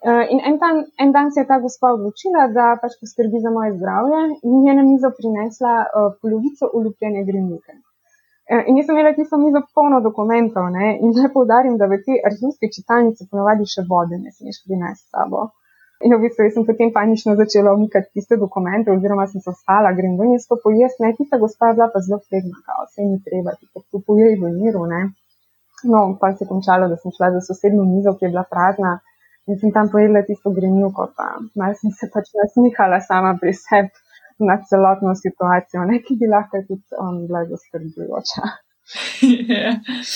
Uh, 0.00 0.24
in 0.32 0.40
en, 0.48 0.56
tam, 0.58 0.80
en 0.96 1.10
dan 1.12 1.28
se 1.30 1.42
je 1.42 1.46
ta 1.46 1.58
gospa 1.60 1.92
odločila, 1.92 2.46
da 2.56 2.72
pač 2.80 2.96
poskrbi 3.00 3.42
za 3.44 3.50
moje 3.52 3.74
zdravje 3.76 4.20
in 4.48 4.66
je 4.66 4.74
na 4.78 4.84
mizo 4.86 5.10
prinesla 5.18 5.74
uh, 5.84 6.12
polovico 6.22 6.70
ulupljene 6.78 7.24
grenike. 7.28 7.76
Eh, 8.50 8.64
in 8.66 8.78
jaz 8.78 8.86
sem 8.86 8.96
imela 8.96 9.12
tisto 9.14 9.38
mizo 9.38 9.60
polno 9.74 9.98
dokumentov 10.02 10.64
ne? 10.74 10.86
in 11.04 11.12
naj 11.14 11.28
povdarim, 11.34 11.76
da 11.78 11.86
v 11.90 12.00
te 12.06 12.16
arhivske 12.28 12.70
čitalnice 12.76 13.26
ponovadi 13.30 13.66
še 13.72 13.84
vode 13.90 14.16
ne 14.22 14.32
smeš 14.34 14.64
prinesti 14.64 15.04
s 15.04 15.12
sabo. 15.14 15.42
In 16.02 16.14
v 16.16 16.18
bistvu 16.24 16.48
sem 16.54 16.64
potem 16.70 16.90
panično 16.96 17.36
začela 17.38 17.74
umikati 17.76 18.10
tiste 18.16 18.38
dokumente, 18.40 18.90
oziroma 18.90 19.28
sem 19.30 19.44
se 19.44 19.52
ostala, 19.52 19.92
grem 19.98 20.16
v 20.18 20.30
njih 20.32 20.48
to 20.50 20.58
pojesti, 20.64 21.04
ne, 21.04 21.12
tista 21.18 21.38
gospa 21.42 21.70
je 21.70 21.76
bila 21.78 21.88
pa 21.92 22.02
zelo 22.06 22.18
fredna, 22.24 22.56
kao, 22.66 22.88
vse 22.88 23.06
ni 23.06 23.20
treba, 23.26 23.54
ti 23.60 23.68
pa 23.70 23.84
tu 23.84 24.00
pojej 24.08 24.34
v 24.40 24.50
miru, 24.56 24.82
ne. 24.94 25.02
No, 25.92 26.00
pa 26.20 26.32
se 26.32 26.42
je 26.42 26.48
končalo, 26.48 26.88
da 26.90 26.96
sem 27.02 27.14
šla 27.14 27.30
za 27.36 27.44
sosedno 27.50 27.84
mizo, 27.92 28.16
ki 28.16 28.26
je 28.26 28.32
bila 28.32 28.46
prazna 28.50 28.96
in 29.50 29.58
sem 29.58 29.72
tam 29.74 29.90
pojedla 29.92 30.22
tisto 30.28 30.52
grenivko, 30.54 31.10
pa 31.16 31.26
malo 31.58 31.74
sem 31.80 31.92
se 31.98 32.08
pač 32.14 32.30
nasmihala 32.38 33.00
sama 33.06 33.34
pri 33.40 33.52
sebi 33.56 33.90
na 34.48 34.56
celotno 34.68 35.14
situacijo, 35.24 35.84
ne, 35.90 36.00
ki 36.04 36.16
bi 36.20 36.28
lahko 36.30 36.62
tudi 36.68 37.00
um, 37.02 37.26
bila 37.26 37.44
zaskrbljujoča. 37.50 38.50
Ja. 39.48 39.74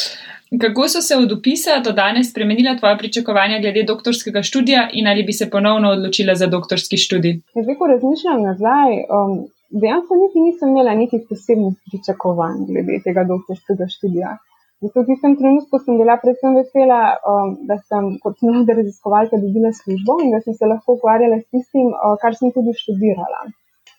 Kako 0.63 0.89
so 0.89 1.01
se 1.01 1.17
od 1.17 1.33
upisa 1.33 1.81
do 1.85 1.93
danes 1.93 2.31
spremenila 2.31 2.77
tvoja 2.79 2.97
pričakovanja 2.99 3.59
glede 3.61 3.83
doktorskega 3.83 4.43
študija 4.43 4.89
in 4.93 5.09
ali 5.09 5.23
bi 5.23 5.33
se 5.33 5.51
ponovno 5.51 5.91
odločila 5.91 6.35
za 6.35 6.47
doktorski 6.47 6.97
študij? 6.97 7.41
Jaz 7.55 7.67
veliko 7.67 7.87
razmišljam 7.87 8.43
nazaj. 8.43 8.91
Um, 9.17 9.33
dejansko 9.81 10.15
niti 10.23 10.45
nisem 10.47 10.69
imela 10.69 10.95
nekih 10.95 11.23
posebnih 11.29 11.75
pričakovanj 11.87 12.59
glede 12.71 13.01
tega 13.05 13.25
doktorskega 13.33 13.89
študija. 13.97 14.37
Zato 14.85 15.01
v 15.01 15.07
tistem 15.09 15.33
trenutku 15.41 15.81
sem 15.81 15.97
bila 15.97 16.21
predvsem 16.21 16.53
vesela, 16.61 17.17
um, 17.25 17.57
da 17.69 17.77
sem 17.89 18.19
kot 18.21 18.37
mlada 18.45 18.77
raziskovalka 18.77 19.41
dobila 19.41 19.71
službo 19.73 20.21
in 20.21 20.29
da 20.35 20.41
sem 20.45 20.55
se 20.59 20.69
lahko 20.69 20.99
ukvarjala 20.99 21.39
s 21.41 21.47
tistim, 21.49 21.89
uh, 21.89 22.17
kar 22.21 22.37
sem 22.37 22.53
tudi 22.53 22.77
študirala. 22.77 23.41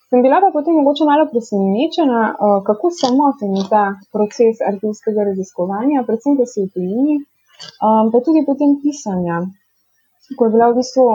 Sem 0.06 0.22
bila 0.22 0.38
pa 0.44 0.52
potem 0.54 0.78
mogoče 0.78 1.08
malo 1.10 1.26
presenečena, 1.32 2.20
uh, 2.30 2.58
kako 2.68 2.94
samoten 3.02 3.58
je 3.58 3.64
ta 3.74 3.84
proces 4.14 4.62
arhivskega 4.70 5.26
raziskovanja, 5.30 6.06
predvsem 6.06 6.38
pa 6.38 6.46
si 6.46 6.62
v 6.62 6.70
tujini, 6.74 7.16
um, 7.82 8.14
pa 8.14 8.22
tudi 8.22 8.46
potem 8.46 8.78
pisanja. 8.82 9.42
Ko 10.38 10.46
je 10.46 10.54
bila 10.54 10.70
v 10.70 10.78
bistvu 10.78 11.06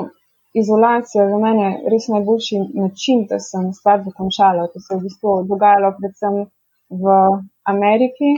izolacija 0.53 1.31
za 1.31 1.37
mene 1.47 1.67
res 1.91 2.11
najboljši 2.11 2.57
način, 2.83 3.23
da 3.29 3.39
sem 3.39 3.71
stvar 3.79 4.03
dokončala. 4.03 4.67
To 4.73 4.83
se 4.83 4.93
je 4.93 4.99
v 4.99 5.07
bistvu 5.07 5.43
dogajalo 5.47 5.95
predvsem 5.99 6.43
v 6.91 7.05
Ameriki, 7.63 8.35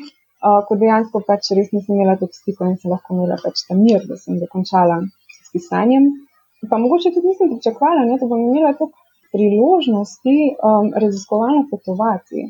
uh, 0.47 0.59
ko 0.67 0.77
dejansko 0.81 1.23
pač 1.27 1.51
res 1.57 1.71
nisem 1.75 1.95
imela 1.95 2.17
toliko 2.19 2.39
stikov 2.39 2.71
in 2.71 2.77
sem 2.81 2.91
lahko 2.93 3.15
imela 3.15 3.37
pač 3.43 3.63
ta 3.67 3.77
mir, 3.79 4.01
da 4.09 4.19
sem 4.23 4.39
dokončala 4.41 4.99
s 5.45 5.53
pisanjem. 5.55 6.09
Pa 6.71 6.79
mogoče 6.79 7.11
tudi 7.15 7.31
nisem 7.31 7.53
pričakovala, 7.53 8.03
ne, 8.09 8.19
da 8.19 8.27
bom 8.31 8.43
imela 8.49 8.73
toliko 8.79 8.99
priložnosti 9.33 10.35
um, 10.69 10.91
raziskovalno 11.03 11.63
potovati. 11.71 12.49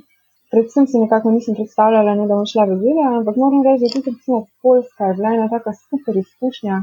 Predvsem 0.54 0.88
si 0.88 1.00
nekako 1.02 1.32
nisem 1.32 1.56
predstavljala, 1.56 2.16
ne, 2.18 2.28
da 2.30 2.36
bom 2.40 2.50
šla 2.54 2.66
v 2.70 2.76
Zelo, 2.82 3.06
ampak 3.20 3.40
moram 3.44 3.64
reči, 3.68 3.86
da 3.86 3.94
tudi 3.94 4.12
recimo 4.12 4.44
Poljska 4.62 5.08
je 5.10 5.16
bila 5.20 5.32
ena 5.38 5.48
taka 5.56 5.74
super 5.80 6.18
izkušnja. 6.24 6.82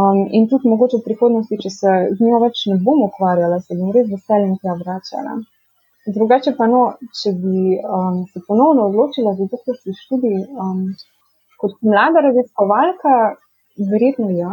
Um, 0.00 0.20
in 0.36 0.46
tudi 0.48 0.70
mogoče 0.72 1.00
v 1.00 1.06
prihodnosti, 1.08 1.58
če 1.64 1.70
se 1.78 1.96
z 2.16 2.28
njo 2.28 2.38
več 2.44 2.62
ne 2.70 2.78
bom 2.86 3.02
ukvarjala, 3.08 3.58
se 3.60 3.76
bom 3.80 3.90
res 3.96 4.06
veseljem 4.14 4.54
tja 4.62 4.76
vračala. 4.78 5.34
Drugače 6.06 6.54
pa 6.58 6.66
no, 6.66 6.82
če 7.20 7.32
bi 7.38 7.78
um, 7.78 8.24
se 8.32 8.42
ponovno 8.46 8.88
odločila 8.90 9.34
za 9.38 9.46
doktorski 9.52 9.94
študij 10.00 10.38
um, 10.64 10.80
kot 11.62 11.76
mlada 11.86 12.24
raziskovalka, 12.26 13.14
verjetno 13.92 14.30
ja. 14.34 14.50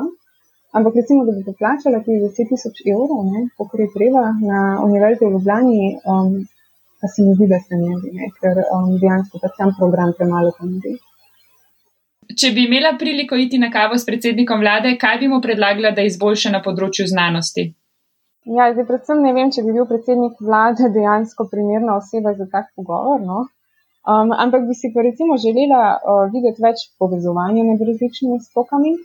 Ampak 0.78 1.00
recimo, 1.02 1.26
da 1.26 1.34
bi 1.34 1.42
poplačala 1.48 2.04
tudi 2.06 2.22
10 2.28 2.52
tisoč 2.54 2.84
evrov, 2.94 3.34
pokor 3.58 3.82
je 3.82 3.90
treba 3.96 4.28
na 4.52 4.62
Univerzi 4.86 5.26
v 5.26 5.34
Ljubljani, 5.36 5.84
um, 6.06 6.36
pa 7.02 7.10
se 7.10 7.26
mi 7.26 7.34
zdi, 7.34 7.50
da 7.50 7.58
se 7.66 7.82
ne 7.82 7.98
bi, 8.04 8.14
ne, 8.20 8.30
ker 8.38 8.62
um, 8.62 8.94
dejansko 9.02 9.42
ta 9.42 9.50
sam 9.58 9.74
program 9.80 10.14
premalo 10.18 10.54
ponudi 10.60 11.00
če 12.38 12.52
bi 12.54 12.66
imela 12.68 12.94
priliko 13.00 13.36
iti 13.36 13.58
na 13.58 13.72
kavo 13.72 13.98
s 13.98 14.06
predsednikom 14.06 14.62
vlade, 14.62 14.96
kaj 15.02 15.18
bi 15.22 15.28
mu 15.28 15.42
predlagala, 15.42 15.92
da 15.96 16.06
izboljša 16.06 16.54
na 16.54 16.62
področju 16.66 17.08
znanosti? 17.10 17.70
Ja, 18.50 18.66
zdaj 18.74 18.86
predvsem 18.90 19.20
ne 19.22 19.32
vem, 19.38 19.50
če 19.54 19.62
bi 19.66 19.74
bil 19.76 19.86
predsednik 19.90 20.40
vlade 20.42 20.88
dejansko 20.96 21.46
primerna 21.52 21.98
oseba 22.00 22.34
za 22.38 22.48
tak 22.54 22.72
pogovor. 22.80 23.22
No? 23.32 23.44
Um, 24.10 24.32
ampak 24.44 24.66
bi 24.70 24.74
si 24.80 24.90
pa 24.94 25.04
recimo 25.06 25.38
želela 25.44 25.82
uh, 25.98 26.24
videti 26.34 26.64
več 26.66 26.86
povezovanja 27.02 27.66
med 27.68 27.84
različnimi 27.90 28.40
stokami, 28.48 28.96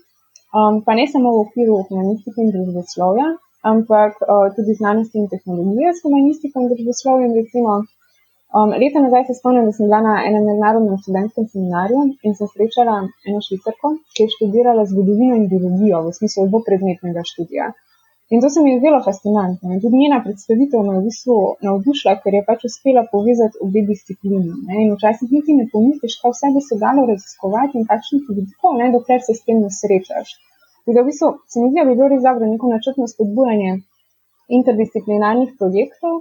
um, 0.57 0.80
pa 0.86 0.97
ne 1.01 1.05
samo 1.12 1.34
v 1.34 1.42
okviru 1.45 1.82
humanistike 1.90 2.40
in 2.40 2.55
družboslovja, 2.55 3.26
ampak 3.74 4.22
uh, 4.24 4.47
tudi 4.57 4.78
znanosti 4.80 5.20
in 5.20 5.28
tehnologije 5.34 5.92
s 5.92 6.07
humanistiko 6.07 6.64
in 6.64 6.72
družboslovjem. 6.72 7.36
Recimo, 7.42 7.82
Um, 8.55 8.70
leta 8.80 9.01
nazaj 9.03 9.24
se 9.26 9.34
spomnim, 9.34 9.64
da 9.66 9.72
sem 9.74 9.88
bila 9.88 9.99
na 10.03 10.12
enem 10.26 10.45
mednarodnem 10.49 10.99
študentskem 11.03 11.47
seminarju 11.53 12.03
in 12.28 12.36
sem 12.38 12.51
srečala 12.53 13.01
eno 13.28 13.40
švicarko, 13.47 13.88
ki 14.14 14.26
je 14.26 14.32
študirala 14.34 14.84
zgodovino 14.90 15.38
in 15.38 15.49
biologijo 15.53 16.03
v 16.05 16.12
smislu 16.18 16.45
dvopredmetnega 16.53 17.24
študija. 17.30 17.72
In 18.32 18.40
to 18.40 18.48
se 18.48 18.60
mi 18.62 18.70
je 18.72 18.80
zdelo 18.80 18.98
fascinantno. 19.04 19.72
In 19.74 19.80
tudi 19.84 20.00
njena 20.02 20.18
predstavitev 20.24 20.80
me 20.84 20.94
je 20.94 21.00
v 21.00 21.06
bistvu 21.08 21.34
navdušila, 21.66 22.14
ker 22.22 22.36
je 22.38 22.42
pač 22.48 22.60
uspela 22.68 23.02
povezati 23.14 23.60
obe 23.66 23.82
disciplini. 23.90 24.52
Ne? 24.68 24.76
In 24.84 24.94
včasih 24.96 25.28
niti 25.36 25.56
ne 25.58 25.66
pomisliš, 25.72 26.14
kaj 26.22 26.32
vse 26.34 26.52
bi 26.54 26.62
se 26.68 26.80
dalo 26.84 27.04
raziskovati 27.10 27.78
in 27.78 27.88
kakšnih 27.90 28.22
vidikov, 28.38 28.80
dokler 28.96 29.20
se 29.26 29.36
s 29.38 29.44
tem 29.46 29.60
ne 29.64 29.70
srečaš. 29.80 30.28
Tudi 30.84 31.00
v 31.00 31.06
bistvu 31.08 31.28
se 31.50 31.60
mi 31.60 31.68
zdi, 31.70 31.80
da 31.80 31.88
bi 31.88 31.96
bilo 31.98 32.08
res 32.12 32.22
dobro 32.28 32.48
neko 32.52 32.70
načrtno 32.72 33.08
spodbujanje 33.12 33.72
interdisciplinarnih 34.58 35.50
projektov, 35.60 36.14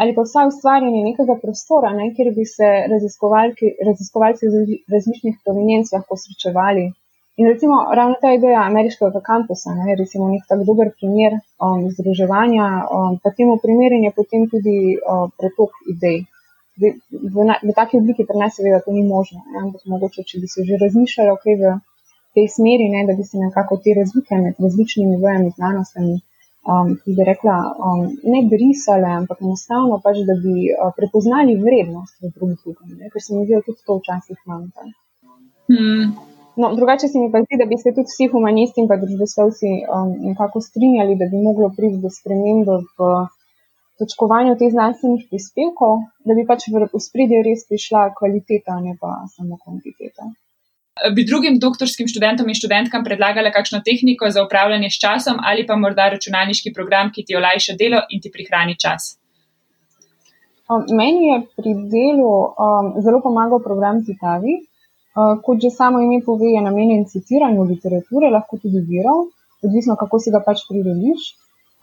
ali 0.00 0.14
pa 0.14 0.22
vsaj 0.26 0.46
ustvarjanje 0.52 1.02
nekega 1.08 1.36
prostora, 1.42 1.90
ne, 1.98 2.12
kjer 2.14 2.32
bi 2.38 2.44
se 2.46 2.68
raziskovalci 2.92 4.46
iz 4.46 4.54
različnih 4.94 5.42
provenienc 5.44 5.92
lahko 5.94 6.18
srečevali. 6.22 6.86
In 7.36 7.46
recimo 7.52 7.74
ravno 7.98 8.16
ta 8.20 8.32
ideja 8.32 8.62
ameriškega 8.64 9.20
kampusa, 9.20 9.74
ne, 9.78 9.94
recimo 9.98 10.28
nek 10.28 10.46
tak 10.48 10.62
dober 10.68 10.92
primer 11.00 11.36
um, 11.36 11.82
združevanja, 11.96 12.68
um, 12.98 13.18
pa 13.22 13.32
temu 13.36 13.58
primerjen 13.64 14.06
je 14.08 14.12
potem 14.20 14.46
tudi 14.52 14.76
um, 14.96 15.28
pretok 15.40 15.76
idej. 15.94 16.22
V, 16.80 16.92
v, 17.34 17.44
v 17.68 17.74
taki 17.76 18.00
obliki 18.00 18.24
pri 18.28 18.40
nas 18.40 18.56
seveda 18.56 18.80
to 18.84 18.92
ni 18.92 19.04
možno, 19.04 19.42
ne, 19.52 19.66
ampak 19.66 19.84
mogoče, 19.92 20.24
če 20.28 20.40
bi 20.40 20.48
se 20.52 20.64
že 20.68 20.80
razmišljali, 20.84 21.34
ok, 21.36 21.46
v 21.60 21.74
tej 22.36 22.48
smeri, 22.56 22.88
ne, 22.94 23.04
da 23.08 23.16
bi 23.18 23.24
se 23.24 23.40
nekako 23.40 23.80
te 23.84 23.96
razlike 24.00 24.40
med 24.40 24.64
različnimi 24.64 25.20
vojami 25.20 25.52
znanostami 25.56 26.16
um, 26.66 26.94
ki 27.02 27.14
bi 27.16 27.24
rekla, 27.24 27.56
um, 27.86 28.06
ne 28.32 28.40
brisale, 28.50 29.10
ampak 29.20 29.42
enostavno 29.42 30.00
pač, 30.04 30.22
da 30.28 30.34
bi 30.44 30.54
uh, 30.70 30.92
prepoznali 30.96 31.58
vrednost 31.66 32.16
v 32.22 32.32
drugem 32.34 32.56
drugem, 32.64 32.96
ker 33.12 33.22
se 33.22 33.34
mi 33.34 33.44
zdi, 33.44 33.58
da 33.58 33.66
tudi 33.68 33.84
to 33.86 33.98
včasih 34.00 34.40
manjka. 34.50 34.88
Hmm. 35.70 36.10
No, 36.56 36.70
drugače 36.76 37.08
se 37.08 37.20
mi 37.20 37.28
pa 37.32 37.42
zdi, 37.44 37.58
da 37.60 37.66
bi 37.68 37.76
se 37.80 37.92
tudi 37.96 38.08
vsi 38.08 38.30
humanisti 38.32 38.80
in 38.80 38.88
pa 38.88 38.96
družboslovci 39.00 39.72
um, 39.84 40.14
nekako 40.30 40.62
strinjali, 40.64 41.18
da 41.20 41.28
bi 41.32 41.42
moglo 41.48 41.68
priti 41.76 42.00
do 42.04 42.12
spremembe 42.12 42.78
v 42.96 43.10
točkovanju 44.00 44.56
teh 44.60 44.72
znanstvenih 44.72 45.28
prispevkov, 45.28 46.00
da 46.24 46.38
bi 46.38 46.48
pač 46.48 46.68
v 46.72 47.04
spredje 47.08 47.44
res 47.44 47.68
prišla 47.68 48.08
kvaliteta, 48.16 48.80
ne 48.88 48.96
pa 49.00 49.20
samo 49.36 49.60
kvantiteta 49.60 50.32
bi 51.14 51.24
drugim 51.24 51.58
doktorskim 51.60 52.08
študentom 52.08 52.48
in 52.48 52.56
študentkam 52.56 53.04
predlagala 53.04 53.52
kakšno 53.52 53.82
tehniko 53.84 54.30
za 54.30 54.44
upravljanje 54.44 54.90
s 54.90 55.00
časom 55.00 55.36
ali 55.44 55.66
pa 55.66 55.76
morda 55.76 56.08
računalniški 56.08 56.72
program, 56.72 57.12
ki 57.12 57.24
ti 57.26 57.36
olajša 57.36 57.76
delo 57.78 58.00
in 58.10 58.20
ti 58.20 58.32
prihrani 58.32 58.78
čas? 58.80 59.16
Um, 60.70 60.82
meni 60.98 61.28
je 61.30 61.36
pri 61.56 61.74
delu 61.92 62.32
um, 62.48 62.94
zelo 63.04 63.20
pomagal 63.22 63.60
program 63.62 64.00
Citavi. 64.06 64.56
Uh, 65.16 65.38
kot 65.44 65.62
že 65.64 65.70
samo 65.72 66.00
ime 66.04 66.20
pove, 66.24 66.48
je 66.52 66.60
namenjen 66.60 67.06
citiranju 67.12 67.62
literature, 67.72 68.30
lahko 68.36 68.58
tudi 68.62 68.84
virov, 68.90 69.30
odvisno 69.64 69.96
kako 69.96 70.20
si 70.20 70.32
ga 70.34 70.42
pač 70.44 70.66
prirediš. 70.68 71.32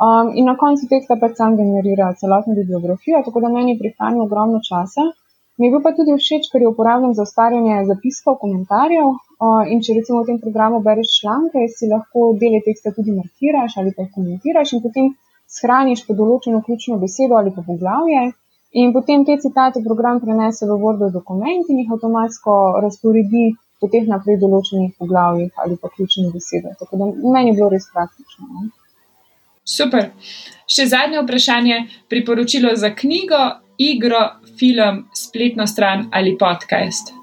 Um, 0.03 0.29
in 0.38 0.45
na 0.49 0.53
koncu 0.57 0.86
teksta 0.89 1.17
pač 1.21 1.38
sam 1.39 1.57
generira 1.57 2.13
celotno 2.19 2.53
bibliografijo, 2.61 3.23
tako 3.25 3.41
da 3.41 3.49
meni 3.49 3.77
prihrani 3.79 4.21
ogromno 4.25 4.61
časa. 4.69 5.05
Mi 5.57 5.67
je 5.67 5.71
bil 5.73 5.81
pa 5.86 5.91
tudi 5.97 6.13
všeč, 6.17 6.49
ker 6.51 6.61
je 6.61 6.69
uporabljen 6.69 7.13
za 7.17 7.25
ustvarjanje 7.27 7.84
zapiskov, 7.89 8.39
komentarjev. 8.43 9.09
In 9.73 9.81
če 9.86 9.97
recimo 9.97 10.21
v 10.23 10.29
tem 10.29 10.39
programu 10.41 10.79
bereš 10.88 11.11
članke, 11.19 11.65
si 11.75 11.89
lahko 11.91 12.31
dele 12.41 12.61
teksta 12.65 12.93
tudi 12.95 13.13
markiraš 13.17 13.77
ali 13.81 13.93
pa 13.93 14.05
jih 14.05 14.13
komentiraš 14.17 14.73
in 14.73 14.81
potem 14.86 15.11
shraniš 15.57 16.05
po 16.07 16.17
določeno 16.17 16.63
ključno 16.65 16.97
besedo 17.03 17.38
ali 17.38 17.53
pa 17.53 17.65
poglavje. 17.69 18.31
In 18.74 18.91
potem 18.93 19.24
te 19.26 19.38
citate 19.38 19.84
program 19.86 20.19
prenese 20.19 20.65
v 20.65 20.78
Word 20.82 21.11
dokument 21.13 21.67
in 21.69 21.82
jih 21.82 21.91
avtomatsko 21.93 22.53
razporedi 22.82 23.51
po 23.80 23.89
teh 23.91 24.07
naprej 24.09 24.39
določenih 24.41 24.95
poglavjih 24.97 25.51
ali 25.65 25.78
pa 25.78 25.91
ključnih 25.93 26.32
besedah. 26.34 26.78
Tako 26.80 27.01
da 27.01 27.09
meni 27.36 27.51
je 27.51 27.57
bilo 27.59 27.69
res 27.74 27.86
praktično. 27.93 28.47
No? 28.49 28.69
Super. 29.63 30.09
Še 30.67 30.88
zadnje 30.91 31.21
vprašanje, 31.21 31.78
priporočilo 32.09 32.74
za 32.76 32.89
knjigo, 32.95 33.43
igro, 33.78 34.24
film, 34.59 35.05
spletno 35.13 35.67
stran 35.67 36.07
ali 36.11 36.34
podcast? 36.39 37.13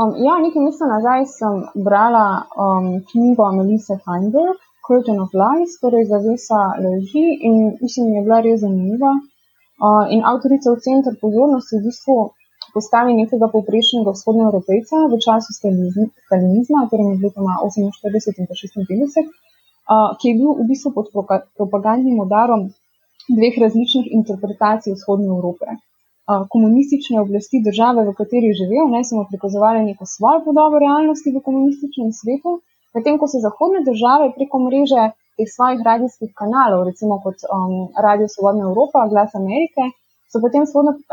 Um, 0.00 0.16
ja, 0.24 0.34
nekaj 0.40 0.64
mesecev 0.64 0.90
nazaj 0.90 1.26
sem 1.30 1.62
brala 1.86 2.26
um, 2.56 2.92
knjigo 3.12 3.52
Melissa 3.56 4.00
Feinberg, 4.04 4.58
Curtain 4.86 5.20
of 5.22 5.34
Lies, 5.36 5.78
torej 5.80 6.08
zavesa 6.10 6.60
leži 6.82 7.26
in 7.46 7.76
mislim, 7.80 8.10
da 8.10 8.18
je 8.18 8.26
bila 8.26 8.40
res 8.46 8.62
zanimiva. 8.64 9.12
Uh, 9.80 10.04
in 10.12 10.20
avtorica 10.24 10.68
v 10.76 10.82
center 10.84 11.14
pozornosti 11.16 11.80
v 11.80 11.88
bistvu 11.88 12.16
postavi 12.76 13.16
nekega 13.16 13.48
poprečnega 13.48 14.12
vzhodnega 14.12 14.50
evropejca 14.52 14.96
v 15.08 15.14
času 15.24 15.50
stalinizma, 15.56 16.84
torej 16.92 17.06
med 17.08 17.24
letoma 17.24 17.56
48 17.64 18.40
in 18.40 18.44
56, 18.44 19.24
uh, 19.24 20.12
ki 20.20 20.26
je 20.28 20.34
bil 20.36 20.50
v 20.60 20.68
bistvu 20.68 20.92
pod 20.92 21.08
propagandnim 21.56 22.20
udarom 22.20 22.68
dveh 23.36 23.54
različnih 23.64 24.12
interpretacij 24.18 24.92
vzhodne 24.94 25.32
Evrope. 25.36 25.80
Komunistične 26.54 27.20
oblasti 27.20 27.58
države, 27.68 28.04
v 28.06 28.12
kateri 28.14 28.52
je 28.52 28.58
živel, 28.62 28.86
ne 28.92 29.02
samo 29.04 29.24
prikazovali 29.30 29.80
neko 29.84 30.06
svojo 30.06 30.44
podobo 30.44 30.78
realnosti 30.78 31.32
v 31.34 31.42
komunističnem 31.46 32.12
svetu, 32.14 32.60
medtem 32.94 33.18
ko 33.18 33.26
so 33.26 33.40
zahodne 33.42 33.80
države 33.88 34.30
preko 34.36 34.60
mreže 34.66 35.10
teh 35.40 35.48
svojih 35.48 35.80
radijskih 35.90 36.30
kanalov, 36.36 36.84
recimo 36.90 37.16
kot 37.24 37.48
um, 37.48 37.88
Radio 38.06 38.28
Svobodna 38.28 38.68
Evropa, 38.68 39.08
Glas 39.08 39.34
Amerike, 39.40 39.88
so 40.30 40.38
potem 40.44 40.64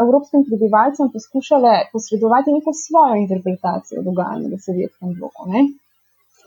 evropskim 0.03 0.45
prebivalcem 0.45 1.09
poskušale 1.13 1.73
posredovati 1.93 2.53
neko 2.53 2.71
svojo 2.85 3.15
interpretacijo 3.23 4.03
dogajanja 4.05 4.47
v 4.53 4.59
sovjetskem 4.65 5.15
bloku. 5.19 5.49
Ne? 5.53 5.61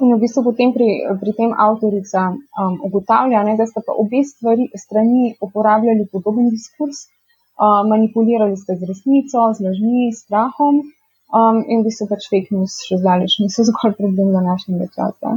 In 0.00 0.14
v 0.14 0.20
bistvu 0.22 0.44
potem 0.48 0.70
pri, 0.72 0.88
pri 1.20 1.32
tem 1.36 1.50
avtorica 1.52 2.20
um, 2.32 2.76
ugotavlja, 2.86 3.42
ne, 3.48 3.56
da 3.58 3.66
sta 3.68 3.82
pa 3.86 3.96
obe 4.02 4.22
stvari, 4.24 4.70
strani 4.84 5.34
uporabljali 5.44 6.06
podoben 6.12 6.48
diskurs, 6.54 7.02
uh, 7.04 7.82
manipulirali 7.90 8.56
ste 8.56 8.78
z 8.80 8.88
resnico, 8.88 9.50
z 9.56 9.66
lažmi, 9.66 10.08
s 10.14 10.24
strahom 10.24 10.80
um, 10.80 11.60
in 11.66 11.82
v 11.82 11.90
bistvu 11.90 12.08
pač 12.12 12.30
fake 12.32 12.54
news 12.54 12.78
še 12.86 13.02
zdaleč 13.02 13.40
niso 13.42 13.66
zgolj 13.68 13.98
problem 13.98 14.32
današnjega 14.38 14.88
časa. 14.96 15.36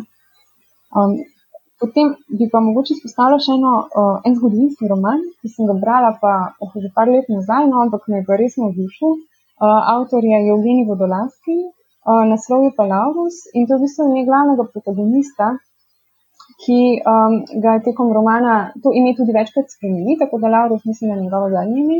Um, 0.94 1.18
potem 1.84 2.16
bi 2.40 2.48
pa 2.54 2.64
mogoče 2.64 2.96
izpostavila 2.96 3.40
še 3.46 3.58
eno, 3.60 3.74
uh, 3.84 4.16
en 4.28 4.36
zgodovinski 4.40 4.88
roman, 4.92 5.20
ki 5.42 5.52
sem 5.52 5.68
ga 5.70 5.76
brala 5.84 6.14
pa 6.24 6.34
oh, 6.64 6.72
že 6.84 6.90
par 6.96 7.12
let 7.12 7.28
nazaj, 7.36 7.68
no, 7.72 7.84
ampak 7.86 8.08
me 8.08 8.22
je 8.22 8.28
pa 8.30 8.40
res 8.40 8.56
navdušil. 8.62 9.20
Uh, 9.64 9.82
avtor 9.96 10.24
je 10.26 10.40
Evgeni 10.54 10.88
Vodolavski, 10.88 11.58
uh, 12.08 12.24
naslov 12.32 12.64
je 12.68 12.72
pa 12.78 12.88
Laurus 12.94 13.44
in 13.54 13.68
to 13.68 13.76
je 13.76 13.80
v 13.80 13.84
bistvu 13.86 14.08
ime 14.10 14.24
glavnega 14.30 14.66
protagonista, 14.72 15.54
ki 16.64 16.80
um, 17.12 17.36
ga 17.64 17.76
je 17.76 17.84
tekom 17.88 18.12
romana 18.18 18.56
to 18.84 18.92
ime 19.00 19.14
tudi 19.20 19.36
večkrat 19.36 19.72
spremenil, 19.76 20.20
tako 20.24 20.40
da 20.44 20.52
Laurus 20.56 20.84
mislim, 20.90 21.12
da 21.12 21.16
je 21.16 21.24
njegovo 21.24 21.50
zadnje 21.56 21.80
ime. 21.84 22.00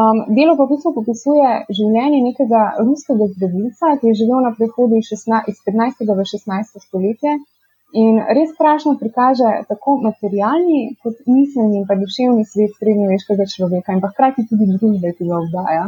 Um, 0.00 0.18
delo 0.36 0.56
pa 0.58 0.64
v 0.64 0.72
bistvu 0.72 0.94
popisuje 0.98 1.48
življenje 1.78 2.20
nekega 2.28 2.62
ruskega 2.80 3.28
zdravilca, 3.34 3.96
ki 4.00 4.10
je 4.10 4.18
živel 4.22 4.40
na 4.46 4.52
prehodu 4.56 4.96
iz, 4.96 5.10
16, 5.12 5.50
iz 5.52 5.58
15. 5.68 6.06
v 6.08 6.28
16. 6.32 6.86
stoletje 6.86 7.34
in 7.92 8.18
res 8.36 8.52
strašno 8.54 8.94
prikaže 9.00 9.50
tako 9.68 9.98
materialni 10.06 10.96
kot 11.02 11.20
miselni 11.26 11.80
in 11.80 11.86
pa 11.88 11.96
duševni 12.00 12.44
svet 12.52 12.72
srednjeveškega 12.78 13.46
človeka 13.54 13.96
in 13.96 14.00
pa 14.04 14.10
hkrati 14.12 14.46
tudi 14.48 14.68
družbe, 14.74 15.12
ki 15.18 15.28
ga 15.28 15.40
obdaja. 15.42 15.84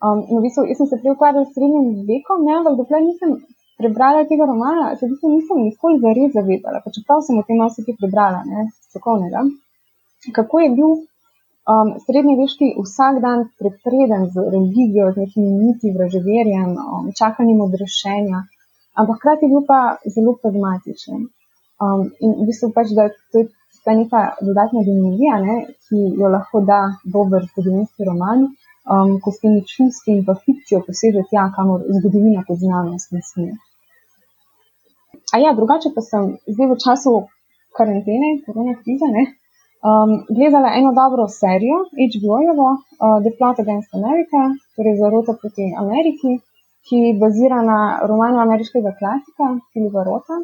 Um, 0.00 0.24
in 0.30 0.38
v 0.38 0.44
bistvu, 0.46 0.64
jaz 0.70 0.78
sem 0.80 0.88
se 0.88 0.98
prej 1.00 1.12
ukvarjala 1.12 1.44
s 1.44 1.52
srednjim 1.56 1.88
vekom, 2.08 2.44
ne, 2.46 2.54
ampak 2.56 2.78
dokler 2.78 3.02
nisem 3.04 3.34
prebrala 3.80 4.24
tega 4.30 4.46
romana, 4.48 4.94
se 4.96 5.04
v 5.04 5.12
bistvu 5.12 5.32
nisem 5.34 5.60
nikoli 5.66 6.00
zares 6.04 6.32
zavedala, 6.36 6.80
pa 6.84 6.92
čeprav 6.94 7.20
sem 7.26 7.36
o 7.36 7.44
tem 7.44 7.60
malo 7.60 7.76
nekaj 7.76 7.98
prebrala, 8.00 8.40
ne, 8.48 8.64
strokovnega. 8.88 9.44
Kako 10.38 10.62
je 10.64 10.70
bil 10.78 10.90
um, 10.94 11.90
srednjeveški 12.06 12.70
vsak 12.80 13.20
dan 13.24 13.44
prepreden 13.60 14.24
z 14.32 14.46
religijo, 14.54 15.12
z 15.12 15.26
nekimi 15.26 15.52
miti, 15.66 15.92
vraževerjem, 15.96 16.72
um, 16.80 17.12
čakanjem 17.20 17.60
odrešenja, 17.68 18.40
ampak 18.98 19.20
hkrati 19.20 19.46
je 19.46 19.52
bil 19.52 19.62
pa 19.66 19.80
zelo 20.14 20.36
pragmatičen. 20.42 21.28
Um, 21.80 22.00
in 22.20 22.30
v 22.42 22.46
bistvu 22.48 22.72
pač, 22.76 22.92
da 22.96 23.08
to 23.32 23.42
je 23.42 23.48
ta 23.84 23.94
neka 23.96 24.20
dodatna 24.44 24.82
dimenzija, 24.84 25.38
ne, 25.46 25.56
ki 25.88 25.98
jo 26.20 26.28
lahko 26.28 26.60
da 26.70 26.80
dober 27.14 27.46
zgodovinski 27.48 28.04
roman, 28.04 28.48
um, 28.92 29.16
ko 29.22 29.32
s 29.32 29.40
temi 29.40 29.64
čustvi 29.72 30.18
in 30.18 30.24
pa 30.26 30.36
fikcijo 30.44 30.82
poseže 30.86 31.24
tja, 31.30 31.48
kamor 31.56 31.86
zgodovina 31.96 32.44
kot 32.48 32.60
znanost 32.60 33.12
ne 33.16 33.22
sme. 33.30 33.50
A 35.32 35.38
ja, 35.38 35.54
drugače 35.56 35.94
pa 35.94 36.02
sem 36.04 36.34
zdaj 36.52 36.72
v 36.72 36.78
času 36.84 37.12
karantene, 37.78 38.30
korona 38.44 38.74
krize, 38.82 39.08
ne, 39.16 39.24
um, 39.86 40.12
gledala 40.36 40.74
eno 40.80 40.92
dobro 41.00 41.28
serijo, 41.40 41.78
HBO-jevo, 42.12 42.68
uh, 42.76 43.18
The 43.24 43.32
Plot 43.38 43.62
Against 43.64 43.94
America, 43.94 44.40
torej 44.76 44.98
Zarota 45.00 45.36
proti 45.40 45.70
Ameriki, 45.84 46.40
ki 46.88 46.98
bazira 47.20 47.60
na 47.70 47.78
romanu 48.10 48.40
ameriškega 48.46 48.92
klasika 48.98 49.46
Filipa 49.72 50.04
Rota. 50.08 50.36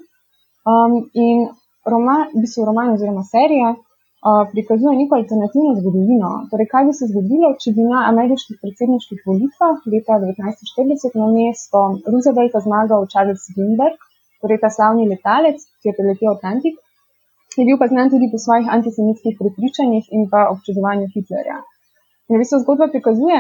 Um, 0.71 0.95
in 1.25 1.49
roman, 1.93 2.29
v 2.35 2.43
bistvu 2.45 2.65
roman 2.69 2.93
oziroma 2.95 3.23
serija 3.35 3.69
uh, 3.73 4.43
prikazuje 4.53 4.97
neko 5.01 5.19
alternativno 5.21 5.75
zgodovino. 5.81 6.31
Torej, 6.51 6.69
kaj 6.73 6.89
bi 6.89 6.97
se 6.99 7.11
zgodilo, 7.13 7.53
če 7.63 7.75
bi 7.77 7.87
na 7.93 8.07
ameriških 8.13 8.59
predsedniških 8.63 9.23
volitvah 9.31 9.87
leta 9.93 10.19
1940 10.25 11.21
na 11.23 11.31
mesto 11.37 11.85
Roosevelta 12.11 12.65
zmagal 12.67 13.07
Charles 13.13 13.47
Lindbergh, 13.57 14.11
torej 14.43 14.61
ta 14.65 14.73
slavni 14.79 15.07
letalec, 15.13 15.63
ki 15.81 15.93
je 15.93 15.97
preletel 16.01 16.35
Atlantik 16.35 16.83
je 17.57 17.65
bil 17.65 17.79
pa 17.81 17.87
znan 17.93 18.11
tudi 18.13 18.29
po 18.33 18.39
svojih 18.45 18.67
antisemitskih 18.77 19.35
prepričanjih 19.41 20.05
in 20.17 20.29
pa 20.33 20.41
občudovanju 20.55 21.07
Hitlerja. 21.15 21.59
In 22.29 22.37
v 22.37 22.41
bistvu 22.43 22.61
zgodba 22.63 22.87
prikazuje, 22.95 23.39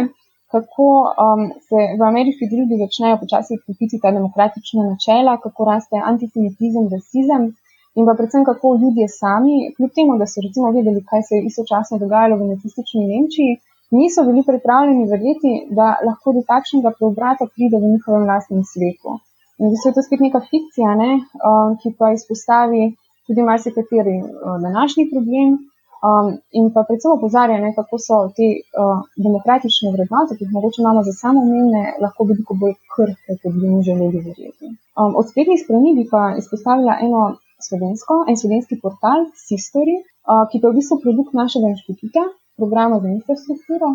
kako 0.52 0.86
um, 1.02 1.44
se 1.68 1.78
v 1.98 2.02
ameriški 2.08 2.48
družbi 2.52 2.80
začnejo 2.82 3.18
počasi 3.22 3.58
krepiti 3.62 4.00
ta 4.02 4.12
demokratična 4.14 4.82
načela, 4.90 5.36
kako 5.42 5.68
raste 5.70 6.02
antisemitizem, 6.10 6.90
rasizem 6.94 7.48
in 7.96 8.06
pa 8.06 8.14
predvsem 8.18 8.44
kako 8.44 8.74
ljudje 8.82 9.08
sami, 9.08 9.54
kljub 9.76 9.92
temu, 9.98 10.18
da 10.20 10.26
so 10.30 10.44
recimo 10.46 10.70
vedeli, 10.78 11.02
kaj 11.10 11.22
se 11.28 11.38
je 11.38 11.46
istočasno 11.50 11.98
dogajalo 11.98 12.36
v 12.40 12.50
nacistični 12.52 13.06
Nemčiji, 13.12 13.58
niso 13.98 14.24
bili 14.28 14.42
pripravljeni 14.46 15.08
verjeti, 15.12 15.52
da 15.78 15.86
lahko 16.08 16.34
do 16.36 16.42
takšnega 16.50 16.92
preobrata 16.98 17.48
pride 17.54 17.80
v 17.80 17.92
njihovem 17.94 18.26
lastnem 18.32 18.64
svetu. 18.72 19.16
In 19.58 19.66
v 19.66 19.70
bistvu 19.72 19.90
je 19.90 19.96
to 19.96 20.02
spet 20.06 20.20
neka 20.26 20.40
fikcija, 20.50 20.94
ne, 21.02 21.10
um, 21.48 21.78
ki 21.80 21.94
pa 21.98 22.12
izpostavi 22.12 22.82
tudi 23.26 23.46
marsikateri 23.50 24.18
uh, 24.22 24.58
današnji 24.66 25.08
problem. 25.12 25.56
Um, 26.04 26.26
in 26.52 26.68
pa 26.74 26.84
predvsem 26.84 27.12
opozarja, 27.12 27.56
kako 27.76 27.98
so 28.06 28.16
te 28.36 28.46
uh, 28.52 29.00
demokratične 29.26 29.92
vrednote, 29.94 30.36
ki 30.36 30.44
jih 30.44 30.52
mogoče 30.56 30.82
imamo 30.82 31.02
za 31.08 31.14
samoumevne, 31.22 31.82
lahko 32.04 32.26
veliko 32.30 32.56
bolj 32.60 32.74
krhke, 32.94 33.38
kot 33.42 33.54
bi 33.60 33.70
mi 33.70 33.80
želeli 33.88 34.20
verjeti. 34.26 34.72
Um, 35.00 35.16
od 35.20 35.30
spletnih 35.30 35.62
strani 35.64 35.94
bi 35.98 36.04
pa 36.10 36.22
izpostavila 36.40 36.98
eno 37.06 37.22
slovensko, 37.68 38.18
en 38.28 38.36
slovenski 38.42 38.78
portal, 38.82 39.24
Sistori, 39.46 39.96
uh, 40.02 40.44
ki 40.50 40.60
pa 40.60 40.68
je 40.68 40.74
v 40.74 40.78
bistvu 40.82 41.00
produkt 41.04 41.32
našega 41.40 41.72
inštituta, 41.72 42.26
programa 42.60 43.00
za 43.00 43.08
infrastrukturo. 43.16 43.94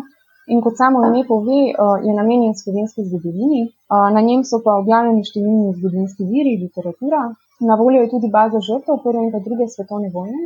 In 0.50 0.58
kot 0.64 0.74
samo 0.74 1.06
ime 1.06 1.22
pove, 1.30 1.60
uh, 1.70 2.02
je 2.06 2.18
namenjen 2.18 2.58
slovenski 2.58 3.06
zgodovini. 3.06 3.62
Uh, 3.70 4.10
na 4.16 4.20
njem 4.26 4.42
so 4.42 4.58
pa 4.64 4.74
objavljeni 4.82 5.22
številni 5.30 5.78
zgodovinski 5.78 6.26
viri, 6.26 6.58
literatura, 6.64 7.28
Na 7.68 7.74
voljo 7.74 8.00
je 8.02 8.10
tudi 8.10 8.28
baza 8.36 8.60
žrtev 8.68 8.96
prve 9.04 9.22
in 9.24 9.30
druge 9.46 9.66
svetovne 9.74 10.08
vojne. 10.14 10.42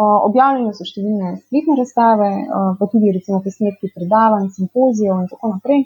Objavljene 0.00 0.72
so 0.72 0.86
številne 0.88 1.34
spletne 1.42 1.74
razstave, 1.76 2.28
pa 2.78 2.86
tudi 2.88 3.12
recimo 3.12 3.42
posnetki 3.44 3.90
predavanj, 3.92 4.48
simpozijev 4.56 5.18
in 5.20 5.28
tako 5.28 5.50
naprej. 5.56 5.84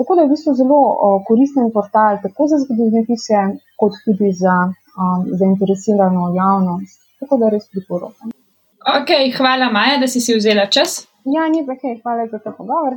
Tako 0.00 0.16
da 0.16 0.22
je 0.22 0.28
v 0.30 0.32
bistvu 0.32 0.54
zelo 0.56 0.78
koristen 1.28 1.68
portal 1.74 2.16
tako 2.22 2.46
za 2.48 2.62
zgodovinske, 2.62 3.42
kot 3.76 3.98
tudi 4.06 4.32
za 4.32 4.54
zainteresirano 5.36 6.30
javnost. 6.36 7.00
Tako 7.20 7.38
da 7.42 7.52
res 7.52 7.68
priporočam. 7.68 8.32
Ok, 8.96 9.12
hvala 9.36 9.68
Maja, 9.70 10.00
da 10.00 10.08
si 10.08 10.20
si 10.20 10.34
vzela 10.34 10.66
čas. 10.66 11.02
Ja, 11.28 11.44
ni 11.52 11.60
za 11.68 11.76
kaj, 11.76 12.00
hvala 12.02 12.26
za 12.32 12.40
ta 12.42 12.50
pogovor. 12.56 12.96